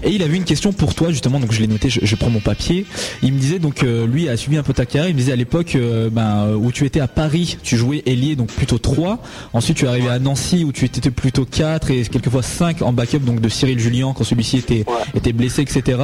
Et 0.02 0.10
il 0.10 0.22
avait 0.22 0.36
une 0.36 0.44
question 0.44 0.72
pour 0.72 0.94
toi 0.94 1.10
justement, 1.10 1.40
donc 1.40 1.52
je 1.52 1.60
l'ai 1.60 1.66
noté, 1.66 1.90
je, 1.90 2.00
je 2.02 2.16
prends 2.16 2.30
mon 2.30 2.40
papier. 2.40 2.86
Il 3.22 3.32
me 3.32 3.38
disait 3.38 3.58
donc 3.58 3.82
euh, 3.82 4.06
lui 4.06 4.28
a 4.28 4.36
suivi 4.36 4.56
un 4.56 4.62
peu 4.62 4.72
ta 4.72 4.86
carrière. 4.86 5.08
Il 5.08 5.14
me 5.14 5.20
disait 5.20 5.32
à 5.32 5.36
l'époque 5.36 5.74
euh, 5.76 6.10
ben, 6.10 6.54
où 6.54 6.72
tu 6.72 6.84
étais 6.86 7.00
à 7.00 7.08
Paris, 7.08 7.56
tu 7.62 7.76
jouais 7.76 8.02
ailier 8.06 8.36
donc 8.36 8.48
plutôt 8.48 8.78
3. 8.78 9.22
Ensuite 9.52 9.76
tu 9.76 9.84
es 9.84 9.88
arrivé 9.88 10.08
à 10.08 10.18
Nancy 10.18 10.64
où 10.64 10.72
tu 10.72 10.84
étais 10.86 11.10
plutôt 11.10 11.44
4 11.44 11.90
et 11.90 12.02
quelquefois 12.02 12.42
5 12.42 12.82
en 12.82 12.92
backup 12.92 13.20
donc 13.20 13.40
de 13.40 13.48
Cyril 13.48 13.78
Julien 13.78 14.12
quand 14.16 14.24
celui-ci 14.24 14.58
était 14.58 14.84
était 15.14 15.32
blessé 15.32 15.62
etc. 15.62 15.98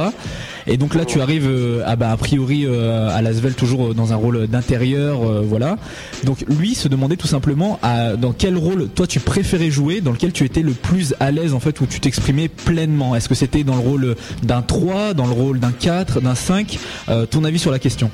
Et 0.67 0.76
donc 0.77 0.95
là, 0.95 1.05
tu 1.05 1.19
arrives 1.21 1.47
euh, 1.47 1.83
à, 1.85 1.95
bah, 1.95 2.11
a 2.11 2.17
priori 2.17 2.65
euh, 2.65 3.09
à 3.09 3.21
Lasvel 3.21 3.55
toujours 3.55 3.87
euh, 3.87 3.93
dans 3.93 4.13
un 4.13 4.15
rôle 4.15 4.47
d'intérieur, 4.47 5.19
voilà. 5.43 5.77
Donc 6.23 6.43
lui 6.47 6.75
se 6.75 6.87
demandait 6.87 7.17
tout 7.17 7.27
simplement 7.27 7.79
à, 7.83 8.15
dans 8.15 8.31
quel 8.31 8.57
rôle 8.57 8.87
toi 8.89 9.07
tu 9.07 9.19
préférais 9.19 9.69
jouer, 9.69 10.01
dans 10.01 10.11
lequel 10.11 10.31
tu 10.31 10.43
étais 10.45 10.61
le 10.61 10.71
plus 10.71 11.15
à 11.19 11.31
l'aise 11.31 11.53
en 11.53 11.59
fait, 11.59 11.79
où 11.81 11.85
tu 11.85 11.99
t'exprimais 11.99 12.47
pleinement. 12.47 13.15
Est-ce 13.15 13.27
que 13.27 13.35
c'était 13.35 13.63
dans 13.63 13.75
le 13.75 13.81
rôle 13.81 14.15
d'un 14.43 14.61
3, 14.61 15.13
dans 15.13 15.25
le 15.25 15.33
rôle 15.33 15.59
d'un 15.59 15.71
4, 15.71 16.21
d'un 16.21 16.35
5 16.35 16.77
Euh, 17.09 17.25
Ton 17.25 17.43
avis 17.43 17.59
sur 17.59 17.71
la 17.71 17.79
question? 17.79 18.11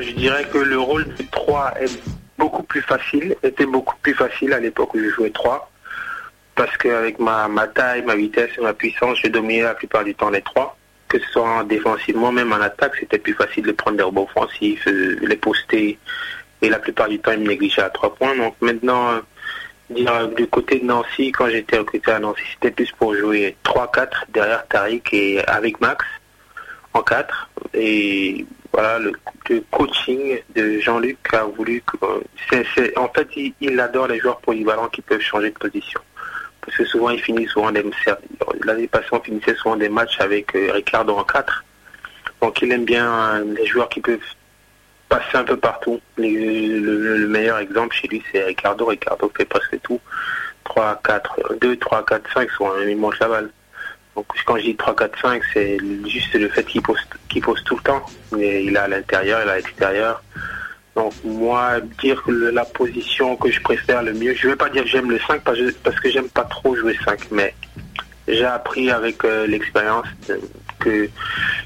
Je 0.00 0.12
dirais 0.14 0.46
que 0.52 0.58
le 0.58 0.78
rôle 0.78 1.06
du 1.18 1.26
3 1.26 1.74
est 1.80 1.98
beaucoup 2.38 2.62
plus 2.62 2.82
facile, 2.82 3.34
était 3.42 3.66
beaucoup 3.66 3.96
plus 4.02 4.14
facile 4.14 4.52
à 4.52 4.60
l'époque 4.60 4.94
où 4.94 4.98
je 4.98 5.08
jouais 5.10 5.30
3. 5.30 5.70
parce 6.54 6.76
qu'avec 6.76 7.18
ma, 7.18 7.48
taille, 7.74 8.02
ma 8.02 8.14
vitesse 8.14 8.50
et 8.58 8.60
ma 8.60 8.74
puissance, 8.74 9.18
je 9.22 9.28
dominais 9.28 9.62
la 9.62 9.74
plupart 9.74 10.04
du 10.04 10.14
temps 10.14 10.30
les 10.30 10.42
trois. 10.42 10.76
Que 11.12 11.18
ce 11.18 11.30
soit 11.30 11.46
en 11.46 11.64
défensivement, 11.64 12.32
même 12.32 12.54
en 12.54 12.60
attaque, 12.62 12.94
c'était 12.98 13.18
plus 13.18 13.34
facile 13.34 13.64
de 13.64 13.72
prendre 13.72 13.98
des 13.98 14.02
rebonds 14.02 14.26
offensifs, 14.34 14.88
euh, 14.88 15.18
les 15.20 15.36
poster. 15.36 15.98
Et 16.62 16.70
la 16.70 16.78
plupart 16.78 17.06
du 17.06 17.18
temps, 17.18 17.32
ils 17.32 17.40
me 17.40 17.48
négligeaient 17.48 17.82
à 17.82 17.90
trois 17.90 18.14
points. 18.14 18.34
Donc 18.34 18.54
maintenant, 18.62 19.10
euh, 19.10 19.20
euh, 19.90 20.26
du 20.28 20.46
côté 20.46 20.78
de 20.78 20.86
Nancy, 20.86 21.30
quand 21.30 21.50
j'étais 21.50 21.76
recruté 21.76 22.12
à 22.12 22.18
Nancy, 22.18 22.40
c'était 22.54 22.70
plus 22.70 22.90
pour 22.92 23.14
jouer 23.14 23.58
3-4 23.62 24.24
derrière 24.32 24.66
Tariq 24.68 25.02
et 25.12 25.46
avec 25.46 25.82
Max 25.82 26.02
en 26.94 27.02
4. 27.02 27.50
Et 27.74 28.46
voilà, 28.72 28.98
le, 28.98 29.12
coaching 29.70 30.40
de 30.54 30.80
Jean-Luc 30.80 31.18
a 31.34 31.44
voulu 31.44 31.82
que. 31.82 32.98
en 32.98 33.08
fait, 33.10 33.28
il 33.60 33.78
adore 33.78 34.06
les 34.06 34.18
joueurs 34.18 34.40
polyvalents 34.40 34.88
qui 34.88 35.02
peuvent 35.02 35.20
changer 35.20 35.50
de 35.50 35.58
position. 35.58 36.00
Parce 36.64 36.76
que 36.76 36.84
souvent, 36.84 37.10
il 37.10 37.20
finit 37.20 37.46
souvent 37.46 37.72
des. 37.72 37.84
L'année 38.64 38.86
passée, 38.86 39.08
on 39.12 39.20
finissait 39.20 39.54
souvent 39.56 39.76
des 39.76 39.88
matchs 39.88 40.20
avec 40.20 40.52
Ricardo 40.52 41.14
en 41.14 41.24
4. 41.24 41.64
Donc, 42.40 42.62
il 42.62 42.72
aime 42.72 42.84
bien 42.84 43.06
euh, 43.06 43.54
les 43.56 43.66
joueurs 43.66 43.88
qui 43.88 44.00
peuvent 44.00 44.18
passer 45.08 45.36
un 45.36 45.44
peu 45.44 45.56
partout. 45.56 46.00
Le, 46.16 47.16
le 47.18 47.28
meilleur 47.28 47.58
exemple 47.58 47.94
chez 47.94 48.08
lui, 48.08 48.22
c'est 48.30 48.44
Ricardo. 48.44 48.86
Ricardo 48.86 49.30
fait 49.36 49.44
presque 49.44 49.80
tout. 49.82 50.00
3, 50.64 51.00
4, 51.04 51.58
2, 51.60 51.76
3, 51.76 52.04
4, 52.04 52.32
5, 52.32 52.50
souvent, 52.50 52.72
il 52.86 52.96
mange 52.96 53.18
la 53.20 53.28
balle. 53.28 53.50
Donc 54.14 54.26
quand 54.44 54.56
je 54.56 54.62
dis 54.62 54.76
3, 54.76 54.94
4, 54.94 55.20
5, 55.20 55.42
c'est 55.52 55.78
juste 56.06 56.34
le 56.34 56.48
fait 56.48 56.64
qu'il 56.64 56.82
pose, 56.82 56.98
tout 57.64 57.76
le 57.76 57.82
temps. 57.82 58.04
Il 58.36 58.74
est 58.74 58.76
à 58.76 58.88
l'intérieur, 58.88 59.40
il 59.42 59.48
est 59.48 59.52
à 59.52 59.56
l'extérieur. 59.56 60.22
Donc 60.94 61.12
moi, 61.24 61.80
dire 62.02 62.22
la 62.28 62.64
position 62.66 63.34
que 63.36 63.50
je 63.50 63.60
préfère 63.60 64.02
le 64.02 64.12
mieux, 64.12 64.34
je 64.34 64.46
ne 64.46 64.52
vais 64.52 64.56
pas 64.56 64.68
dire 64.68 64.82
que 64.84 64.90
j'aime 64.90 65.10
le 65.10 65.18
5 65.26 65.42
parce, 65.42 65.58
que- 65.58 65.72
parce 65.82 65.98
que 66.00 66.10
j'aime 66.10 66.28
pas 66.28 66.44
trop 66.44 66.76
jouer 66.76 66.96
5, 67.04 67.18
mais 67.30 67.54
j'ai 68.28 68.44
appris 68.44 68.90
avec 68.90 69.24
euh, 69.24 69.46
l'expérience 69.46 70.06
euh, 70.30 70.36
que 70.78 71.08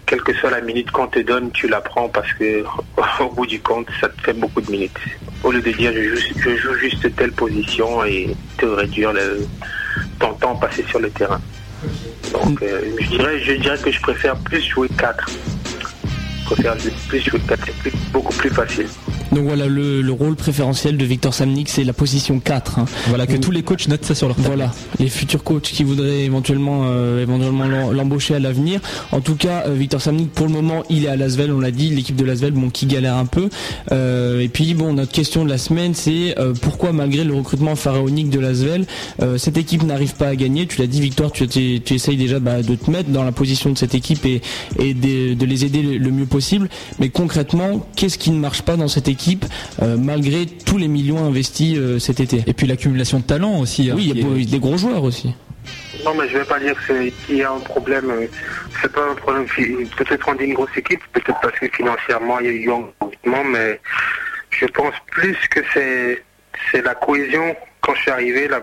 quelle 0.06 0.20
que 0.22 0.32
soit 0.34 0.50
la 0.50 0.60
minute 0.60 0.90
qu'on 0.92 1.08
te 1.08 1.18
donne, 1.18 1.50
tu 1.50 1.66
la 1.66 1.80
prends 1.80 2.08
parce 2.08 2.32
que 2.34 2.62
au 3.20 3.30
bout 3.30 3.46
du 3.46 3.60
compte, 3.60 3.88
ça 4.00 4.08
te 4.08 4.20
fait 4.22 4.32
beaucoup 4.32 4.60
de 4.60 4.70
minutes. 4.70 4.96
Au 5.42 5.50
lieu 5.50 5.60
de 5.60 5.72
dire 5.72 5.92
je 5.92 6.14
joue, 6.14 6.38
je 6.38 6.56
joue 6.56 6.74
juste 6.74 7.16
telle 7.16 7.32
position 7.32 8.04
et 8.04 8.34
te 8.58 8.66
réduire 8.66 9.12
le, 9.12 9.44
ton 10.20 10.34
temps 10.34 10.54
passé 10.54 10.84
sur 10.88 11.00
le 11.00 11.10
terrain. 11.10 11.40
Donc 12.32 12.62
euh, 12.62 12.80
je 13.00 13.08
dirais 13.08 13.40
je 13.40 13.52
dirais 13.54 13.78
que 13.78 13.90
je 13.90 14.00
préfère 14.00 14.36
plus 14.36 14.62
jouer 14.62 14.88
4. 14.96 15.28
Préfère 16.47 16.76
plus 17.09 17.20
jouer 17.20 17.40
4, 17.49 17.61
c'est 17.66 17.74
plus- 17.74 17.92
beaucoup 18.12 18.32
plus 18.34 18.51
facile. 18.51 18.86
Donc 19.32 19.44
voilà, 19.47 19.66
le, 19.66 20.01
le 20.03 20.12
rôle 20.12 20.36
préférentiel 20.36 20.97
de 20.97 21.05
Victor 21.05 21.34
Samnik, 21.34 21.68
c'est 21.68 21.82
la 21.82 21.92
position 21.92 22.38
4. 22.38 22.78
hein. 22.78 22.84
Voilà, 23.09 23.26
que 23.26 23.36
tous 23.36 23.51
les 23.51 23.64
coachs 23.64 23.88
notent 23.88 24.05
ça 24.05 24.14
sur 24.14 24.28
leur 24.28 24.36
table. 24.36 24.47
Voilà, 24.49 24.72
les 25.01 25.09
futurs 25.09 25.42
coachs 25.42 25.62
qui 25.64 25.82
voudraient 25.82 26.20
éventuellement 26.22 26.82
euh, 26.84 27.20
éventuellement 27.22 27.64
l'em- 27.66 27.92
l'embaucher 27.92 28.36
à 28.36 28.38
l'avenir. 28.38 28.80
En 29.11 29.20
tout 29.20 29.34
cas, 29.34 29.64
euh, 29.66 29.74
Victor 29.74 30.01
Samnik, 30.01 30.30
pour 30.30 30.47
le 30.47 30.53
moment, 30.53 30.84
il 30.88 31.05
est 31.05 31.09
à 31.09 31.16
Lasvel, 31.16 31.51
on 31.51 31.59
l'a 31.59 31.72
dit, 31.72 31.88
l'équipe 31.90 32.14
de 32.14 32.24
Lasvel, 32.24 32.53
bon, 32.53 32.70
qui 32.70 32.86
galère 32.86 33.16
un 33.16 33.26
peu. 33.26 33.49
Euh, 33.90 34.38
et 34.40 34.49
puis, 34.49 34.74
bon, 34.74 34.92
notre 34.92 35.12
question 35.12 35.44
de 35.44 35.51
la 35.51 35.59
semaine, 35.59 35.94
c'est 35.94 36.38
euh, 36.38 36.55
pourquoi, 36.62 36.92
malgré 36.92 37.24
le 37.24 37.34
recrutement 37.34 37.74
pharaonique 37.74 38.30
de 38.30 38.38
Lasvel, 38.38 38.86
euh, 39.20 39.36
cette 39.38 39.57
équipe 39.59 39.82
n'arrive 39.82 40.14
pas 40.14 40.28
à 40.28 40.36
gagner? 40.36 40.66
Tu 40.68 40.80
l'as 40.80 40.86
dit, 40.86 41.01
Victor, 41.01 41.32
tu, 41.32 41.49
tu, 41.49 41.80
tu 41.84 41.94
essayes 41.94 42.16
déjà 42.16 42.38
bah, 42.38 42.62
de 42.62 42.76
te 42.76 42.88
mettre 42.90 43.11
dans 43.11 43.24
la 43.24 43.32
position 43.32 43.70
de 43.70 43.76
cette 43.76 43.97
équipe 43.97 44.24
et, 44.24 44.40
et 44.78 44.94
de, 44.94 45.34
de 45.34 45.44
les 45.47 45.64
aider 45.64 45.82
le, 45.82 45.99
le 45.99 46.11
mieux 46.12 46.26
possible. 46.26 46.36
Mais 46.99 47.09
concrètement, 47.09 47.87
qu'est-ce 47.97 48.18
qui 48.18 48.30
ne 48.30 48.39
marche 48.39 48.62
pas 48.62 48.76
dans 48.76 48.89
cette 48.89 49.09
équipe, 49.09 49.45
euh, 49.82 49.97
malgré 49.97 50.47
tous 50.47 50.78
les 50.78 50.89
millions 50.89 51.24
investis 51.24 51.76
euh, 51.78 51.99
cet 51.99 52.20
été? 52.20 52.43
Et 52.47 52.53
puis 52.53 52.66
l'accumulation 52.66 53.18
de 53.18 53.24
talent 53.24 53.59
aussi. 53.61 53.91
hein, 53.91 53.95
Oui, 53.97 54.11
il 54.14 54.20
y 54.20 54.24
a 54.24 54.39
est- 54.41 54.51
des 54.51 54.59
gros 54.59 54.76
joueurs 54.76 55.03
aussi. 55.05 55.34
Non, 56.05 56.14
mais 56.14 56.28
je 56.28 56.39
vais 56.39 56.45
pas 56.45 56.61
dire 56.61 56.74
qu'il 57.26 57.37
y 57.37 57.43
a 57.43 57.51
un 57.51 57.59
problème. 57.59 58.11
euh, 58.11 58.26
C'est 58.82 58.93
pas 58.93 59.11
un 59.11 59.14
problème. 59.14 59.47
Peut-être 59.97 60.28
on 60.28 60.34
dit 60.34 60.45
une 60.45 60.55
grosse 60.55 60.76
équipe, 60.76 61.01
peut-être 61.12 61.41
parce 61.41 61.59
que 61.59 61.66
financièrement 61.68 62.39
il 62.41 62.47
y 62.47 62.49
a 62.51 62.53
eu 62.53 62.70
un 62.70 62.84
recrutement, 63.01 63.43
mais 63.45 63.80
je 64.51 64.66
pense 64.66 64.95
plus 65.11 65.37
que 65.51 65.61
c'est 65.72 66.22
c'est 66.70 66.82
la 66.82 66.95
cohésion. 66.95 67.57
Quand 67.80 67.95
je 67.95 68.01
suis 68.03 68.11
arrivé, 68.11 68.49
là, 68.49 68.61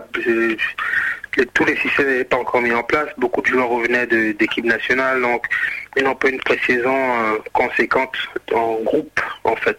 tous 1.54 1.64
les 1.64 1.76
systèmes 1.76 2.08
n'étaient 2.08 2.24
pas 2.24 2.38
encore 2.38 2.60
mis 2.60 2.72
en 2.72 2.82
place. 2.82 3.08
Beaucoup 3.18 3.42
de 3.42 3.46
joueurs 3.46 3.68
revenaient 3.68 4.06
d'équipe 4.06 4.64
nationale, 4.64 5.20
donc 5.20 5.46
ils 5.96 6.04
n'ont 6.04 6.14
pas 6.14 6.28
une 6.28 6.40
pré-saison 6.40 6.94
euh, 6.94 7.38
conséquente 7.52 8.16
en 8.52 8.76
groupe, 8.82 9.20
en 9.44 9.56
fait. 9.56 9.78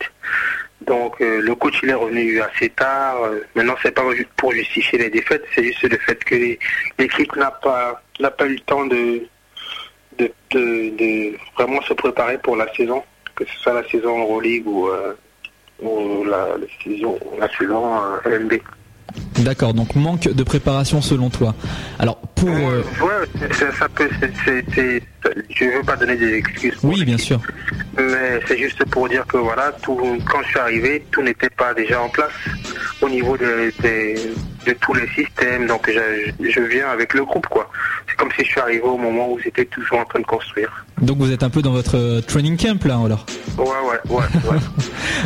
Donc 0.82 1.20
euh, 1.22 1.42
le 1.42 1.56
coach 1.56 1.84
est 1.84 1.94
revenu 1.94 2.42
assez 2.42 2.70
tard. 2.70 3.24
Euh, 3.24 3.42
maintenant 3.56 3.76
c'est 3.82 3.92
pas 3.92 4.04
pour 4.38 4.52
justifier 4.52 5.00
les 5.00 5.10
défaites, 5.10 5.44
c'est 5.54 5.64
juste 5.64 5.84
le 5.84 5.98
fait 5.98 6.24
que 6.24 6.36
l'équipe 7.00 7.36
n'a 7.36 7.52
pas 7.52 8.02
n'a 8.20 8.30
pas 8.30 8.46
eu 8.46 8.54
le 8.54 8.60
temps 8.60 8.86
de 8.86 9.28
de, 10.20 11.36
vraiment 11.58 11.82
se 11.82 11.94
préparer 11.94 12.38
pour 12.38 12.56
la 12.56 12.72
saison, 12.74 13.04
que 13.36 13.46
ce 13.46 13.58
soit 13.60 13.74
la 13.74 13.88
saison 13.90 14.20
Euroleague 14.22 14.68
ou 14.68 14.90
ou 15.82 16.24
la, 16.24 16.56
saison 16.84 17.20
la 17.38 17.50
LNB. 18.30 18.54
D'accord, 19.40 19.74
donc 19.74 19.96
manque 19.96 20.30
de 20.34 20.44
préparation 20.44 21.02
selon 21.02 21.30
toi. 21.30 21.54
Alors 22.00 22.18
pour... 22.36 22.50
euh, 22.50 22.84
Ouais, 23.02 23.28
c'est- 23.40 23.54
c'est- 23.54 23.72
ça 23.78 23.88
peut, 23.90 24.10
je 25.50 25.66
veux 25.78 25.84
pas 25.84 25.96
donner 25.98 26.16
des 26.16 26.34
excuses. 26.36 26.78
Oui, 26.84 27.04
bien 27.06 27.18
sûr. 27.18 27.40
Mais 27.98 28.40
c'est 28.48 28.58
juste 28.58 28.84
pour 28.86 29.08
dire 29.10 29.26
que 29.28 29.38
voilà, 29.38 29.72
tout, 29.82 30.00
quand 30.30 30.42
je 30.44 30.48
suis 30.50 30.60
arrivé, 30.60 31.06
tout 31.12 31.22
n'était 31.22 31.50
pas 31.50 31.74
déjà 31.74 32.02
en 32.02 32.10
place 32.10 32.32
au 33.02 33.10
niveau 33.10 33.38
de, 33.38 33.72
de, 33.84 34.16
de 34.66 34.74
tous 34.74 34.94
les 34.94 35.08
systèmes. 35.10 35.68
Donc 35.68 35.90
je, 35.90 36.50
je 36.50 36.60
viens 36.62 36.90
avec 36.90 37.14
le 37.14 37.24
groupe, 37.24 37.48
quoi. 37.48 37.70
C'est 38.08 38.16
comme 38.18 38.30
si 38.38 38.44
je 38.44 38.50
suis 38.52 38.60
arrivé 38.60 38.82
au 38.82 38.98
moment 38.98 39.32
où 39.32 39.40
j'étais 39.40 39.66
toujours 39.66 40.00
en 40.00 40.06
train 40.06 40.20
de 40.20 40.26
construire. 40.26 40.86
Donc 41.02 41.18
vous 41.18 41.32
êtes 41.32 41.44
un 41.44 41.50
peu 41.50 41.62
dans 41.62 41.72
votre 41.72 41.98
euh, 41.98 42.22
training 42.22 42.58
camp 42.58 42.84
là 42.86 43.00
alors? 43.04 43.26
Ouais, 43.58 43.66
ouais, 43.66 44.16
ouais, 44.18 44.24
ouais. 44.52 44.58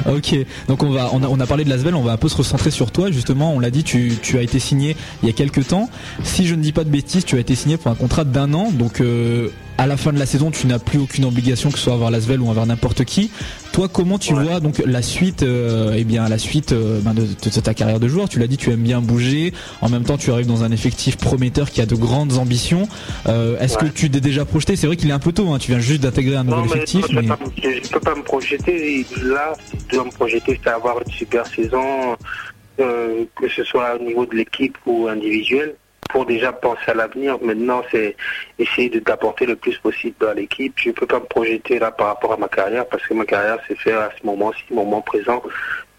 Ok, 0.18 0.36
donc 0.68 0.84
on 0.84 0.92
va, 0.92 1.10
on 1.14 1.24
a, 1.24 1.28
on 1.28 1.40
a 1.40 1.46
parlé 1.46 1.64
de 1.64 1.70
Lasvel, 1.70 1.94
on 1.96 2.04
va 2.04 2.14
un 2.14 2.18
peu 2.18 2.30
se 2.30 2.38
recentrer 2.38 2.72
sur 2.72 2.92
toi 2.92 3.12
justement. 3.12 3.54
On 3.54 3.60
l'a 3.60 3.70
dit, 3.70 3.84
tu, 3.84 4.14
tu 4.22 4.38
as 4.38 4.42
été 4.42 4.60
signé 4.60 4.96
il 5.22 5.28
y 5.28 5.30
a 5.30 5.34
quelques 5.34 5.68
temps. 5.68 5.90
Si 6.24 6.48
je 6.48 6.56
ne 6.56 6.62
dis 6.62 6.72
pas 6.72 6.84
de 6.84 6.90
bêtises, 6.90 7.26
tu 7.26 7.36
as 7.36 7.40
été 7.40 7.56
signé 7.56 7.78
pour 7.78 7.92
un 7.92 7.96
contrat 7.96 8.24
d'un 8.24 8.54
an. 8.54 8.72
Donc 8.72 9.02
euh, 9.02 9.50
à 9.80 9.88
la 9.88 9.96
fin 9.98 10.12
de 10.12 10.20
la 10.20 10.26
saison, 10.26 10.52
tu 10.52 10.68
n'as 10.68 10.78
plus 10.78 11.00
aucune 11.00 11.24
obligation 11.26 11.72
que 11.72 11.78
ce 11.78 11.86
soit 11.86 11.94
envers 11.94 12.12
Lasvel 12.12 12.42
ou 12.42 12.50
envers 12.50 12.66
n'importe 12.66 13.06
qui. 13.06 13.32
Toi, 13.72 13.88
comment 13.88 14.20
tu 14.20 14.34
Ouais. 14.34 14.44
vois 14.44 14.60
donc 14.60 14.82
la 14.86 15.02
suite, 15.02 15.42
euh, 15.44 15.94
eh 15.98 16.04
bien 16.04 16.28
la 16.28 16.38
suite 16.38 16.74
euh, 16.74 17.00
ben, 17.02 17.14
de, 17.14 17.22
de 17.24 17.60
ta 17.62 17.74
carrière 17.74 18.00
de 18.00 18.08
joueur? 18.10 18.28
Tu 18.28 18.40
l'as 18.40 18.48
dit, 18.48 18.58
tu 18.58 18.72
aimes 18.72 18.84
bien 18.84 19.00
bouger. 19.02 19.54
En 19.82 19.88
même 19.90 20.04
temps, 20.04 20.18
tu 20.18 20.32
arrives 20.32 20.48
dans 20.48 20.64
un 20.64 20.72
effectif 20.72 21.16
prometteur 21.18 21.70
qui 21.72 21.80
a 21.82 21.86
de 21.86 21.96
grandes 21.96 22.34
ambitions. 22.38 22.88
Euh, 23.28 23.58
Est-ce 23.60 23.78
Ouais. 23.78 23.86
que 23.90 23.94
tu 23.94 24.10
t'es 24.12 24.20
déjà 24.20 24.44
projeté? 24.44 24.76
C'est 24.76 24.88
vrai 24.88 24.98
qu'il 24.98 25.10
est 25.10 25.14
un 25.14 25.20
peu 25.20 25.32
tôt. 25.32 25.50
Hein, 25.54 25.60
tu 25.60 25.72
viens 25.72 25.80
juste 25.80 26.02
d'intégrer 26.02 26.36
un 26.36 26.44
nouvel 26.44 26.60
Non, 26.60 26.66
mais 26.66 26.72
effectif. 26.76 27.06
je 27.10 27.16
ne 27.16 27.22
mais- 27.22 27.82
peux 27.90 28.00
pas 28.02 28.16
me 28.16 28.24
projeter. 28.24 29.06
Là, 29.24 29.54
je 29.90 29.96
dois 29.96 30.06
me 30.06 30.12
projeter, 30.12 30.60
c'est 30.62 30.70
avoir 30.70 30.98
une 31.06 31.12
super 31.14 31.46
saison, 31.48 32.18
euh, 32.82 33.24
que 33.40 33.48
ce 33.50 33.64
soit 33.64 33.96
au 34.00 34.04
niveau 34.04 34.26
de 34.26 34.36
l'équipe 34.36 34.78
ou 34.86 35.08
individuel, 35.08 35.76
pour 36.10 36.26
déjà 36.26 36.52
penser 36.52 36.88
à 36.88 36.94
l'avenir. 36.96 37.38
Maintenant, 37.42 37.84
c'est 37.92 38.18
essayer 38.58 38.90
de 38.90 39.00
t'apporter 39.00 39.46
le 39.46 39.56
plus 39.56 39.78
possible 39.78 40.26
à 40.28 40.34
l'équipe. 40.34 40.74
Je 40.76 40.90
ne 40.90 40.94
peux 40.94 41.06
pas 41.06 41.20
me 41.20 41.26
projeter 41.26 41.80
là 41.80 41.92
par 41.92 42.08
rapport 42.08 42.34
à 42.34 42.38
ma 42.38 42.48
carrière, 42.50 42.86
parce 42.88 43.06
que 43.06 43.14
ma 43.14 43.26
carrière 43.26 43.60
s'est 43.68 43.76
faite 43.76 43.94
à 43.94 44.12
ce 44.20 44.26
moment-ci, 44.26 44.64
moment 44.72 45.02
présent. 45.02 45.42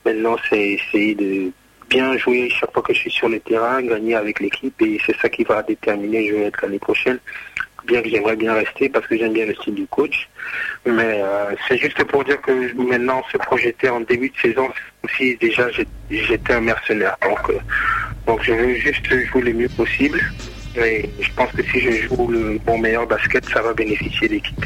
Maintenant, 0.04 0.36
c'est 0.48 0.72
essayer 0.72 1.14
de 1.14 1.52
bien 1.88 2.16
jouer 2.16 2.48
chaque 2.50 2.72
fois 2.72 2.82
que 2.82 2.92
je 2.92 3.00
suis 3.00 3.11
sur 3.11 3.28
le 3.28 3.40
terrain, 3.40 3.82
gagner 3.82 4.14
avec 4.14 4.40
l'équipe, 4.40 4.80
et 4.82 4.98
c'est 5.04 5.16
ça 5.18 5.28
qui 5.28 5.44
va 5.44 5.62
déterminer 5.62 6.28
je 6.28 6.34
vais 6.34 6.44
être 6.44 6.62
l'année 6.62 6.78
prochaine. 6.78 7.18
Bien 7.87 8.03
que 8.03 8.09
j'aimerais 8.09 8.37
bien 8.37 8.55
rester 8.55 8.89
parce 8.89 9.07
que 9.07 9.16
j'aime 9.16 9.33
bien 9.33 9.47
le 9.47 9.55
style 9.55 9.74
du 9.74 9.87
coach. 9.87 10.28
Mais 10.87 11.20
euh, 11.22 11.55
c'est 11.66 11.78
juste 11.78 12.03
pour 12.05 12.24
dire 12.24 12.41
que 12.41 12.72
maintenant 12.74 13.22
se 13.31 13.39
projeter 13.39 13.89
en 13.89 14.01
début 14.01 14.31
de 14.31 14.37
saison, 14.37 14.68
c'est 14.74 15.01
comme 15.01 15.16
si 15.16 15.37
déjà 15.37 15.68
j'étais 16.11 16.53
un 16.53 16.61
mercenaire. 16.61 17.16
Donc, 17.22 17.51
euh, 17.51 17.59
donc 18.26 18.43
je 18.43 18.53
veux 18.53 18.74
juste 18.74 19.09
jouer 19.26 19.43
le 19.43 19.53
mieux 19.55 19.68
possible. 19.68 20.20
Et 20.76 21.09
je 21.20 21.28
pense 21.35 21.51
que 21.53 21.62
si 21.64 21.81
je 21.81 22.07
joue 22.07 22.28
le 22.28 22.59
mon 22.66 22.78
meilleur 22.78 23.07
basket, 23.07 23.45
ça 23.49 23.61
va 23.61 23.72
bénéficier 23.74 24.28
l'équipe. 24.28 24.64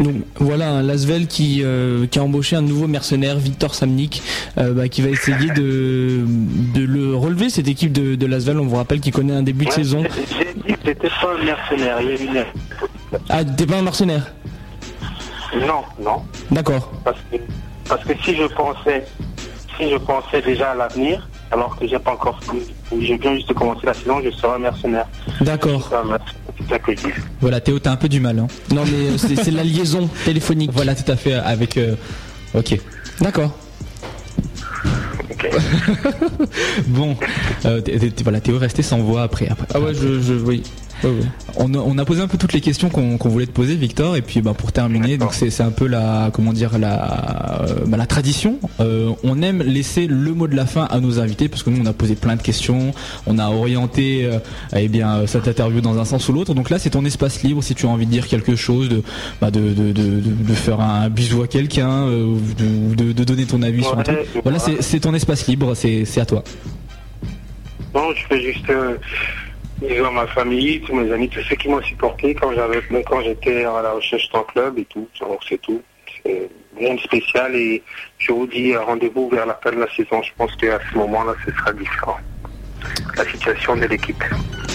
Donc 0.00 0.16
voilà 0.36 0.70
un 0.70 0.82
Lasvel 0.82 1.26
qui, 1.26 1.62
euh, 1.62 2.06
qui 2.06 2.18
a 2.18 2.22
embauché 2.22 2.56
un 2.56 2.62
nouveau 2.62 2.86
mercenaire, 2.86 3.36
Victor 3.38 3.74
Samnik, 3.74 4.22
euh, 4.58 4.72
bah, 4.72 4.88
qui 4.88 5.02
va 5.02 5.08
essayer 5.08 5.50
de, 5.50 6.24
de 6.74 6.84
le 6.84 7.16
relever 7.16 7.50
cette 7.50 7.68
équipe 7.68 7.92
de, 7.92 8.14
de 8.14 8.26
Lasvel. 8.26 8.58
On 8.58 8.66
vous 8.66 8.76
rappelle 8.76 9.00
qu'il 9.00 9.12
connaît 9.12 9.34
un 9.34 9.42
début 9.42 9.64
de 9.64 9.70
Ouais, 9.70 9.76
saison. 9.76 10.02
J'ai 10.38 10.54
dit 10.54 10.74
que 10.82 10.90
pas 10.92 11.34
un 11.40 11.44
mercenaire. 11.44 11.98
Il 12.00 12.08
y 12.08 12.12
a 12.12 12.40
une... 12.42 12.44
Ah, 13.28 13.44
t'es 13.44 13.66
pas 13.66 13.78
un 13.78 13.82
mercenaire? 13.82 14.32
Non, 15.54 15.82
non. 16.02 16.22
D'accord. 16.50 16.92
Parce 17.04 17.18
que, 17.30 17.36
parce 17.88 18.04
que 18.04 18.12
si 18.22 18.36
je 18.36 18.44
pensais, 18.44 19.06
si 19.78 19.90
je 19.90 19.96
pensais 19.96 20.42
déjà 20.42 20.72
à 20.72 20.74
l'avenir, 20.74 21.26
alors 21.50 21.76
que 21.76 21.86
j'ai 21.86 21.98
pas 21.98 22.12
encore, 22.12 22.38
ou 22.92 23.00
j'ai 23.00 23.16
bien 23.18 23.34
juste 23.34 23.52
commencé 23.54 23.86
la 23.86 23.94
saison, 23.94 24.20
je 24.24 24.30
serais 24.30 24.54
un 24.56 24.58
mercenaire. 24.58 25.06
D'accord. 25.40 25.90
Je. 25.90 27.08
Voilà, 27.40 27.60
Théo, 27.60 27.78
t'as 27.78 27.92
un 27.92 27.96
peu 27.96 28.08
du 28.08 28.20
mal. 28.20 28.38
Hein. 28.38 28.46
Non 28.74 28.84
mais 28.84 29.10
euh, 29.10 29.16
c'est 29.18 29.50
la 29.50 29.64
liaison 29.64 30.08
téléphonique. 30.24 30.70
Voilà, 30.72 30.94
tout 30.94 31.10
à 31.10 31.16
fait. 31.16 31.34
Avec. 31.34 31.76
euh, 31.76 31.94
Ok. 32.54 32.78
D'accord. 33.20 33.52
Ok. 35.30 35.50
bon, 36.86 37.16
euh, 37.66 37.80
voilà, 38.22 38.40
Théo 38.40 38.56
est 38.56 38.60
resté 38.60 38.82
sans 38.82 38.98
voix 38.98 39.22
après. 39.22 39.48
après 39.48 39.66
Ah 39.74 39.80
ouais, 39.80 39.94
je, 39.94 40.20
je 40.20 40.34
oui. 40.34 40.62
On 41.56 41.74
a, 41.74 41.78
on 41.78 41.96
a 41.98 42.04
posé 42.04 42.20
un 42.22 42.28
peu 42.28 42.38
toutes 42.38 42.52
les 42.52 42.60
questions 42.60 42.88
qu'on 42.88 43.16
voulait 43.28 43.46
te 43.46 43.52
poser, 43.52 43.74
Victor, 43.76 44.16
et 44.16 44.22
puis 44.22 44.40
bah, 44.40 44.54
pour 44.56 44.72
terminer, 44.72 45.16
donc 45.18 45.34
c'est 45.34 45.60
un 45.60 45.70
peu 45.70 45.86
la 45.86 46.30
comment 46.32 46.52
dire 46.52 46.78
la 46.78 47.62
euh, 47.62 47.84
bah, 47.86 47.96
la 47.96 48.06
tradition. 48.06 48.58
Euh, 48.80 49.10
on 49.24 49.42
aime 49.42 49.62
laisser 49.62 50.06
le 50.06 50.32
mot 50.34 50.46
de 50.46 50.56
la 50.56 50.66
fin 50.66 50.84
à 50.90 51.00
nos 51.00 51.20
invités 51.20 51.48
parce 51.48 51.62
que 51.62 51.70
nous 51.70 51.80
on 51.82 51.86
a 51.86 51.92
posé 51.92 52.14
plein 52.14 52.36
de 52.36 52.42
questions, 52.42 52.92
on 53.26 53.38
a 53.38 53.48
orienté 53.48 54.24
euh, 54.26 54.38
eh 54.76 54.88
bien 54.88 55.26
cette 55.26 55.48
interview 55.48 55.80
dans 55.80 55.98
un 55.98 56.04
sens 56.04 56.28
ou 56.28 56.32
l'autre. 56.32 56.54
Donc 56.54 56.70
là 56.70 56.78
c'est 56.78 56.90
ton 56.90 57.04
espace 57.04 57.42
libre 57.42 57.62
si 57.62 57.74
tu 57.74 57.86
as 57.86 57.88
envie 57.88 58.06
de 58.06 58.10
dire 58.10 58.26
quelque 58.28 58.56
chose, 58.56 58.88
de 58.88 59.02
bah, 59.40 59.50
de, 59.50 59.60
de, 59.60 59.92
de, 59.92 60.20
de- 60.20 60.20
de 60.48 60.54
faire 60.54 60.80
un 60.80 61.08
bisou 61.10 61.42
à 61.42 61.46
quelqu'un, 61.48 61.90
euh, 62.08 62.36
de, 62.58 62.94
de, 62.94 63.12
de 63.12 63.24
donner 63.24 63.44
ton 63.46 63.62
avis 63.62 63.82
sur 63.82 63.98
un 63.98 64.02
truc. 64.02 64.18
Voilà, 64.42 64.58
c'est 64.58 65.00
ton 65.00 65.14
espace 65.14 65.46
libre, 65.46 65.74
c'est 65.74 66.04
c'est 66.04 66.20
à 66.20 66.26
toi. 66.26 66.42
Non, 67.94 68.10
je 68.14 68.26
fais 68.28 68.42
juste 68.52 68.68
euh, 68.70 68.96
bisous 69.80 70.04
à 70.04 70.10
ma 70.10 70.26
famille, 70.28 70.80
tous 70.80 70.94
mes 70.94 71.10
amis, 71.12 71.28
tous 71.28 71.42
ceux 71.42 71.56
qui 71.56 71.68
m'ont 71.68 71.82
supporté 71.82 72.34
quand 72.34 72.52
j'avais 72.52 72.82
quand 73.04 73.22
j'étais 73.22 73.64
à 73.64 73.82
la 73.82 73.92
recherche 73.92 74.28
d'un 74.32 74.42
club 74.44 74.78
et 74.78 74.84
tout. 74.86 75.08
C'est 75.48 75.60
tout. 75.60 75.82
C'est 76.24 76.50
rien 76.76 76.94
de 76.94 77.00
spécial 77.00 77.54
et 77.54 77.82
je 78.18 78.32
vous 78.32 78.46
dis 78.46 78.72
euh, 78.72 78.80
rendez-vous 78.82 79.28
vers 79.28 79.46
la 79.46 79.54
fin 79.54 79.70
de 79.70 79.80
la 79.80 79.88
saison. 79.94 80.22
Je 80.22 80.30
pense 80.36 80.54
qu'à 80.56 80.78
ce 80.90 80.98
moment-là, 80.98 81.34
ce 81.44 81.52
sera 81.52 81.72
différent. 81.72 82.18
La 83.16 83.24
situation 83.24 83.76
de 83.76 83.86
l'équipe. 83.86 84.22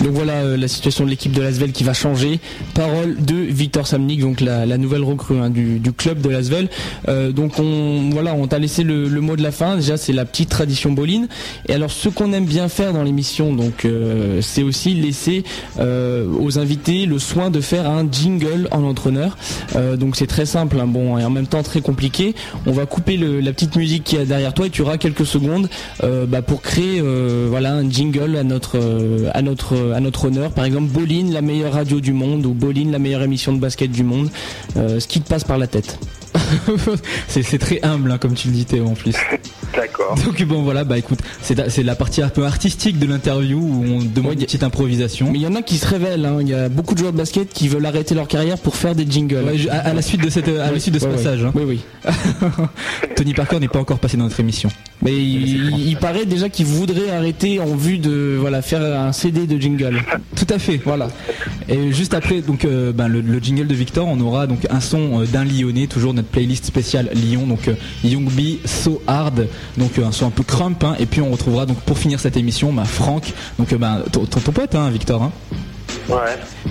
Donc 0.03 0.11
voilà 0.11 0.33
euh, 0.33 0.57
la 0.57 0.67
situation 0.67 1.05
de 1.05 1.09
l'équipe 1.09 1.31
de 1.31 1.41
Lasvel 1.41 1.71
qui 1.71 1.85
va 1.85 1.93
changer. 1.93 2.41
Parole 2.73 3.15
de 3.23 3.35
Victor 3.35 3.87
Samnik, 3.87 4.19
donc 4.19 4.41
la, 4.41 4.65
nouvelle 4.77 5.03
recrue 5.03 5.39
hein, 5.39 5.49
du, 5.49 5.79
club 5.95 6.19
de 6.19 6.29
Lasvel. 6.29 6.67
Euh, 7.07 7.31
donc 7.31 7.57
on 7.57 8.09
voilà, 8.11 8.33
on 8.33 8.47
t'a 8.47 8.59
laissé 8.59 8.83
le, 8.83 9.07
mot 9.21 9.37
de 9.37 9.43
la 9.43 9.51
fin. 9.51 9.77
Déjà 9.77 9.95
c'est 9.95 10.11
la 10.11 10.25
petite 10.25 10.49
tradition 10.49 10.91
boline. 10.91 11.27
Et 11.69 11.73
alors 11.73 11.89
ce 11.89 12.09
qu'on 12.09 12.33
aime 12.33 12.45
bien 12.45 12.67
faire 12.67 12.91
dans 12.91 13.03
l'émission, 13.03 13.53
donc 13.53 13.85
euh, 13.85 14.41
c'est 14.41 14.63
aussi 14.63 14.93
laisser 14.93 15.43
euh, 15.79 16.27
aux 16.37 16.59
invités 16.59 17.05
le 17.05 17.17
soin 17.17 17.49
de 17.49 17.61
faire 17.61 17.89
un 17.89 18.05
jingle 18.11 18.67
en 18.71 18.83
entraîneur. 18.83 19.37
Donc 19.97 20.15
c'est 20.17 20.27
très 20.27 20.45
simple, 20.45 20.79
hein, 20.79 20.87
bon 20.87 21.17
et 21.17 21.23
en 21.23 21.29
même 21.29 21.47
temps 21.47 21.63
très 21.63 21.81
compliqué. 21.81 22.35
On 22.65 22.71
va 22.71 22.85
couper 22.85 23.17
la 23.17 23.53
petite 23.53 23.75
musique 23.77 24.03
qui 24.03 24.17
est 24.17 24.25
derrière 24.25 24.53
toi 24.53 24.67
et 24.67 24.69
tu 24.69 24.81
auras 24.81 24.97
quelques 24.97 25.25
secondes 25.25 25.69
bah, 26.01 26.41
pour 26.41 26.61
créer 26.61 27.01
voilà 27.47 27.73
un 27.73 27.89
jingle 27.89 28.35
à 28.35 28.43
notre 29.41 29.92
à 29.93 29.99
notre 29.99 30.25
honneur. 30.25 30.51
Par 30.51 30.65
exemple, 30.65 30.87
Boline, 30.87 31.31
la 31.31 31.41
meilleure 31.41 31.73
radio 31.73 31.99
du 31.99 32.13
monde, 32.13 32.45
ou 32.45 32.53
Boline, 32.53 32.91
la 32.91 32.99
meilleure 32.99 33.23
émission 33.23 33.53
de 33.53 33.59
basket 33.59 33.91
du 33.91 34.03
monde. 34.03 34.29
Euh, 34.77 34.99
ce 34.99 35.07
qui 35.07 35.21
te 35.21 35.29
passe 35.29 35.43
par 35.43 35.57
la 35.57 35.67
tête? 35.67 35.99
C'est 37.27 37.43
c'est 37.43 37.57
très 37.57 37.79
humble 37.83 38.11
hein, 38.11 38.17
comme 38.17 38.33
tu 38.33 38.47
le 38.47 38.53
dis 38.53 38.65
Théo 38.65 38.87
en 38.87 38.93
plus. 38.93 39.13
D'accord. 39.75 40.15
Donc 40.25 40.41
bon 40.43 40.61
voilà 40.63 40.83
bah 40.83 40.97
écoute 40.97 41.19
c'est 41.41 41.55
la- 41.57 41.69
c'est 41.69 41.83
la 41.83 41.95
partie 41.95 42.21
un 42.21 42.29
peu 42.29 42.45
artistique 42.45 42.99
de 42.99 43.05
l'interview 43.07 43.57
où 43.59 43.83
on 43.85 43.99
demande 43.99 44.23
Ouais, 44.31 44.33
une 44.33 44.39
petite 44.45 44.63
improvisation. 44.63 45.31
Mais 45.31 45.39
il 45.39 45.41
y 45.41 45.47
en 45.47 45.55
a 45.55 45.61
qui 45.61 45.77
se 45.77 45.87
révèlent. 45.87 46.25
hein. 46.25 46.37
Il 46.41 46.47
y 46.49 46.53
a 46.53 46.69
beaucoup 46.69 46.93
de 46.93 46.99
joueurs 46.99 47.11
de 47.11 47.17
basket 47.17 47.49
qui 47.51 47.67
veulent 47.67 47.85
arrêter 47.85 48.13
leur 48.15 48.27
carrière 48.27 48.57
pour 48.57 48.75
faire 48.75 48.95
des 48.95 49.05
jingles. 49.09 49.43
Ouais, 49.45 49.57
je- 49.57 49.69
à, 49.69 49.77
à 49.79 49.93
la 49.93 50.01
suite 50.01 50.21
de 50.23 50.29
cette 50.29 50.47
à 50.47 50.67
la 50.67 50.73
Oui, 50.73 50.79
suite 50.81 50.93
de 50.93 50.99
ce 50.99 51.05
ouais, 51.05 51.11
ouais. 51.11 51.17
passage. 51.17 51.43
hein. 51.43 51.51
Oui, 51.55 51.63
oui. 51.65 51.79
Tony 53.15 53.33
Parker 53.33 53.59
n'est 53.59 53.67
pas 53.67 53.79
encore 53.79 53.99
passé 53.99 54.17
dans 54.17 54.23
notre 54.23 54.39
émission. 54.39 54.69
Mais 55.01 55.11
il, 55.13 55.77
il 55.87 55.97
paraît 55.97 56.25
déjà 56.25 56.47
qu'il 56.49 56.65
voudrait 56.65 57.09
arrêter 57.09 57.59
en 57.59 57.75
vue 57.75 57.97
de 57.97 58.37
voilà 58.39 58.61
faire 58.61 58.81
un 58.81 59.11
CD 59.11 59.47
de 59.47 59.59
jingle. 59.61 60.01
Tout 60.35 60.47
à 60.49 60.59
fait. 60.59 60.79
Voilà. 60.85 61.09
Et 61.67 61.91
juste 61.91 62.13
après 62.13 62.41
donc 62.41 62.63
euh, 62.65 62.91
ben, 62.93 63.07
le, 63.07 63.21
le 63.21 63.39
jingle 63.39 63.67
de 63.67 63.73
Victor, 63.75 64.07
on 64.07 64.19
aura 64.21 64.47
donc 64.47 64.59
un 64.69 64.79
son 64.79 65.21
euh, 65.21 65.25
d'un 65.25 65.43
Lyonnais, 65.43 65.87
toujours 65.87 66.13
notre 66.13 66.22
playlist 66.23 66.65
spéciale 66.65 67.09
Lyon, 67.13 67.45
donc 67.47 67.67
euh, 67.67 67.75
Young 68.03 68.29
B 68.29 68.57
So 68.65 69.01
Hard, 69.07 69.47
donc 69.77 69.97
euh, 69.99 70.05
un 70.05 70.11
son 70.11 70.27
un 70.27 70.31
peu 70.31 70.43
crump, 70.43 70.83
hein, 70.83 70.95
et 70.99 71.05
puis 71.05 71.21
on 71.21 71.31
retrouvera 71.31 71.65
donc 71.65 71.77
pour 71.81 71.97
finir 71.97 72.19
cette 72.19 72.37
émission, 72.37 72.73
ben, 72.73 72.85
Franck, 72.85 73.33
donc 73.59 73.71
euh, 73.73 73.77
ben, 73.77 74.03
ton, 74.11 74.25
ton- 74.25 74.39
ton 74.39 74.51
pote, 74.51 74.75
hein, 74.75 74.89
Victor. 74.89 75.23
Hein, 75.23 75.31
Ouais. 76.09 76.17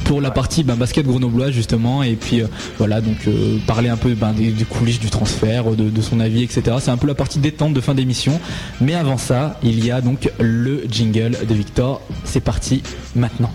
pour 0.05 0.21
la 0.21 0.31
partie 0.31 0.63
ben, 0.63 0.75
basket 0.75 1.07
grenoblois 1.07 1.51
justement. 1.51 2.03
Et 2.03 2.17
puis 2.17 2.43
euh, 2.43 2.49
voilà 2.77 3.01
donc 3.01 3.17
euh, 3.27 3.57
parler 3.67 3.89
un 3.89 3.97
peu 3.97 4.13
ben, 4.15 4.33
des, 4.33 4.51
des 4.51 4.65
coulisses 4.65 5.01
du 5.01 5.09
transfert 5.09 5.71
de, 5.71 5.89
de 5.89 6.03
son 6.03 6.21
avis 6.21 6.43
etc 6.43 6.77
c'est 6.81 6.91
un 6.91 6.99
peu 6.99 7.07
la 7.07 7.15
partie 7.15 7.39
détente 7.39 7.73
de 7.73 7.81
fin 7.81 7.95
d'émission. 7.95 8.39
Mais 8.83 8.95
avant 8.95 9.17
ça 9.17 9.59
il 9.63 9.83
y 9.83 9.91
a 9.91 10.03
donc 10.03 10.31
le 10.39 10.85
jingle 10.91 11.39
de 11.49 11.55
Victor. 11.55 12.03
C'est 12.25 12.41
parti 12.43 12.83
maintenant 13.17 13.51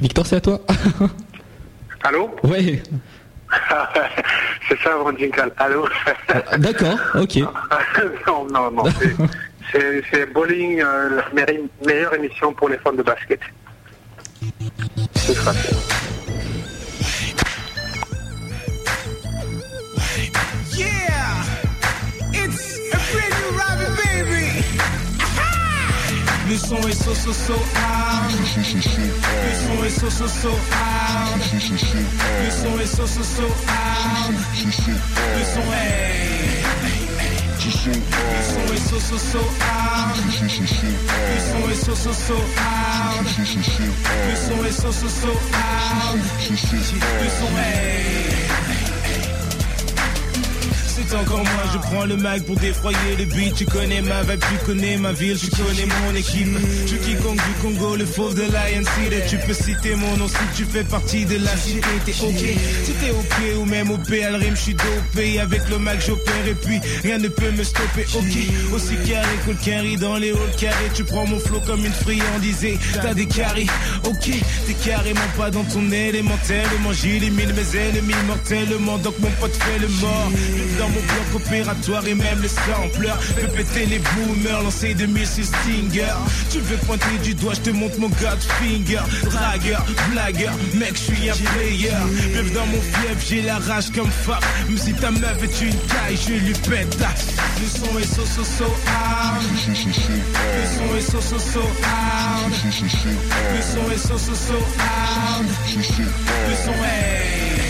Victor 0.00 0.26
c'est 0.26 0.36
à 0.36 0.40
toi 0.40 0.60
Allô 2.04 2.30
ouais 2.44 2.82
C'est 4.68 4.78
ça 4.80 4.90
mon 5.02 5.16
jingle. 5.16 5.52
Allô 5.56 5.86
d'accord 6.58 6.98
ok 7.14 7.36
Non, 8.26 8.44
non, 8.52 8.70
non. 8.70 8.84
c'est- 9.72 10.26
Bowling, 10.32 10.80
euh, 10.82 11.20
la 11.34 11.44
meilleure, 11.86 12.14
émission 12.14 12.52
pour 12.52 12.68
les 12.68 12.78
fans 12.78 12.92
de 12.92 13.02
basket. 13.02 13.40
C'est. 15.14 15.34
Le 26.48 26.56
son 26.56 26.76
est 26.88 26.92
so 26.92 27.14
so 27.14 27.30
so 27.30 27.52
hard. 27.74 28.32
Le 28.32 28.46
son 29.54 29.84
est 29.84 29.90
so 29.90 30.08
so 30.08 30.26
so 30.26 30.48
hard. 30.72 31.40
Le 31.52 32.50
son 32.50 32.80
est 32.80 32.86
so 32.86 33.06
so 33.06 33.22
so 33.22 33.42
hard. 33.66 34.32
Le 34.32 35.44
son 35.44 35.72
est. 35.72 36.08
Le 37.68 38.40
son 38.48 38.72
est 38.72 38.88
so 38.88 38.98
so 38.98 39.18
so 39.18 39.40
hard. 39.60 40.16
Le 40.16 40.32
son 41.38 41.68
est 41.70 41.74
so 41.74 41.94
so 41.94 42.12
so 42.12 42.34
hard. 42.56 43.26
Le 43.26 44.36
son 44.36 44.64
est 44.64 44.72
so 44.72 44.90
so 44.90 45.08
so 45.08 45.28
hard. 45.52 46.18
Le 46.48 47.28
son 47.28 47.58
est. 47.58 48.47
Encore 51.20 51.44
moi, 51.44 51.64
je 51.72 51.78
prends 51.78 52.04
le 52.04 52.16
mic 52.16 52.44
pour 52.46 52.56
défroyer 52.56 53.16
le 53.18 53.24
beat. 53.24 53.54
Tu 53.54 53.64
connais 53.64 54.02
ma 54.02 54.22
vibe, 54.22 54.40
tu 54.40 54.66
connais 54.66 54.96
ma 54.96 55.12
ville, 55.12 55.38
tu 55.38 55.50
connais 55.50 55.86
mon 55.86 56.14
équipe. 56.14 56.48
Je 56.86 56.96
quiconque 56.96 57.36
du 57.36 57.52
Congo, 57.62 57.96
le 57.96 58.06
fauve 58.06 58.34
de 58.34 58.42
Lion 58.42 58.84
City. 58.96 59.16
Tu 59.28 59.38
peux 59.38 59.54
citer 59.54 59.94
mon 59.94 60.16
nom 60.16 60.28
si 60.28 60.56
tu 60.56 60.64
fais 60.64 60.84
partie 60.84 61.24
de 61.24 61.36
la 61.38 61.56
cité. 61.56 61.88
T'es 62.04 62.12
ok, 62.12 62.58
si 62.84 62.92
t'es 62.92 63.10
ok 63.10 63.58
ou 63.60 63.64
même 63.64 63.90
au 63.90 63.98
PL 63.98 64.34
rime, 64.36 64.54
je 64.56 64.62
suis 64.62 64.74
dopé. 64.74 65.40
Avec 65.40 65.68
le 65.68 65.78
mic, 65.78 66.00
j'opère 66.06 66.46
et 66.46 66.54
puis 66.54 66.80
rien 67.02 67.18
ne 67.18 67.28
peut 67.28 67.50
me 67.50 67.64
stopper. 67.64 68.06
Ok, 68.14 68.74
aussi 68.74 68.94
carré 69.08 69.36
que 69.44 69.50
le 69.50 69.56
carry 69.64 69.96
dans 69.96 70.16
les 70.16 70.30
halls 70.30 70.56
carrés. 70.58 70.90
Tu 70.94 71.04
prends 71.04 71.26
mon 71.26 71.40
flow 71.40 71.60
comme 71.66 71.84
une 71.84 71.92
friandise. 71.92 72.78
T'as 72.94 73.14
des 73.14 73.26
carrés, 73.26 73.66
ok, 74.04 74.30
t'es 74.66 74.74
carrément 74.84 75.20
pas 75.36 75.50
dans 75.50 75.64
ton 75.64 75.90
élément 75.90 76.38
tellement 76.46 76.92
j'élimine 76.92 77.52
mes 77.52 77.78
ennemis 77.78 78.14
mortellement. 78.26 78.98
Donc 78.98 79.18
mon 79.20 79.30
pote 79.40 79.54
fait 79.54 79.78
le 79.78 79.88
mort. 79.88 80.30
Bloc 81.08 81.42
opératoire 81.42 82.06
et 82.06 82.14
même 82.14 82.40
le 82.42 82.48
sampler. 82.48 83.12
Fais 83.36 83.48
péter 83.48 83.86
les 83.86 83.98
boomers, 83.98 84.62
lancer 84.62 84.94
des 84.94 85.06
missiles 85.06 85.44
Stinger. 85.44 86.14
Tu 86.50 86.58
veux 86.60 86.76
pointer 86.78 87.16
du 87.22 87.34
doigt, 87.34 87.54
je 87.54 87.60
te 87.60 87.70
montre 87.70 87.98
mon 87.98 88.08
Godfinger. 88.08 89.00
Dragueur, 89.24 89.84
blagueur, 90.12 90.54
mec, 90.74 90.94
je 90.94 91.14
suis 91.14 91.30
un 91.30 91.34
player. 91.34 91.90
Vive 92.32 92.52
dans 92.54 92.66
mon 92.66 92.80
fief, 92.80 93.28
j'ai 93.28 93.42
la 93.42 93.58
rage 93.58 93.90
comme 93.94 94.10
fuck. 94.10 94.42
Même 94.68 94.78
si 94.78 94.92
ta 94.94 95.10
meuf 95.10 95.42
est 95.42 95.60
une 95.64 95.78
caille, 95.88 96.16
je 96.16 96.32
lui 96.34 96.52
pète. 96.68 96.96
ah. 97.04 97.14
Le 97.60 97.66
son 97.66 97.98
est 97.98 98.04
so 98.14 98.24
so 98.24 98.44
so 98.44 98.64
hard. 98.86 99.42
Le 99.42 100.66
son 100.76 100.96
est 100.96 101.10
so 101.10 101.20
so 101.20 101.38
so 101.38 101.60
hard. 101.82 102.52
Le 103.54 103.62
son 103.62 103.90
est 103.92 103.98
so 103.98 104.18
so 104.18 104.34
so 104.34 104.54
hard. 104.78 105.46
Le 105.76 106.54
son 106.54 106.72
est. 106.72 107.67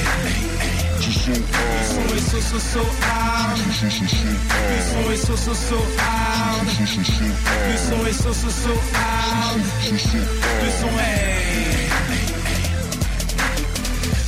Le 1.28 1.34
son 1.34 2.16
est 2.16 2.30
so 2.30 2.40
so 2.40 2.58
so 2.58 2.80
hard. 3.02 3.58
Le 3.58 4.80
son 4.80 5.10
est 5.12 5.16
so 5.16 5.36
so 5.36 5.54
so 5.54 5.76
hard. 5.98 6.66
Le 7.68 7.76
son 7.76 8.06
est 8.06 8.12
so 8.12 8.32
so 8.32 8.48
so 8.48 8.70
hard. 8.94 9.60
Le 9.92 10.70
son 10.70 10.88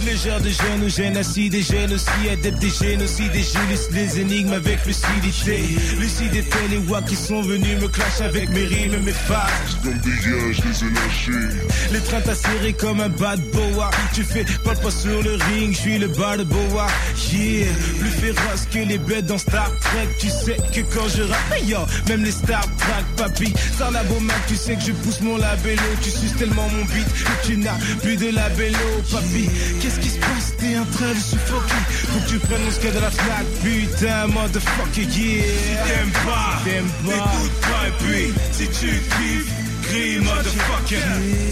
est. 0.02 0.10
Légère 0.10 0.40
de 0.40 0.48
jeunes 0.48 0.84
ou 0.84 0.88
génocide 0.88 1.52
des 1.52 1.62
jeunes 1.62 1.92
aussi 1.92 2.28
adeptes 2.30 2.58
des 2.58 2.70
génocides 2.70 3.32
des 3.32 3.42
Julius 3.42 3.90
des 3.90 4.20
énigmes 4.20 4.52
avec 4.52 4.84
lucidité. 4.86 5.62
Lucidité 5.98 6.58
les 6.70 6.78
wack 6.78 7.04
qui 7.06 7.16
sont 7.16 7.42
venus 7.42 7.80
me 7.80 7.88
clash 7.88 8.20
avec 8.20 8.50
mes 8.50 8.64
rimes 8.64 8.94
et 8.94 8.98
mes 8.98 9.12
phases. 9.12 9.78
Comme 9.82 9.98
des 9.98 10.10
gars, 10.10 10.52
je 10.52 10.62
les 10.62 10.88
ai 10.88 10.94
lâchés. 10.94 11.56
les 11.92 12.00
trains 12.00 12.20
t'as 12.22 12.34
serré 12.34 12.72
comme 12.72 13.00
un 13.00 13.08
bad 13.08 13.40
boa. 13.52 13.90
Tu 14.12 14.24
fais 14.24 14.44
pas 14.64 14.74
le 14.74 14.80
pas 14.80 14.90
sur 14.90 15.22
le 15.22 15.34
ring, 15.34 15.74
je 15.74 15.78
suis 15.78 15.98
le 15.98 16.08
bad 16.08 16.42
boa. 16.42 16.86
Yeah, 17.32 17.66
plus 17.98 18.10
féroce 18.10 18.66
que 18.72 18.78
les 18.78 18.98
bêtes 18.98 19.26
dans 19.26 19.38
Star 19.38 19.70
Trek. 19.80 20.08
Tu 20.18 20.28
sais 20.28 20.56
que 20.74 20.80
quand 20.94 21.08
je 21.08 21.22
rappe, 21.22 21.66
yo, 21.66 21.78
même 22.08 22.24
les 22.24 22.32
Star 22.32 22.62
Trek 22.78 23.04
papi. 23.16 23.52
Sans 23.78 23.90
la 23.90 24.02
bombe, 24.04 24.30
tu 24.48 24.56
sais 24.56 24.74
que 24.74 24.82
je 24.82 24.92
pousse 24.92 25.20
mon 25.20 25.36
labello. 25.36 25.82
Tu 26.02 26.10
suces 26.10 26.36
tellement 26.36 26.68
mon 26.68 26.84
beat 26.84 27.06
que 27.06 27.46
tu 27.46 27.56
n'as 27.56 27.78
plus 28.02 28.16
de 28.16 28.30
labello 28.30 28.78
papi 29.10 29.48
Qu'est-ce 29.90 30.00
qui 30.00 30.10
se 30.10 30.18
passe? 30.18 30.54
T'es 30.58 30.78
en 30.78 30.84
train 30.84 31.12
de 31.12 31.18
suffoquer. 31.18 31.74
Faut 31.90 32.20
que 32.20 32.28
tu 32.28 32.38
prennes 32.38 32.62
mon 32.62 32.70
skate 32.70 32.94
de 32.94 33.00
la 33.00 33.10
flag, 33.10 33.44
putain, 33.62 34.26
motherfucker, 34.28 35.02
yeah. 35.02 35.42
Si 35.42 35.72
t'aimes 35.88 36.12
pas, 36.24 36.60
t'aimes 36.64 36.92
pas, 37.04 37.14
écoute 37.16 37.56
pas. 37.60 37.88
Et 37.88 37.92
puis 37.98 38.34
si 38.52 38.68
tu 38.68 38.86
kiffes. 38.86 39.52
Crie 39.82 40.18
motherfucker. 40.18 41.02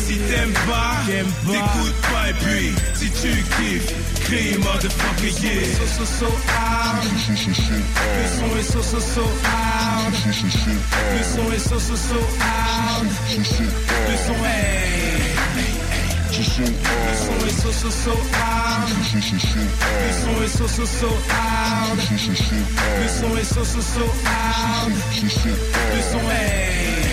Si 0.07 0.16
t'aimes 0.18 0.53
pas, 0.68 1.03
t'écoutes 1.09 2.01
pas 2.03 2.28
et 2.28 2.34
puis 2.34 2.72
si 2.95 3.11
tu 3.11 3.32
kiffes, 3.57 3.93
crie 4.22 4.57
motherfucker 4.59 5.32
yeah. 5.43 5.64
So 5.74 5.86
so 5.99 6.05
so 6.05 6.26
hard. 6.47 7.03
Le 7.03 8.28
son 8.39 8.51
est 8.57 8.62
so 8.62 8.80
so 8.80 9.01
so 9.01 9.22
hard. 9.43 10.14
Le 10.14 11.22
son 11.24 11.53
est 11.53 11.59
so 11.59 11.78
so 11.80 11.97
so 11.97 12.20
hard. 12.39 13.09
Le 14.09 14.16
son 14.16 14.34
est 14.45 15.27
son 16.45 17.47
est 17.47 17.51
so 17.51 17.72
so 17.72 17.91
so 17.91 18.11
hard 18.32 18.89
Le 18.89 20.12
son 20.12 20.43
est 20.43 20.49
so 20.49 20.68
so 20.68 20.84
so 20.86 21.09
hard 21.30 21.99
Le 21.99 23.09
son 23.09 23.36
est 23.36 23.45
so 23.45 23.64
so 23.64 23.80
so 23.80 24.05
hard 24.24 24.93
Le 24.93 26.01
son 26.01 26.30
est 26.30 27.07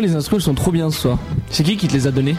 les 0.00 0.14
instruments 0.14 0.40
sont 0.40 0.54
trop 0.54 0.70
bien 0.70 0.90
ce 0.90 1.00
soir? 1.00 1.18
C'est 1.50 1.62
qui 1.62 1.76
qui 1.76 1.88
te 1.88 1.92
les 1.92 2.06
a 2.06 2.10
donnés? 2.10 2.36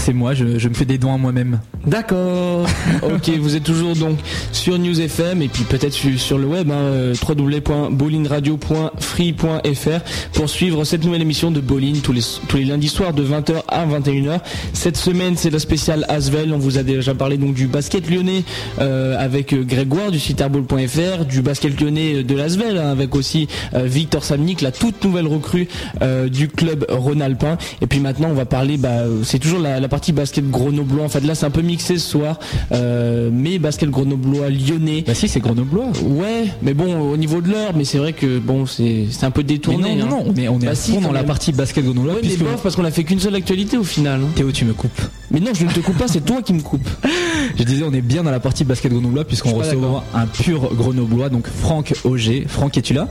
C'est 0.00 0.14
moi, 0.14 0.32
je, 0.32 0.58
je 0.58 0.68
me 0.70 0.74
fais 0.74 0.86
des 0.86 0.96
dons 0.96 1.12
à 1.12 1.18
moi-même. 1.18 1.60
D'accord. 1.86 2.66
ok, 3.02 3.28
vous 3.38 3.54
êtes 3.54 3.64
toujours 3.64 3.94
donc 3.94 4.18
sur 4.50 4.78
News 4.78 4.98
FM 4.98 5.42
et 5.42 5.48
puis 5.48 5.64
peut-être 5.64 5.92
sur, 5.92 6.38
le 6.38 6.46
web, 6.46 6.70
hein, 6.70 6.74
euh, 6.74 7.14
www.bowlingradio.free.fr 7.28 10.00
pour 10.32 10.48
suivre 10.48 10.84
cette 10.84 11.04
nouvelle 11.04 11.20
émission 11.20 11.50
de 11.50 11.60
Bowling 11.60 12.00
tous 12.00 12.14
les, 12.14 12.22
tous 12.48 12.56
les 12.56 12.64
lundis 12.64 12.88
soirs 12.88 13.12
de 13.12 13.22
20h 13.22 13.62
à 13.68 13.84
21h. 13.86 14.40
Cette 14.72 14.96
semaine, 14.96 15.36
c'est 15.36 15.50
la 15.50 15.58
spéciale 15.58 16.06
Asvel. 16.08 16.54
On 16.54 16.58
vous 16.58 16.78
a 16.78 16.82
déjà 16.82 17.14
parlé 17.14 17.36
donc 17.36 17.52
du 17.52 17.66
basket 17.66 18.10
lyonnais 18.10 18.44
euh, 18.80 19.18
avec 19.18 19.52
euh, 19.52 19.64
Grégoire 19.64 20.10
du 20.10 20.18
site 20.18 20.40
airball.fr, 20.40 21.26
du 21.26 21.42
basket 21.42 21.78
lyonnais 21.78 22.22
de 22.22 22.34
l'Asvel 22.34 22.78
hein, 22.78 22.90
avec 22.90 23.14
aussi 23.14 23.48
euh, 23.74 23.84
Victor 23.84 24.24
Samnik, 24.24 24.62
la 24.62 24.72
toute 24.72 25.04
nouvelle 25.04 25.26
recrue 25.26 25.68
euh, 26.00 26.28
du 26.28 26.48
club 26.48 26.86
Rhône-Alpin. 26.88 27.58
Et 27.82 27.86
puis 27.86 28.00
maintenant, 28.00 28.28
on 28.30 28.34
va 28.34 28.46
parler, 28.46 28.78
bah, 28.78 29.02
c'est 29.24 29.38
toujours 29.38 29.60
la, 29.60 29.78
la 29.78 29.89
partie 29.90 30.12
basket 30.12 30.48
grenoblois. 30.50 31.04
En 31.04 31.08
fait, 31.10 31.20
là, 31.20 31.34
c'est 31.34 31.44
un 31.44 31.50
peu 31.50 31.60
mixé 31.60 31.98
ce 31.98 32.08
soir, 32.08 32.38
euh, 32.72 33.28
mais 33.30 33.58
basket 33.58 33.90
grenoblois 33.90 34.48
lyonnais. 34.48 35.04
Bah 35.06 35.14
si, 35.14 35.28
c'est 35.28 35.40
grenoblois. 35.40 35.88
Ouais, 36.02 36.44
mais 36.62 36.72
bon, 36.72 36.98
au 37.10 37.16
niveau 37.18 37.42
de 37.42 37.50
l'heure, 37.50 37.72
mais 37.76 37.84
c'est 37.84 37.98
vrai 37.98 38.14
que 38.14 38.38
bon, 38.38 38.64
c'est 38.64 39.06
c'est 39.10 39.26
un 39.26 39.30
peu 39.30 39.42
Mais 39.42 39.48
détourné. 39.48 39.96
non, 39.96 40.06
non, 40.06 40.16
hein. 40.20 40.22
non, 40.24 40.32
on 40.34 40.40
est, 40.40 40.48
on 40.48 40.60
est 40.60 40.64
Bah 40.64 40.70
à 40.70 40.74
si, 40.74 40.92
fond 40.92 41.00
quand 41.00 41.08
dans 41.08 41.12
la 41.12 41.24
partie 41.24 41.52
basket 41.52 41.84
grenoblois 41.84 42.14
Ouais, 42.14 42.20
mais 42.22 42.28
puisque... 42.28 42.42
bof, 42.44 42.62
parce 42.62 42.76
qu'on 42.76 42.84
a 42.84 42.90
fait 42.90 43.04
qu'une 43.04 43.20
seule 43.20 43.34
actualité 43.34 43.76
au 43.76 43.84
final. 43.84 44.20
Théo, 44.34 44.50
tu 44.52 44.64
me 44.64 44.72
coupes. 44.72 45.02
Mais 45.30 45.40
non, 45.40 45.50
je 45.54 45.64
ne 45.64 45.70
te 45.70 45.80
coupe 45.80 45.98
pas, 45.98 46.08
c'est 46.08 46.24
toi 46.24 46.40
qui 46.42 46.54
me 46.54 46.62
coupes. 46.62 46.88
Je 47.58 47.64
disais, 47.64 47.84
on 47.84 47.92
est 47.92 48.00
bien 48.00 48.22
dans 48.22 48.30
la 48.30 48.40
partie 48.40 48.64
basket 48.64 48.92
grenoblois 48.92 49.24
puisqu'on 49.24 49.50
reçoit 49.52 50.04
un 50.14 50.26
pur 50.26 50.72
grenoblois, 50.74 51.28
donc 51.28 51.46
Franck 51.48 51.94
Auger. 52.04 52.44
Franck, 52.48 52.78
es-tu 52.78 52.94
là? 52.94 53.08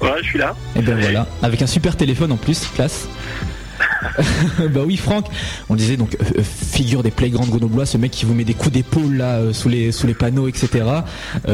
Ouais, 0.00 0.10
je 0.22 0.26
suis 0.28 0.38
là. 0.38 0.54
Et 0.76 0.82
ben 0.82 0.98
voilà, 1.00 1.26
avec 1.42 1.62
un 1.62 1.66
super 1.66 1.96
téléphone 1.96 2.32
en 2.32 2.36
plus, 2.36 2.66
classe. 2.74 3.08
bah 4.70 4.80
oui 4.86 4.96
Franck, 4.96 5.26
on 5.68 5.74
disait 5.74 5.96
donc 5.96 6.16
euh, 6.20 6.38
euh, 6.38 6.42
figure 6.42 7.02
des 7.02 7.10
playgrounds 7.10 7.50
grenoblois, 7.50 7.86
ce 7.86 7.96
mec 7.96 8.10
qui 8.10 8.26
vous 8.26 8.34
met 8.34 8.44
des 8.44 8.54
coups 8.54 8.72
d'épaule 8.72 9.16
là 9.16 9.36
euh, 9.36 9.52
sous 9.52 9.68
les 9.68 9.92
sous 9.92 10.06
les 10.06 10.14
panneaux 10.14 10.48
etc. 10.48 10.84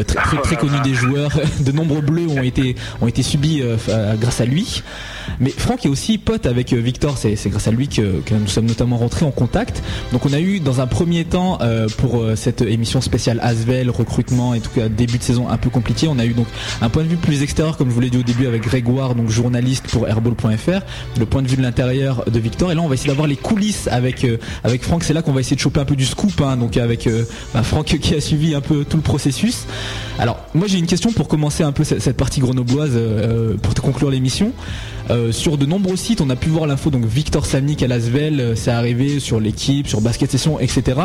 Très 0.07 0.36
très, 0.42 0.57
connu 0.57 0.78
des 0.82 0.95
joueurs, 0.95 1.30
de 1.61 1.72
nombreux 1.72 2.01
bleus 2.01 2.28
ont 2.28 2.42
été 2.42 2.76
ont 3.01 3.07
été 3.07 3.22
subis 3.22 3.62
grâce 4.20 4.40
à 4.40 4.45
lui. 4.45 4.82
Mais 5.40 5.51
Franck 5.51 5.86
est 5.86 5.88
aussi 5.88 6.18
pote 6.18 6.47
avec 6.47 6.72
Victor, 6.72 7.16
c'est 7.16 7.49
grâce 7.49 7.66
à 7.66 7.70
lui 7.70 7.88
que, 7.88 8.22
nous 8.30 8.47
sommes 8.47 8.66
notamment 8.66 8.97
rentrés 8.97 9.24
en 9.24 9.30
contact. 9.30 9.82
Donc 10.12 10.26
on 10.26 10.32
a 10.32 10.40
eu 10.40 10.61
dans 10.61 10.80
un 10.80 10.86
premier 10.86 11.24
temps 11.24 11.59
pour 11.99 12.24
cette 12.36 12.62
émission 12.62 13.01
spéciale 13.01 13.40
Asvel, 13.42 13.90
recrutement 13.90 14.55
et 14.55 14.61
tout 14.61 14.70
cas 14.70 14.88
début 14.88 15.18
de 15.18 15.22
saison 15.22 15.49
un 15.49 15.57
peu 15.57 15.70
compliqué, 15.70 16.09
on 16.09 16.18
a 16.18 16.24
eu 16.24 16.34
donc 16.34 16.47
un 16.82 16.88
point 16.88 17.03
de 17.03 17.09
vue 17.09 17.16
plus 17.16 17.42
extérieur 17.42 17.76
comme 17.76 17.88
je 17.88 17.95
vous 17.95 18.01
l'ai 18.01 18.11
dit 18.11 18.18
au 18.18 18.22
début 18.22 18.47
avec 18.47 18.62
Grégoire, 18.62 19.14
donc 19.14 19.30
journaliste 19.30 19.86
pour 19.88 20.07
airball.fr, 20.09 20.80
le 21.18 21.26
point 21.26 21.42
de 21.42 21.49
vue 21.49 21.57
de 21.57 21.62
l'intérieur 21.62 22.24
de 22.35 22.41
Victor 22.41 22.70
et 22.70 22.74
là 22.74 22.82
on 22.82 22.89
va 22.89 22.95
essayer 22.95 23.09
d'avoir 23.09 23.26
les 23.26 23.37
coulisses 23.37 23.89
avec 23.91 24.24
euh, 24.24 24.37
avec 24.62 24.82
Franck, 24.82 25.05
c'est 25.05 25.14
là 25.14 25.22
qu'on 25.22 25.32
va 25.32 25.41
essayer 25.41 25.57
de 25.57 25.61
choper 25.61 25.80
un 25.80 25.85
peu 25.85 25.97
du 25.97 26.05
scoop 26.05 26.41
hein, 26.43 26.57
donc 26.57 26.76
avec 26.76 27.07
euh, 27.07 27.24
bah, 27.55 27.62
Franck 27.62 27.87
qui 27.87 28.14
a 28.14 28.20
suivi 28.20 28.55
un 28.55 28.61
peu 28.61 28.85
tout 28.85 28.97
le 28.97 29.03
processus. 29.03 29.64
Alors 30.18 30.39
moi 30.55 30.66
j'ai 30.66 30.78
une 30.78 30.87
question 30.87 31.12
pour 31.12 31.28
commencer 31.28 31.62
un 31.62 31.72
peu 31.72 31.85
cette, 31.85 32.03
cette 32.03 32.16
partie 32.16 32.41
grenobloise 32.41 32.93
euh, 32.95 33.57
pour 33.57 33.74
te 33.74 33.80
conclure 33.80 34.11
l'émission. 34.11 34.53
Euh, 35.11 35.32
sur 35.32 35.59
de 35.59 35.66
nombreux 35.66 35.96
sites, 35.96 36.20
on 36.22 36.30
a 36.30 36.36
pu 36.36 36.48
voir 36.48 36.66
l'info 36.66 36.88
donc 36.90 37.05
Victor 37.05 37.44
Samnik 37.44 37.82
à 37.82 37.88
Lasvel, 37.88 38.40
euh, 38.40 38.55
c'est 38.55 38.70
arrivé 38.70 39.20
sur 39.20 39.38
l'équipe, 39.38 39.86
sur 39.86 40.00
Basket 40.00 40.30
Session, 40.30 40.59
etc. 40.61 40.98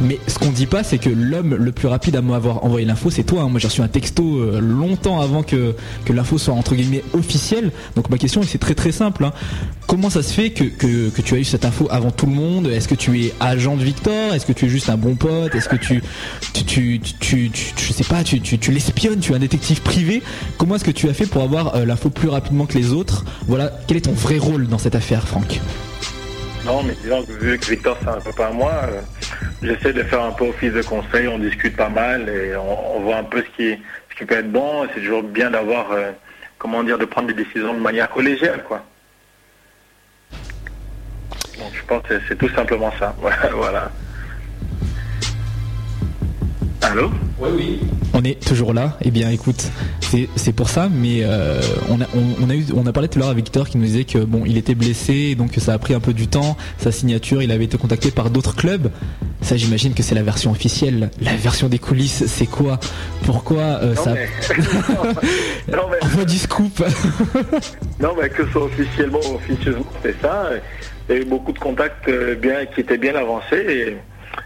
Mais 0.00 0.20
ce 0.28 0.38
qu'on 0.38 0.52
dit 0.52 0.66
pas, 0.66 0.84
c'est 0.84 0.98
que 0.98 1.10
l'homme 1.10 1.56
le 1.56 1.72
plus 1.72 1.88
rapide 1.88 2.14
à 2.14 2.22
m'avoir 2.22 2.64
envoyé 2.64 2.86
l'info, 2.86 3.10
c'est 3.10 3.24
toi. 3.24 3.42
hein. 3.42 3.48
Moi, 3.48 3.58
j'ai 3.58 3.66
reçu 3.66 3.80
un 3.80 3.88
texto 3.88 4.36
euh, 4.38 4.60
longtemps 4.60 5.20
avant 5.20 5.42
que, 5.42 5.74
l'info 6.08 6.38
soit 6.38 6.54
entre 6.54 6.76
guillemets 6.76 7.02
officielle. 7.14 7.72
Donc 7.96 8.08
ma 8.08 8.16
question, 8.18 8.40
c'est 8.44 8.58
très 8.58 8.76
très 8.76 8.92
simple. 8.92 9.24
hein. 9.24 9.32
Comment 9.88 10.08
ça 10.10 10.22
se 10.22 10.32
fait 10.32 10.50
que, 10.50 10.64
tu 11.20 11.34
as 11.34 11.38
eu 11.38 11.44
cette 11.44 11.64
info 11.64 11.88
avant 11.90 12.12
tout 12.12 12.26
le 12.26 12.32
monde? 12.32 12.68
Est-ce 12.68 12.86
que 12.86 12.94
tu 12.94 13.20
es 13.24 13.34
agent 13.40 13.76
de 13.76 13.82
Victor? 13.82 14.32
Est-ce 14.34 14.46
que 14.46 14.52
tu 14.52 14.66
es 14.66 14.68
juste 14.68 14.88
un 14.90 14.96
bon 14.96 15.16
pote? 15.16 15.52
Est-ce 15.56 15.68
que 15.68 15.76
tu, 15.76 16.00
tu, 16.52 16.62
tu, 16.64 17.00
tu, 17.18 17.50
tu- 17.50 17.74
je 17.88 17.92
sais 17.92 18.04
pas, 18.04 18.22
tu, 18.22 18.40
tu, 18.40 18.58
tu 18.58 18.70
l'espionnes 18.70 19.18
Tu 19.18 19.32
es 19.32 19.34
un 19.34 19.40
détective 19.40 19.82
privé? 19.82 20.22
Comment 20.58 20.76
est-ce 20.76 20.84
que 20.84 20.90
tu 20.92 21.08
as 21.08 21.14
fait 21.14 21.26
pour 21.26 21.42
avoir 21.42 21.84
l'info 21.84 22.08
plus 22.10 22.28
rapidement 22.28 22.66
que 22.66 22.78
les 22.78 22.92
autres? 22.92 23.07
Voilà, 23.46 23.70
quel 23.86 23.96
est 23.96 24.02
ton 24.02 24.12
vrai 24.12 24.38
rôle 24.38 24.66
dans 24.66 24.78
cette 24.78 24.94
affaire, 24.94 25.26
Franck 25.26 25.60
Non, 26.66 26.82
mais 26.82 26.94
disons 27.02 27.24
que 27.24 27.32
vu 27.32 27.58
que 27.58 27.66
Victor 27.66 27.96
c'est 28.02 28.08
un 28.08 28.20
copain 28.20 28.48
à 28.48 28.52
moi, 28.52 28.72
euh, 28.84 29.00
j'essaie 29.62 29.92
de 29.92 30.02
faire 30.02 30.22
un 30.22 30.32
peu 30.32 30.48
office 30.48 30.72
de 30.72 30.82
conseil, 30.82 31.28
on 31.28 31.38
discute 31.38 31.76
pas 31.76 31.88
mal 31.88 32.28
et 32.28 32.54
on, 32.56 33.00
voit 33.00 33.16
un 33.16 33.24
peu 33.24 33.42
ce 33.42 33.56
qui, 33.56 33.82
ce 34.18 34.24
peut 34.24 34.38
être 34.38 34.52
bon. 34.52 34.86
C'est 34.94 35.00
toujours 35.00 35.22
bien 35.22 35.50
d'avoir, 35.50 35.92
euh, 35.92 36.12
comment 36.58 36.82
dire, 36.82 36.98
de 36.98 37.04
prendre 37.04 37.28
des 37.28 37.34
décisions 37.44 37.74
de 37.74 37.80
manière 37.80 38.10
collégiale, 38.10 38.62
quoi. 38.64 38.84
Donc 41.58 41.72
je 41.74 41.84
pense 41.86 42.02
que 42.06 42.20
c'est 42.28 42.36
tout 42.36 42.50
simplement 42.50 42.92
ça. 42.98 43.14
Voilà. 43.54 43.90
Allô 46.90 47.10
On 48.14 48.24
est 48.24 48.40
toujours 48.42 48.72
là. 48.72 48.96
Eh 49.02 49.10
bien, 49.10 49.30
écoute, 49.30 49.70
c'est 50.00 50.26
c'est 50.36 50.52
pour 50.52 50.70
ça, 50.70 50.88
mais 50.90 51.20
euh, 51.22 51.60
on, 51.90 52.00
a, 52.00 52.04
on, 52.14 52.46
on 52.46 52.48
a 52.48 52.54
eu, 52.54 52.64
on 52.74 52.86
a 52.86 52.92
parlé 52.92 53.08
tout 53.08 53.18
à 53.18 53.20
l'heure 53.20 53.30
avec 53.30 53.44
Victor 53.44 53.68
qui 53.68 53.76
nous 53.76 53.84
disait 53.84 54.04
que 54.04 54.18
bon, 54.18 54.44
il 54.46 54.56
était 54.56 54.74
blessé, 54.74 55.34
donc 55.34 55.52
ça 55.58 55.74
a 55.74 55.78
pris 55.78 55.92
un 55.92 56.00
peu 56.00 56.14
du 56.14 56.28
temps. 56.28 56.56
Sa 56.78 56.90
signature, 56.90 57.42
il 57.42 57.52
avait 57.52 57.64
été 57.64 57.76
contacté 57.76 58.10
par 58.10 58.30
d'autres 58.30 58.56
clubs. 58.56 58.90
Ça, 59.42 59.56
j'imagine 59.56 59.92
que 59.92 60.02
c'est 60.02 60.14
la 60.14 60.22
version 60.22 60.50
officielle. 60.50 61.10
La 61.20 61.36
version 61.36 61.68
des 61.68 61.78
coulisses, 61.78 62.24
c'est 62.26 62.46
quoi? 62.46 62.80
Pourquoi 63.24 63.60
euh, 63.82 63.94
Non, 63.94 64.02
ça 64.02 64.14
mais... 64.14 64.28
non, 65.76 65.82
mais... 65.90 66.04
envoie 66.04 66.24
du 66.24 66.38
scoop? 66.38 66.82
Non, 68.00 68.14
mais 68.20 68.28
que 68.28 68.46
ce 68.46 68.52
soit 68.52 68.64
officiellement 68.64 69.18
ou 69.30 69.34
officieusement, 69.36 69.84
c'est 70.02 70.14
ça. 70.22 70.50
Il 71.08 71.14
y 71.14 71.18
a 71.18 71.22
eu 71.22 71.24
beaucoup 71.24 71.52
de 71.52 71.58
contacts 71.58 72.08
euh, 72.08 72.36
bien, 72.36 72.64
qui 72.66 72.80
étaient 72.80 72.98
bien 72.98 73.14
avancés 73.14 73.56
et, 73.56 73.96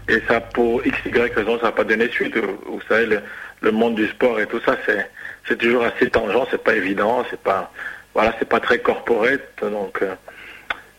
et 0.07 0.21
ça, 0.27 0.41
pour 0.41 0.85
x, 0.85 0.97
y 1.05 1.33
raison, 1.33 1.57
ça 1.59 1.65
n'a 1.65 1.71
pas 1.71 1.83
donné 1.83 2.09
suite. 2.09 2.35
Vous 2.37 2.81
savez, 2.89 3.19
le, 3.61 3.71
monde 3.71 3.95
du 3.95 4.07
sport 4.07 4.39
et 4.39 4.45
tout 4.47 4.59
ça, 4.65 4.75
c'est, 4.85 5.09
c'est 5.47 5.57
toujours 5.57 5.83
assez 5.83 6.09
tangent, 6.09 6.45
c'est 6.51 6.63
pas 6.63 6.75
évident, 6.75 7.23
c'est 7.29 7.39
pas, 7.39 7.71
voilà, 8.13 8.33
c'est 8.39 8.47
pas 8.47 8.59
très 8.59 8.79
corporate, 8.79 9.41
donc, 9.61 10.01
euh, 10.01 10.13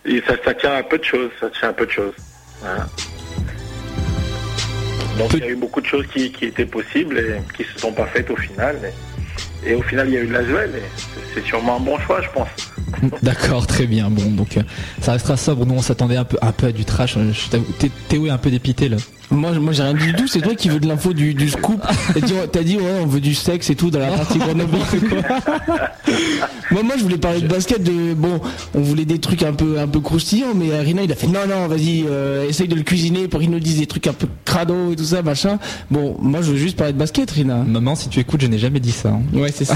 et 0.07 0.23
ça, 0.27 0.55
tient 0.55 0.75
à 0.75 0.83
peu 0.83 0.99
de 0.99 1.05
choses, 1.05 1.31
ça 1.41 1.49
tient 1.51 1.69
à 1.71 1.73
peu 1.73 1.87
de 1.87 1.91
choses. 1.91 2.15
Voilà. 2.61 2.87
Donc 5.19 5.33
il 5.35 5.41
y 5.41 5.45
a 5.45 5.49
eu 5.51 5.57
beaucoup 5.57 5.81
de 5.81 5.87
choses 5.87 6.07
qui, 6.09 6.33
qui 6.33 6.47
étaient 6.47 6.67
possibles 6.67 7.19
et 7.19 7.37
qui 7.57 7.63
se 7.65 7.79
sont 7.79 7.93
pas 7.93 8.07
faites 8.07 8.31
au 8.31 8.37
final. 8.37 8.77
et 9.65 9.75
au 9.75 9.83
final, 9.83 10.09
il 10.09 10.15
y 10.15 10.19
a 10.19 10.21
eu 10.21 10.27
Laswell 10.27 10.71
et 10.77 10.83
c'est- 10.97 11.35
c'est 11.41 11.45
sûrement 11.47 11.77
un 11.77 11.81
bon 11.81 11.99
choix, 12.01 12.21
je 12.21 12.29
pense, 12.31 12.49
D'accord, 13.23 13.67
très 13.67 13.87
bien. 13.87 14.11
Bon, 14.11 14.31
donc 14.31 14.57
euh, 14.57 14.63
ça 15.01 15.13
restera 15.13 15.37
sobre. 15.37 15.67
Nous, 15.67 15.75
on 15.75 15.83
s'attendait 15.83 16.17
un 16.17 16.25
peu, 16.25 16.39
un 16.43 16.53
peu 16.53 16.67
à 16.67 16.73
du 16.73 16.85
trash. 16.85 17.17
Euh, 17.17 17.33
je 17.33 17.59
Théo 18.09 18.27
est 18.27 18.31
un 18.31 18.39
peu 18.39 18.51
dépité 18.51 18.89
là. 18.89 18.97
Moi, 19.31 19.53
moi 19.53 19.73
j'ai 19.73 19.83
rien 19.83 19.95
dit 19.95 20.07
du 20.07 20.15
tout, 20.15 20.27
c'est 20.29 20.41
toi 20.41 20.55
qui 20.55 20.69
veux 20.69 20.81
de 20.81 20.87
l'info 20.87 21.13
du, 21.13 21.35
du 21.35 21.49
scoop. 21.49 21.81
T'as 22.15 22.21
dit, 22.21 22.35
t'as 22.53 22.63
dit, 22.63 22.77
ouais, 22.77 23.01
on 23.03 23.07
veut 23.07 23.21
du 23.21 23.35
sexe 23.35 23.71
et 23.71 23.75
tout 23.75 23.91
dans 23.91 23.99
la 24.01 24.09
partie 24.13 24.39
Grenoble. 24.39 24.77
moi, 26.71 26.83
moi, 26.83 26.95
je 26.97 27.03
voulais 27.03 27.19
parler 27.19 27.41
de 27.41 27.49
basket, 27.49 27.83
de, 27.83 28.15
bon, 28.15 28.41
on 28.75 28.81
voulait 28.81 29.05
des 29.05 29.19
trucs 29.19 29.43
un 29.43 29.53
peu, 29.53 29.79
un 29.79 29.87
peu 29.87 30.01
croustillants, 30.01 30.55
mais 30.55 30.79
Rina, 30.81 31.03
il 31.03 31.13
a 31.13 31.15
fait, 31.15 31.27
non, 31.27 31.47
non, 31.49 31.67
vas-y, 31.69 32.05
euh, 32.09 32.49
essaye 32.49 32.69
de 32.69 32.75
le 32.75 32.83
cuisiner 32.83 33.29
pour 33.29 33.41
qu'il 33.41 33.51
nous 33.51 33.61
dise 33.61 33.79
des 33.79 33.87
trucs 33.87 34.07
un 34.07 34.13
peu 34.13 34.27
crado 34.45 34.93
et 34.93 34.97
tout 34.97 35.05
ça, 35.05 35.23
machin. 35.23 35.59
Bon, 35.91 36.17
moi, 36.21 36.41
je 36.43 36.51
veux 36.53 36.57
juste 36.57 36.77
parler 36.77 36.93
de 36.93 36.99
basket, 36.99 37.31
Rina. 37.31 37.57
Maman, 37.57 37.95
si 37.95 38.09
tu 38.09 38.21
écoutes, 38.21 38.41
je 38.43 38.47
n'ai 38.47 38.59
jamais 38.59 38.81
dit 38.81 38.93
ça. 38.93 39.11
hein. 39.11 39.23
Ouais, 39.39 39.53
c'est 39.55 39.65
ça. 39.65 39.75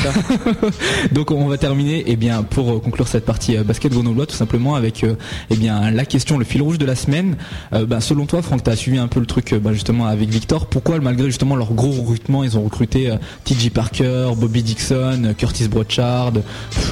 Donc 1.13 1.31
on 1.31 1.47
va 1.47 1.59
terminer 1.59 2.05
eh 2.07 2.17
bien 2.17 2.43
pour 2.43 2.71
euh, 2.71 2.79
conclure 2.81 3.09
cette 3.09 3.25
partie 3.25 3.57
euh, 3.57 3.63
basket 3.65 3.93
grenoblois 3.93 4.27
tout 4.27 4.35
simplement 4.37 4.75
avec 4.75 5.05
euh, 5.05 5.15
eh 5.51 5.57
bien 5.57 5.91
la 5.91 6.05
question 6.05 6.39
le 6.39 6.45
fil 6.45 6.63
rouge 6.63 6.79
de 6.79 6.87
la 6.87 6.95
semaine. 6.95 7.37
Euh, 7.73 7.87
ben, 7.87 8.01
selon 8.01 8.27
toi 8.27 8.43
Franck, 8.43 8.63
tu 8.65 8.71
as 8.71 8.77
suivi 8.77 8.99
un 8.99 9.09
peu 9.09 9.21
le 9.21 9.27
truc 9.27 9.38
euh, 9.53 9.59
ben, 9.59 9.73
justement 9.73 10.07
avec 10.07 10.29
Victor. 10.29 10.67
Pourquoi 10.67 10.99
malgré 11.01 11.27
justement 11.27 11.57
leur 11.57 11.73
gros 11.73 11.91
recrutement, 11.91 12.45
ils 12.45 12.57
ont 12.59 12.63
recruté 12.63 13.11
euh, 13.11 13.17
TJ 13.45 13.71
Parker, 13.71 14.31
Bobby 14.37 14.63
Dixon, 14.63 15.23
euh, 15.25 15.33
Curtis 15.35 15.69
Brochard, 15.69 16.33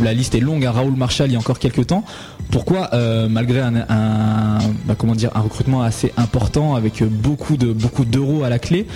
la 0.03 0.13
liste 0.15 0.35
est 0.35 0.41
longue, 0.41 0.65
à 0.65 0.73
Raoul 0.73 0.95
Marshall 0.97 1.29
il 1.29 1.33
y 1.35 1.37
a 1.37 1.39
encore 1.39 1.59
quelques 1.59 1.87
temps. 1.87 2.05
Pourquoi 2.51 2.91
malgré 3.29 3.61
un, 3.61 3.75
un- 3.89 4.59
ben, 4.85 4.95
comment 4.97 5.17
dire 5.17 5.31
un 5.35 5.41
recrutement 5.41 5.83
assez 5.83 6.13
important 6.17 6.77
avec 6.77 7.03
beaucoup 7.03 7.57
de 7.57 7.73
beaucoup 7.73 8.05
d'euros 8.05 8.45
à 8.45 8.49
la 8.49 8.61
clé 8.61 8.87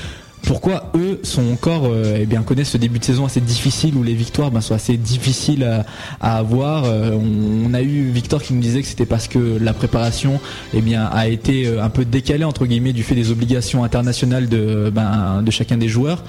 pourquoi 0.47 0.91
eux 0.95 1.21
sont 1.23 1.53
encore 1.53 1.87
euh, 1.87 2.19
eh 2.21 2.27
bien 2.27 2.43
connaissent 2.43 2.71
ce 2.71 2.79
début 2.79 2.99
de 2.99 3.05
saison 3.05 3.25
assez 3.25 3.41
difficile 3.41 3.97
où 3.97 4.03
les 4.03 4.15
victoires 4.15 4.51
ben, 4.51 4.61
sont 4.61 4.75
assez 4.75 4.97
difficiles 4.97 5.65
à, 6.21 6.39
avoir. 6.39 6.85
Euh, 6.85 7.13
on, 7.13 7.73
a 7.75 7.83
eu 7.83 8.11
Victor 8.11 8.43
qui 8.43 8.55
nous 8.55 8.61
disait 8.61 8.81
que 8.81 8.87
c'était 8.87 9.07
parce 9.07 9.29
que 9.29 9.59
la 9.61 9.73
préparation 9.73 10.41
eh 10.75 10.81
bien 10.81 11.05
a 11.07 11.29
été 11.29 11.67
euh, 11.67 11.83
un 11.83 11.91
peu 11.91 12.05
décalée 12.05 12.45
entre 12.45 12.67
guillemets 12.67 12.93
du 12.93 13.03
fait 13.03 13.15
des 13.15 13.31
obligations 13.31 13.85
internationales 13.85 14.49
de 14.49 14.91
ben, 14.91 15.45
chacun 15.51 15.77
des 15.77 15.89
joueurs. 15.89 16.25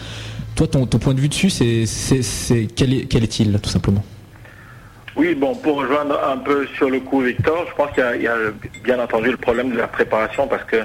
Toi 0.55 0.67
ton, 0.67 0.85
point 0.85 1.13
de 1.13 1.21
vue 1.21 1.29
dessus 1.29 1.49
c'est 1.49 2.67
quel 2.75 2.93
est 2.93 3.05
quel 3.05 3.23
est-il 3.23 3.57
tout 3.59 3.69
simplement? 3.69 4.03
Oui, 5.15 5.35
bon, 5.35 5.53
pour 5.55 5.77
rejoindre 5.77 6.17
un 6.25 6.37
peu 6.37 6.65
sur 6.77 6.89
le 6.89 7.01
coup 7.01 7.21
Victor, 7.21 7.65
je 7.69 7.75
pense 7.75 7.91
qu'il 7.91 8.21
y 8.21 8.23
y 8.23 8.27
a 8.27 8.37
bien 8.83 8.99
entendu 8.99 9.29
le 9.29 9.37
problème 9.37 9.71
de 9.71 9.77
la 9.77 9.87
préparation 9.87 10.47
parce 10.47 10.63
que 10.63 10.77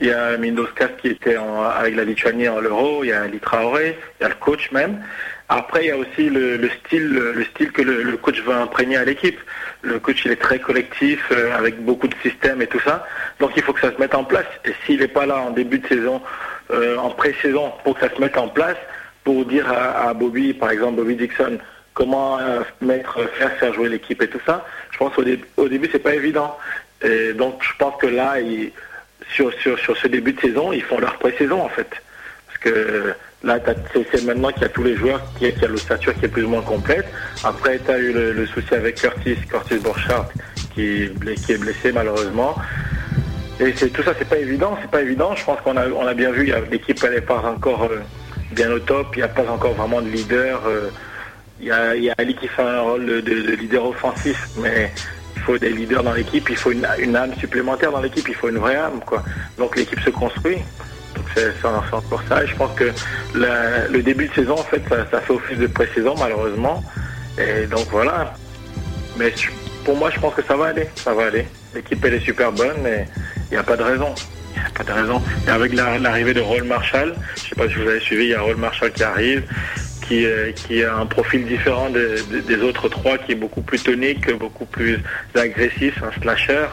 il 0.00 0.06
y 0.08 0.12
a 0.12 0.36
Mindoskas 0.36 0.88
qui 1.00 1.08
était 1.08 1.36
avec 1.36 1.94
la 1.96 2.04
Lituanie 2.04 2.48
en 2.48 2.60
l'Euro, 2.60 3.04
il 3.04 3.08
y 3.08 3.12
a 3.12 3.22
Ali 3.22 3.38
Traoré, 3.38 3.98
il 4.18 4.22
y 4.22 4.26
a 4.26 4.28
le 4.30 4.34
coach 4.36 4.70
même. 4.72 5.02
Après, 5.48 5.84
il 5.84 5.88
y 5.88 5.90
a 5.90 5.96
aussi 5.96 6.30
le, 6.30 6.56
le 6.56 6.70
style, 6.70 7.08
le 7.12 7.44
style 7.44 7.72
que 7.72 7.82
le, 7.82 8.16
coach 8.16 8.40
veut 8.42 8.54
imprégner 8.54 8.96
à 8.96 9.04
l'équipe. 9.04 9.38
Le 9.82 9.98
coach, 9.98 10.24
il 10.24 10.30
est 10.30 10.36
très 10.40 10.60
collectif, 10.60 11.20
euh, 11.32 11.52
avec 11.56 11.82
beaucoup 11.84 12.06
de 12.06 12.14
systèmes 12.22 12.62
et 12.62 12.68
tout 12.68 12.78
ça. 12.80 13.04
Donc, 13.40 13.50
il 13.56 13.62
faut 13.62 13.72
que 13.72 13.80
ça 13.80 13.92
se 13.92 13.98
mette 14.00 14.14
en 14.14 14.22
place. 14.22 14.46
Et 14.64 14.70
s'il 14.86 15.00
n'est 15.00 15.08
pas 15.08 15.26
là 15.26 15.38
en 15.38 15.50
début 15.50 15.80
de 15.80 15.88
saison, 15.88 16.22
euh, 16.70 16.96
en 16.98 17.10
pré-saison, 17.10 17.72
pour 17.82 17.94
que 17.98 18.06
ça 18.06 18.14
se 18.14 18.20
mette 18.20 18.38
en 18.38 18.46
place, 18.46 18.76
pour 19.24 19.44
dire 19.44 19.66
à, 19.72 20.14
Bobby, 20.14 20.54
par 20.54 20.70
exemple, 20.70 20.96
Bobby 20.98 21.16
Dixon, 21.16 21.58
comment 21.94 22.38
euh, 22.38 22.60
mettre, 22.80 23.18
faire, 23.30 23.50
faire 23.58 23.74
jouer 23.74 23.88
l'équipe 23.88 24.22
et 24.22 24.28
tout 24.28 24.40
ça. 24.46 24.64
Je 24.92 24.98
pense 24.98 25.12
qu'au 25.14 25.24
dé- 25.24 25.44
au 25.56 25.68
début, 25.68 25.88
c'est 25.90 25.98
pas 25.98 26.14
évident. 26.14 26.56
Et 27.02 27.32
donc, 27.32 27.60
je 27.62 27.72
pense 27.76 28.00
que 28.00 28.06
là, 28.06 28.38
ils- 28.40 28.70
sur, 29.28 29.52
sur, 29.54 29.78
sur 29.78 29.96
ce 29.96 30.08
début 30.08 30.32
de 30.32 30.40
saison, 30.40 30.72
ils 30.72 30.82
font 30.82 30.98
leur 30.98 31.18
pré-saison, 31.18 31.62
en 31.62 31.68
fait. 31.68 31.88
Parce 32.46 32.58
que 32.58 33.14
là, 33.42 33.58
c'est 34.12 34.24
maintenant 34.24 34.50
qu'il 34.50 34.62
y 34.62 34.66
a 34.66 34.68
tous 34.68 34.82
les 34.82 34.96
joueurs, 34.96 35.22
qu'il 35.38 35.48
y 35.48 35.64
a, 35.64 35.68
l'ossature 35.68 36.14
qui 36.18 36.24
est 36.24 36.28
plus 36.28 36.44
ou 36.44 36.48
moins 36.48 36.62
complète. 36.62 37.06
Après, 37.44 37.78
tu 37.78 37.90
as 37.90 37.98
eu 37.98 38.12
le, 38.12 38.46
souci 38.46 38.74
avec 38.74 38.96
Curtis, 38.96 39.36
Curtis 39.48 39.78
Borchardt, 39.78 40.28
qui, 40.74 41.02
est 41.04 41.58
blessé 41.58 41.92
malheureusement. 41.92 42.56
Et 43.60 43.72
tout 43.72 44.02
ça, 44.02 44.14
c'est 44.18 44.28
pas 44.28 44.38
évident, 44.38 44.76
c'est 44.80 44.90
pas 44.90 45.02
évident. 45.02 45.34
Je 45.36 45.44
pense 45.44 45.60
qu'on 45.60 45.76
a, 45.76 45.86
on 45.88 46.06
a 46.06 46.14
bien 46.14 46.30
vu, 46.32 46.52
l'équipe 46.70 47.02
n'est 47.02 47.20
pas 47.20 47.40
encore 47.40 47.84
euh, 47.84 48.00
bien 48.52 48.70
au 48.72 48.78
top, 48.78 49.08
il 49.14 49.18
n'y 49.18 49.22
a 49.24 49.28
pas 49.28 49.46
encore 49.50 49.74
vraiment 49.74 50.00
de 50.00 50.08
leader. 50.08 50.62
euh, 50.66 50.88
il 51.60 51.66
y, 51.66 52.10
a, 52.10 52.14
Ali 52.16 52.34
qui 52.34 52.48
fait 52.48 52.62
un 52.62 52.80
rôle 52.80 53.04
de, 53.04 53.20
de- 53.20 53.42
de 53.42 53.52
leader 53.54 53.84
offensif, 53.84 54.48
mais 54.56 54.90
il 55.40 55.44
faut 55.44 55.58
des 55.58 55.70
leaders 55.70 56.02
dans 56.02 56.12
l'équipe, 56.12 56.46
il 56.50 56.56
faut 56.56 56.70
une, 56.70 57.16
âme 57.16 57.34
supplémentaire 57.38 57.92
dans 57.92 58.00
l'équipe, 58.00 58.28
il 58.28 58.34
faut 58.34 58.50
une 58.50 58.58
vraie 58.58 58.76
âme, 58.76 59.00
quoi. 59.06 59.24
Donc 59.56 59.74
l'équipe 59.74 60.00
se 60.00 60.10
construit. 60.10 60.58
C'est 61.34 61.64
encore 61.64 62.22
ça. 62.28 62.44
Je 62.44 62.54
pense 62.56 62.72
que 62.76 62.92
le 63.34 64.02
début 64.02 64.28
de 64.28 64.34
saison, 64.34 64.54
en 64.54 64.64
fait, 64.64 64.82
ça, 64.88 65.06
ça 65.10 65.20
fait 65.20 65.32
office 65.32 65.58
de 65.58 65.66
pré-saison, 65.66 66.14
malheureusement. 66.18 66.84
Et 67.38 67.66
donc 67.66 67.86
voilà. 67.90 68.34
Mais 69.16 69.32
pour 69.84 69.96
moi, 69.96 70.10
je 70.10 70.20
pense 70.20 70.34
que 70.34 70.42
ça 70.42 70.56
va 70.56 70.66
aller. 70.66 70.88
Ça 70.96 71.14
va 71.14 71.26
aller. 71.26 71.46
L'équipe, 71.74 72.04
elle 72.04 72.14
est 72.14 72.24
super 72.24 72.52
bonne, 72.52 72.76
mais 72.82 73.08
il 73.50 73.52
n'y 73.52 73.56
a 73.56 73.62
pas 73.62 73.76
de 73.76 73.82
raison. 73.82 74.14
Il 74.54 74.60
n'y 74.60 74.66
a 74.66 74.70
pas 74.70 74.84
de 74.84 74.92
raison. 74.92 75.22
Et 75.46 75.50
avec 75.50 75.72
la- 75.72 75.98
l'arrivée 75.98 76.34
de 76.34 76.40
Roll 76.40 76.64
Marshall, 76.64 77.14
je 77.36 77.42
ne 77.42 77.48
sais 77.48 77.54
pas 77.54 77.68
si 77.68 77.74
vous 77.74 77.88
avez 77.88 78.00
suivi, 78.00 78.24
il 78.24 78.30
y 78.30 78.34
a 78.34 78.42
Roll 78.42 78.56
Marshall 78.56 78.92
qui 78.92 79.04
arrive, 79.04 79.42
qui, 80.10 80.26
euh, 80.26 80.50
qui 80.50 80.82
a 80.82 80.96
un 80.96 81.06
profil 81.06 81.46
différent 81.46 81.88
de- 81.88 82.16
de- 82.32 82.40
des 82.40 82.60
autres 82.62 82.88
trois, 82.88 83.16
qui 83.16 83.30
est 83.32 83.36
beaucoup 83.36 83.60
plus 83.62 83.78
tonique, 83.80 84.28
beaucoup 84.38 84.64
plus 84.64 84.98
agressif, 85.36 86.02
un 86.02 86.20
slasher. 86.20 86.66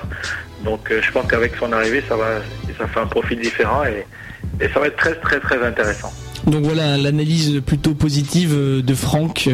Donc 0.66 0.90
euh, 0.90 1.02
je 1.04 1.12
pense 1.12 1.28
qu'avec 1.28 1.52
son 1.60 1.72
arrivée, 1.72 2.04
ça 2.10 2.16
va, 2.18 2.40
ça 2.80 2.88
fait 2.88 3.00
un 3.00 3.06
profil 3.06 3.40
différent 3.40 3.84
et, 3.86 4.06
et 4.64 4.68
ça 4.74 4.80
va 4.80 4.88
être 4.88 4.98
très 4.98 5.14
très 5.16 5.40
très 5.40 5.64
intéressant. 5.64 6.12
Donc 6.48 6.64
voilà 6.64 6.98
l'analyse 6.98 7.62
plutôt 7.64 7.94
positive 7.94 8.54
euh, 8.56 8.82
de 8.82 8.96
Franck, 8.96 9.48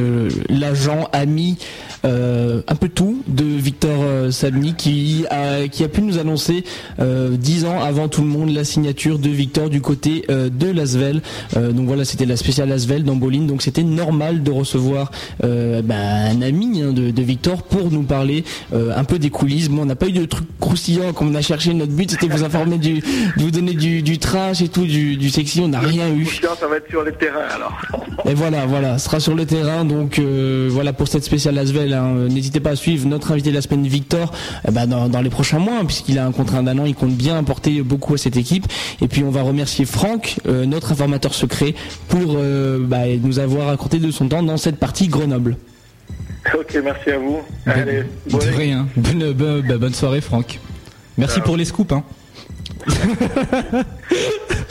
l'agent 0.49 1.09
ami, 1.11 1.57
euh, 2.05 2.61
un 2.67 2.75
peu 2.75 2.89
tout 2.89 3.21
de 3.27 3.43
Victor 3.43 3.99
euh, 4.01 4.31
Sabni 4.31 4.73
qui 4.75 5.25
a, 5.29 5.67
qui 5.67 5.83
a 5.83 5.87
pu 5.87 6.01
nous 6.01 6.17
annoncer 6.17 6.63
euh, 6.99 7.37
dix 7.37 7.65
ans 7.65 7.81
avant 7.81 8.07
tout 8.07 8.21
le 8.21 8.27
monde 8.27 8.49
la 8.49 8.63
signature 8.63 9.19
de 9.19 9.29
Victor 9.29 9.69
du 9.69 9.81
côté 9.81 10.25
euh, 10.29 10.49
de 10.49 10.71
Lasvel. 10.71 11.21
Euh, 11.55 11.71
donc 11.71 11.87
voilà 11.87 12.05
c'était 12.05 12.25
la 12.25 12.37
spéciale 12.37 12.69
Lasvel 12.69 13.03
dans 13.03 13.15
Bolin. 13.15 13.43
Donc 13.45 13.61
c'était 13.61 13.83
normal 13.83 14.43
de 14.43 14.51
recevoir 14.51 15.11
euh, 15.43 15.81
bah, 15.81 15.95
un 15.95 16.41
ami 16.41 16.81
hein, 16.81 16.91
de, 16.91 17.11
de 17.11 17.21
Victor 17.21 17.63
pour 17.63 17.91
nous 17.91 18.03
parler 18.03 18.43
euh, 18.73 18.91
un 18.95 19.03
peu 19.03 19.19
des 19.19 19.29
coulisses. 19.29 19.69
Bon 19.69 19.83
on 19.83 19.85
n'a 19.85 19.95
pas 19.95 20.07
eu 20.07 20.11
de 20.13 20.25
trucs 20.25 20.47
croustillants 20.59 21.13
comme 21.13 21.29
on 21.29 21.35
a 21.35 21.41
cherché. 21.41 21.73
Notre 21.73 21.93
but 21.93 22.11
c'était 22.11 22.27
de 22.27 22.33
vous 22.33 22.43
informer 22.43 22.77
du, 22.77 22.95
de 22.95 23.03
vous 23.37 23.51
donner 23.51 23.73
du, 23.73 24.01
du 24.01 24.17
trash 24.17 24.61
et 24.61 24.67
tout, 24.67 24.85
du, 24.85 25.15
du 25.15 25.29
sexy. 25.29 25.61
On 25.61 25.69
n'a 25.69 25.79
rien 25.79 26.09
eu. 26.13 26.25
Ça 26.25 26.67
va 26.67 26.77
être 26.77 26.89
sur 26.89 27.03
les 27.03 27.11
terrains 27.13 27.47
alors. 27.55 27.73
Et 28.25 28.33
voilà, 28.33 28.65
voilà, 28.65 28.97
ce 28.97 29.05
sera 29.05 29.19
sur 29.19 29.35
le 29.35 29.45
terrain. 29.45 29.85
Donc 29.85 30.19
euh, 30.19 30.69
voilà 30.71 30.93
pour 30.93 31.07
cette 31.07 31.23
spéciale 31.23 31.57
Asvel. 31.57 31.92
Hein. 31.93 32.27
N'hésitez 32.29 32.59
pas 32.59 32.71
à 32.71 32.75
suivre 32.75 33.07
notre 33.07 33.31
invité 33.31 33.49
de 33.49 33.55
la 33.55 33.61
semaine, 33.61 33.85
Victor, 33.87 34.31
eh 34.67 34.71
ben, 34.71 34.87
dans, 34.87 35.09
dans 35.09 35.21
les 35.21 35.29
prochains 35.29 35.59
mois, 35.59 35.79
hein, 35.81 35.85
puisqu'il 35.85 36.17
a 36.19 36.25
un 36.25 36.31
contrat 36.31 36.61
d'un 36.61 36.77
an. 36.79 36.85
Il 36.85 36.95
compte 36.95 37.13
bien 37.13 37.37
apporter 37.37 37.81
beaucoup 37.81 38.13
à 38.13 38.17
cette 38.17 38.37
équipe. 38.37 38.65
Et 39.01 39.07
puis 39.07 39.23
on 39.23 39.29
va 39.31 39.41
remercier 39.43 39.85
Franck, 39.85 40.37
euh, 40.47 40.65
notre 40.65 40.91
informateur 40.91 41.33
secret, 41.33 41.75
pour 42.07 42.35
euh, 42.37 42.79
bah, 42.81 43.01
nous 43.21 43.39
avoir 43.39 43.67
raconté 43.67 43.99
de 43.99 44.11
son 44.11 44.27
temps 44.27 44.43
dans 44.43 44.57
cette 44.57 44.77
partie 44.77 45.07
Grenoble. 45.07 45.57
ok, 46.53 46.77
merci 46.83 47.09
à 47.11 47.17
vous. 47.17 47.39
Allez, 47.65 48.03
de 48.03 48.31
bonne- 48.31 48.41
rien 48.55 48.87
bonne, 48.97 49.33
bonne, 49.33 49.61
bah, 49.67 49.77
bonne 49.77 49.93
soirée 49.93 50.21
Franck 50.21 50.59
merci 51.17 51.35
Alors. 51.35 51.45
pour 51.45 51.57
les 51.57 51.65
scoops 51.65 51.93
hein. 51.93 52.03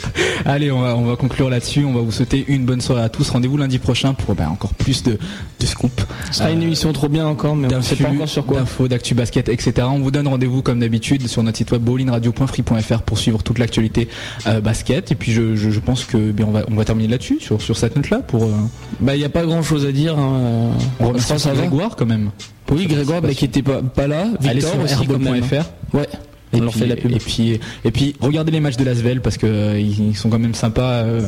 Allez, 0.45 0.71
on 0.71 0.81
va, 0.81 0.95
on 0.97 1.05
va 1.05 1.15
conclure 1.15 1.49
là-dessus. 1.49 1.85
On 1.85 1.93
va 1.93 2.01
vous 2.01 2.11
souhaiter 2.11 2.43
une 2.47 2.65
bonne 2.65 2.81
soirée 2.81 3.01
à 3.03 3.09
tous. 3.09 3.29
Rendez-vous 3.29 3.57
lundi 3.57 3.79
prochain 3.79 4.13
pour 4.13 4.35
bah, 4.35 4.49
encore 4.49 4.73
plus 4.73 5.03
de, 5.03 5.17
de 5.59 5.65
scoops. 5.65 6.05
Ce 6.31 6.39
sera 6.39 6.51
une 6.51 6.59
Euh, 6.59 6.63
émission 6.63 6.91
trop 6.93 7.09
bien 7.09 7.25
encore, 7.27 7.55
mais 7.55 7.73
on 7.73 7.77
ne 7.77 7.81
sait 7.81 7.95
pas 7.95 8.09
encore 8.09 8.27
sur 8.29 8.45
quoi. 8.45 8.59
d'infos, 8.59 8.87
d'actu 8.87 9.15
basket, 9.15 9.49
etc. 9.49 9.73
On 9.89 9.99
vous 9.99 10.11
donne 10.11 10.27
rendez-vous 10.27 10.61
comme 10.61 10.79
d'habitude 10.79 11.27
sur 11.27 11.43
notre 11.43 11.57
site 11.57 11.71
web 11.71 11.81
bowlingradio.free.fr 11.81 13.01
pour 13.03 13.17
suivre 13.17 13.41
toute 13.43 13.59
l'actualité 13.59 14.07
euh, 14.47 14.61
basket. 14.61 15.11
Et 15.11 15.15
puis 15.15 15.31
je, 15.31 15.55
je, 15.55 15.69
je 15.69 15.79
pense 15.79 16.03
que 16.05 16.31
bien, 16.31 16.45
on 16.47 16.51
va 16.51 16.63
on 16.71 16.75
va 16.75 16.85
terminer 16.85 17.07
là-dessus 17.09 17.37
sur 17.39 17.61
sur 17.61 17.77
cette 17.77 17.95
note-là 17.95 18.19
pour. 18.19 18.43
euh, 18.43 18.51
Bah 18.99 19.15
il 19.15 19.19
n'y 19.19 19.25
a 19.25 19.29
pas 19.29 19.45
grand 19.45 19.63
chose 19.63 19.85
à 19.85 19.91
dire. 19.91 20.17
hein, 20.17 20.71
on 20.99 21.07
remercie. 21.09 21.33
Grégoire 21.55 21.95
quand 21.95 22.05
même. 22.05 22.31
Oui, 22.71 22.87
Grégoire 22.87 23.21
bah, 23.21 23.33
qui 23.33 23.45
était 23.45 23.61
pas, 23.61 23.81
pas 23.81 24.07
là. 24.07 24.25
Allez 24.43 24.59
Victor 24.59 24.71
sur 24.71 24.81
aussi 24.83 24.93
airball.fr. 24.93 25.95
Ouais. 25.95 26.07
Et 26.53 26.61
On 26.61 26.67
puis, 26.67 26.79
fait 26.79 26.85
la 26.87 26.95
pub. 26.95 27.11
et 27.11 27.17
puis 27.19 27.59
et 27.85 27.91
puis 27.91 28.15
regardez 28.21 28.51
les 28.51 28.59
matchs 28.59 28.77
de 28.77 28.83
Lasvel 28.83 29.21
parce 29.21 29.37
que 29.37 29.47
euh, 29.47 29.79
ils 29.79 30.15
sont 30.15 30.29
quand 30.29 30.39
même 30.39 30.53
sympas 30.53 31.03
euh, 31.03 31.21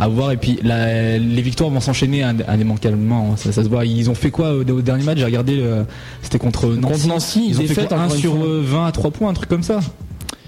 à 0.00 0.08
voir. 0.08 0.32
Et 0.32 0.36
puis 0.36 0.58
la- 0.62 1.16
les 1.18 1.42
victoires 1.42 1.70
vont 1.70 1.80
s'enchaîner 1.80 2.22
ind- 2.22 2.44
indémentalement 2.48 3.30
hein. 3.32 3.36
ça, 3.36 3.52
ça 3.52 3.62
se 3.62 3.68
voit. 3.68 3.84
Ils 3.84 4.10
ont 4.10 4.14
fait 4.14 4.30
quoi 4.30 4.52
au, 4.52 4.60
au 4.60 4.80
dernier 4.82 5.04
match? 5.04 5.18
J'ai 5.18 5.24
regardé 5.24 5.62
c'était 6.22 6.38
contre 6.38 6.66
Nancy, 6.68 6.80
Contre 6.92 7.06
Nancy, 7.08 7.44
ils 7.48 7.56
ont 7.56 7.60
fait 7.62 7.68
défaite, 7.68 7.88
quoi, 7.88 7.98
1 7.98 8.04
encore 8.04 8.14
une 8.16 8.20
sur 8.20 8.34
fois. 8.36 8.44
euh, 8.46 8.62
20 8.64 8.86
à 8.86 8.92
3 8.92 9.10
points 9.10 9.30
un 9.30 9.34
truc 9.34 9.48
comme 9.48 9.62
ça 9.62 9.80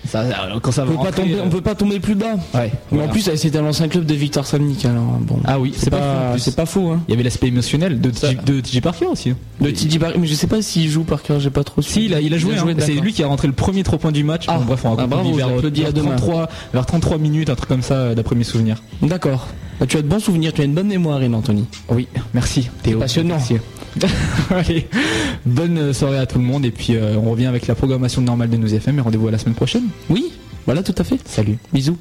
ça 0.06 0.24
quand 0.62 0.72
ça 0.72 0.82
On 0.82 0.86
va 0.86 0.90
peut, 0.92 0.96
pas 0.98 1.02
rentrer, 1.04 1.22
tomber, 1.22 1.34
euh, 1.34 1.42
on 1.44 1.48
peut 1.50 1.60
pas 1.60 1.74
tomber 1.74 2.00
plus 2.00 2.14
bas. 2.14 2.34
ouais, 2.54 2.70
Mais 2.70 2.70
voilà. 2.90 3.04
en 3.06 3.08
plus, 3.08 3.30
c'était 3.36 3.60
l'ancien 3.60 3.88
club 3.88 4.04
de 4.06 4.14
Victor 4.14 4.46
Samnik. 4.46 4.84
Alors 4.84 5.02
bon. 5.20 5.38
ah 5.44 5.58
oui 5.58 5.72
c'est 5.76 5.90
pas, 5.90 6.36
c'est 6.38 6.56
pas 6.56 6.66
faux. 6.66 6.90
Hein. 6.90 7.00
il 7.08 7.12
y 7.12 7.14
avait 7.14 7.22
l'aspect 7.24 7.48
émotionnel 7.48 8.00
de, 8.00 8.10
TJ 8.10 8.36
de 8.44 8.60
TJ 8.60 8.80
Parker 8.80 9.06
aussi 9.06 9.30
hein. 9.30 9.36
De 9.60 9.70
TJ 9.70 9.98
Barry, 9.98 10.18
mais 10.18 10.26
je 10.26 10.34
sais 10.34 10.46
pas 10.46 10.60
s'il 10.62 10.88
joue 10.88 11.04
par 11.04 11.22
cœur. 11.22 11.40
J'ai 11.40 11.50
pas 11.50 11.64
trop. 11.64 11.82
Si, 11.82 12.04
il 12.06 12.14
a, 12.14 12.20
il 12.20 12.32
a 12.34 12.38
joué. 12.38 12.56
hein. 12.58 12.66
C'est 12.78 12.92
lui 12.94 13.12
qui 13.12 13.22
a 13.22 13.26
rentré 13.26 13.46
le 13.48 13.54
premier 13.54 13.82
3 13.82 13.98
points 13.98 14.12
du 14.12 14.24
match. 14.24 14.44
Ah. 14.48 14.58
Bon, 14.58 14.64
bref, 14.64 14.84
on 14.84 14.96
Ah, 14.96 15.06
bravo, 15.06 15.32
vers, 15.34 15.48
vers 15.48 15.88
à 15.88 15.92
demain. 15.92 16.16
33, 16.16 16.48
vers 16.72 16.86
33 16.86 17.18
minutes, 17.18 17.50
un 17.50 17.54
truc 17.54 17.68
comme 17.68 17.82
ça, 17.82 17.94
euh, 17.94 18.14
d'après 18.14 18.34
mes 18.36 18.44
souvenirs. 18.44 18.82
D'accord. 19.02 19.46
Bah, 19.80 19.86
tu 19.86 19.96
as 19.96 20.02
de 20.02 20.08
bons 20.08 20.20
souvenirs. 20.20 20.52
Tu 20.52 20.62
as 20.62 20.64
une 20.64 20.74
bonne 20.74 20.86
mémoire, 20.88 21.20
Anthony. 21.34 21.66
Oui, 21.90 22.08
merci. 22.32 22.68
Théo. 22.82 22.98
passionnant. 22.98 23.36
Merci. 23.36 23.56
Allez, 24.50 24.86
bonne 25.44 25.92
soirée 25.92 26.18
à 26.18 26.26
tout 26.26 26.38
le 26.38 26.44
monde 26.44 26.64
et 26.64 26.70
puis 26.70 26.94
euh, 26.96 27.16
on 27.16 27.30
revient 27.30 27.46
avec 27.46 27.66
la 27.66 27.74
programmation 27.74 28.20
normale 28.20 28.50
de 28.50 28.56
nos 28.56 28.66
FM 28.66 28.98
et 28.98 29.00
rendez-vous 29.00 29.28
à 29.28 29.30
la 29.30 29.38
semaine 29.38 29.54
prochaine. 29.54 29.84
Oui, 30.10 30.32
voilà, 30.66 30.82
tout 30.82 30.94
à 30.98 31.04
fait. 31.04 31.18
Salut, 31.26 31.58
Bisous. 31.72 31.96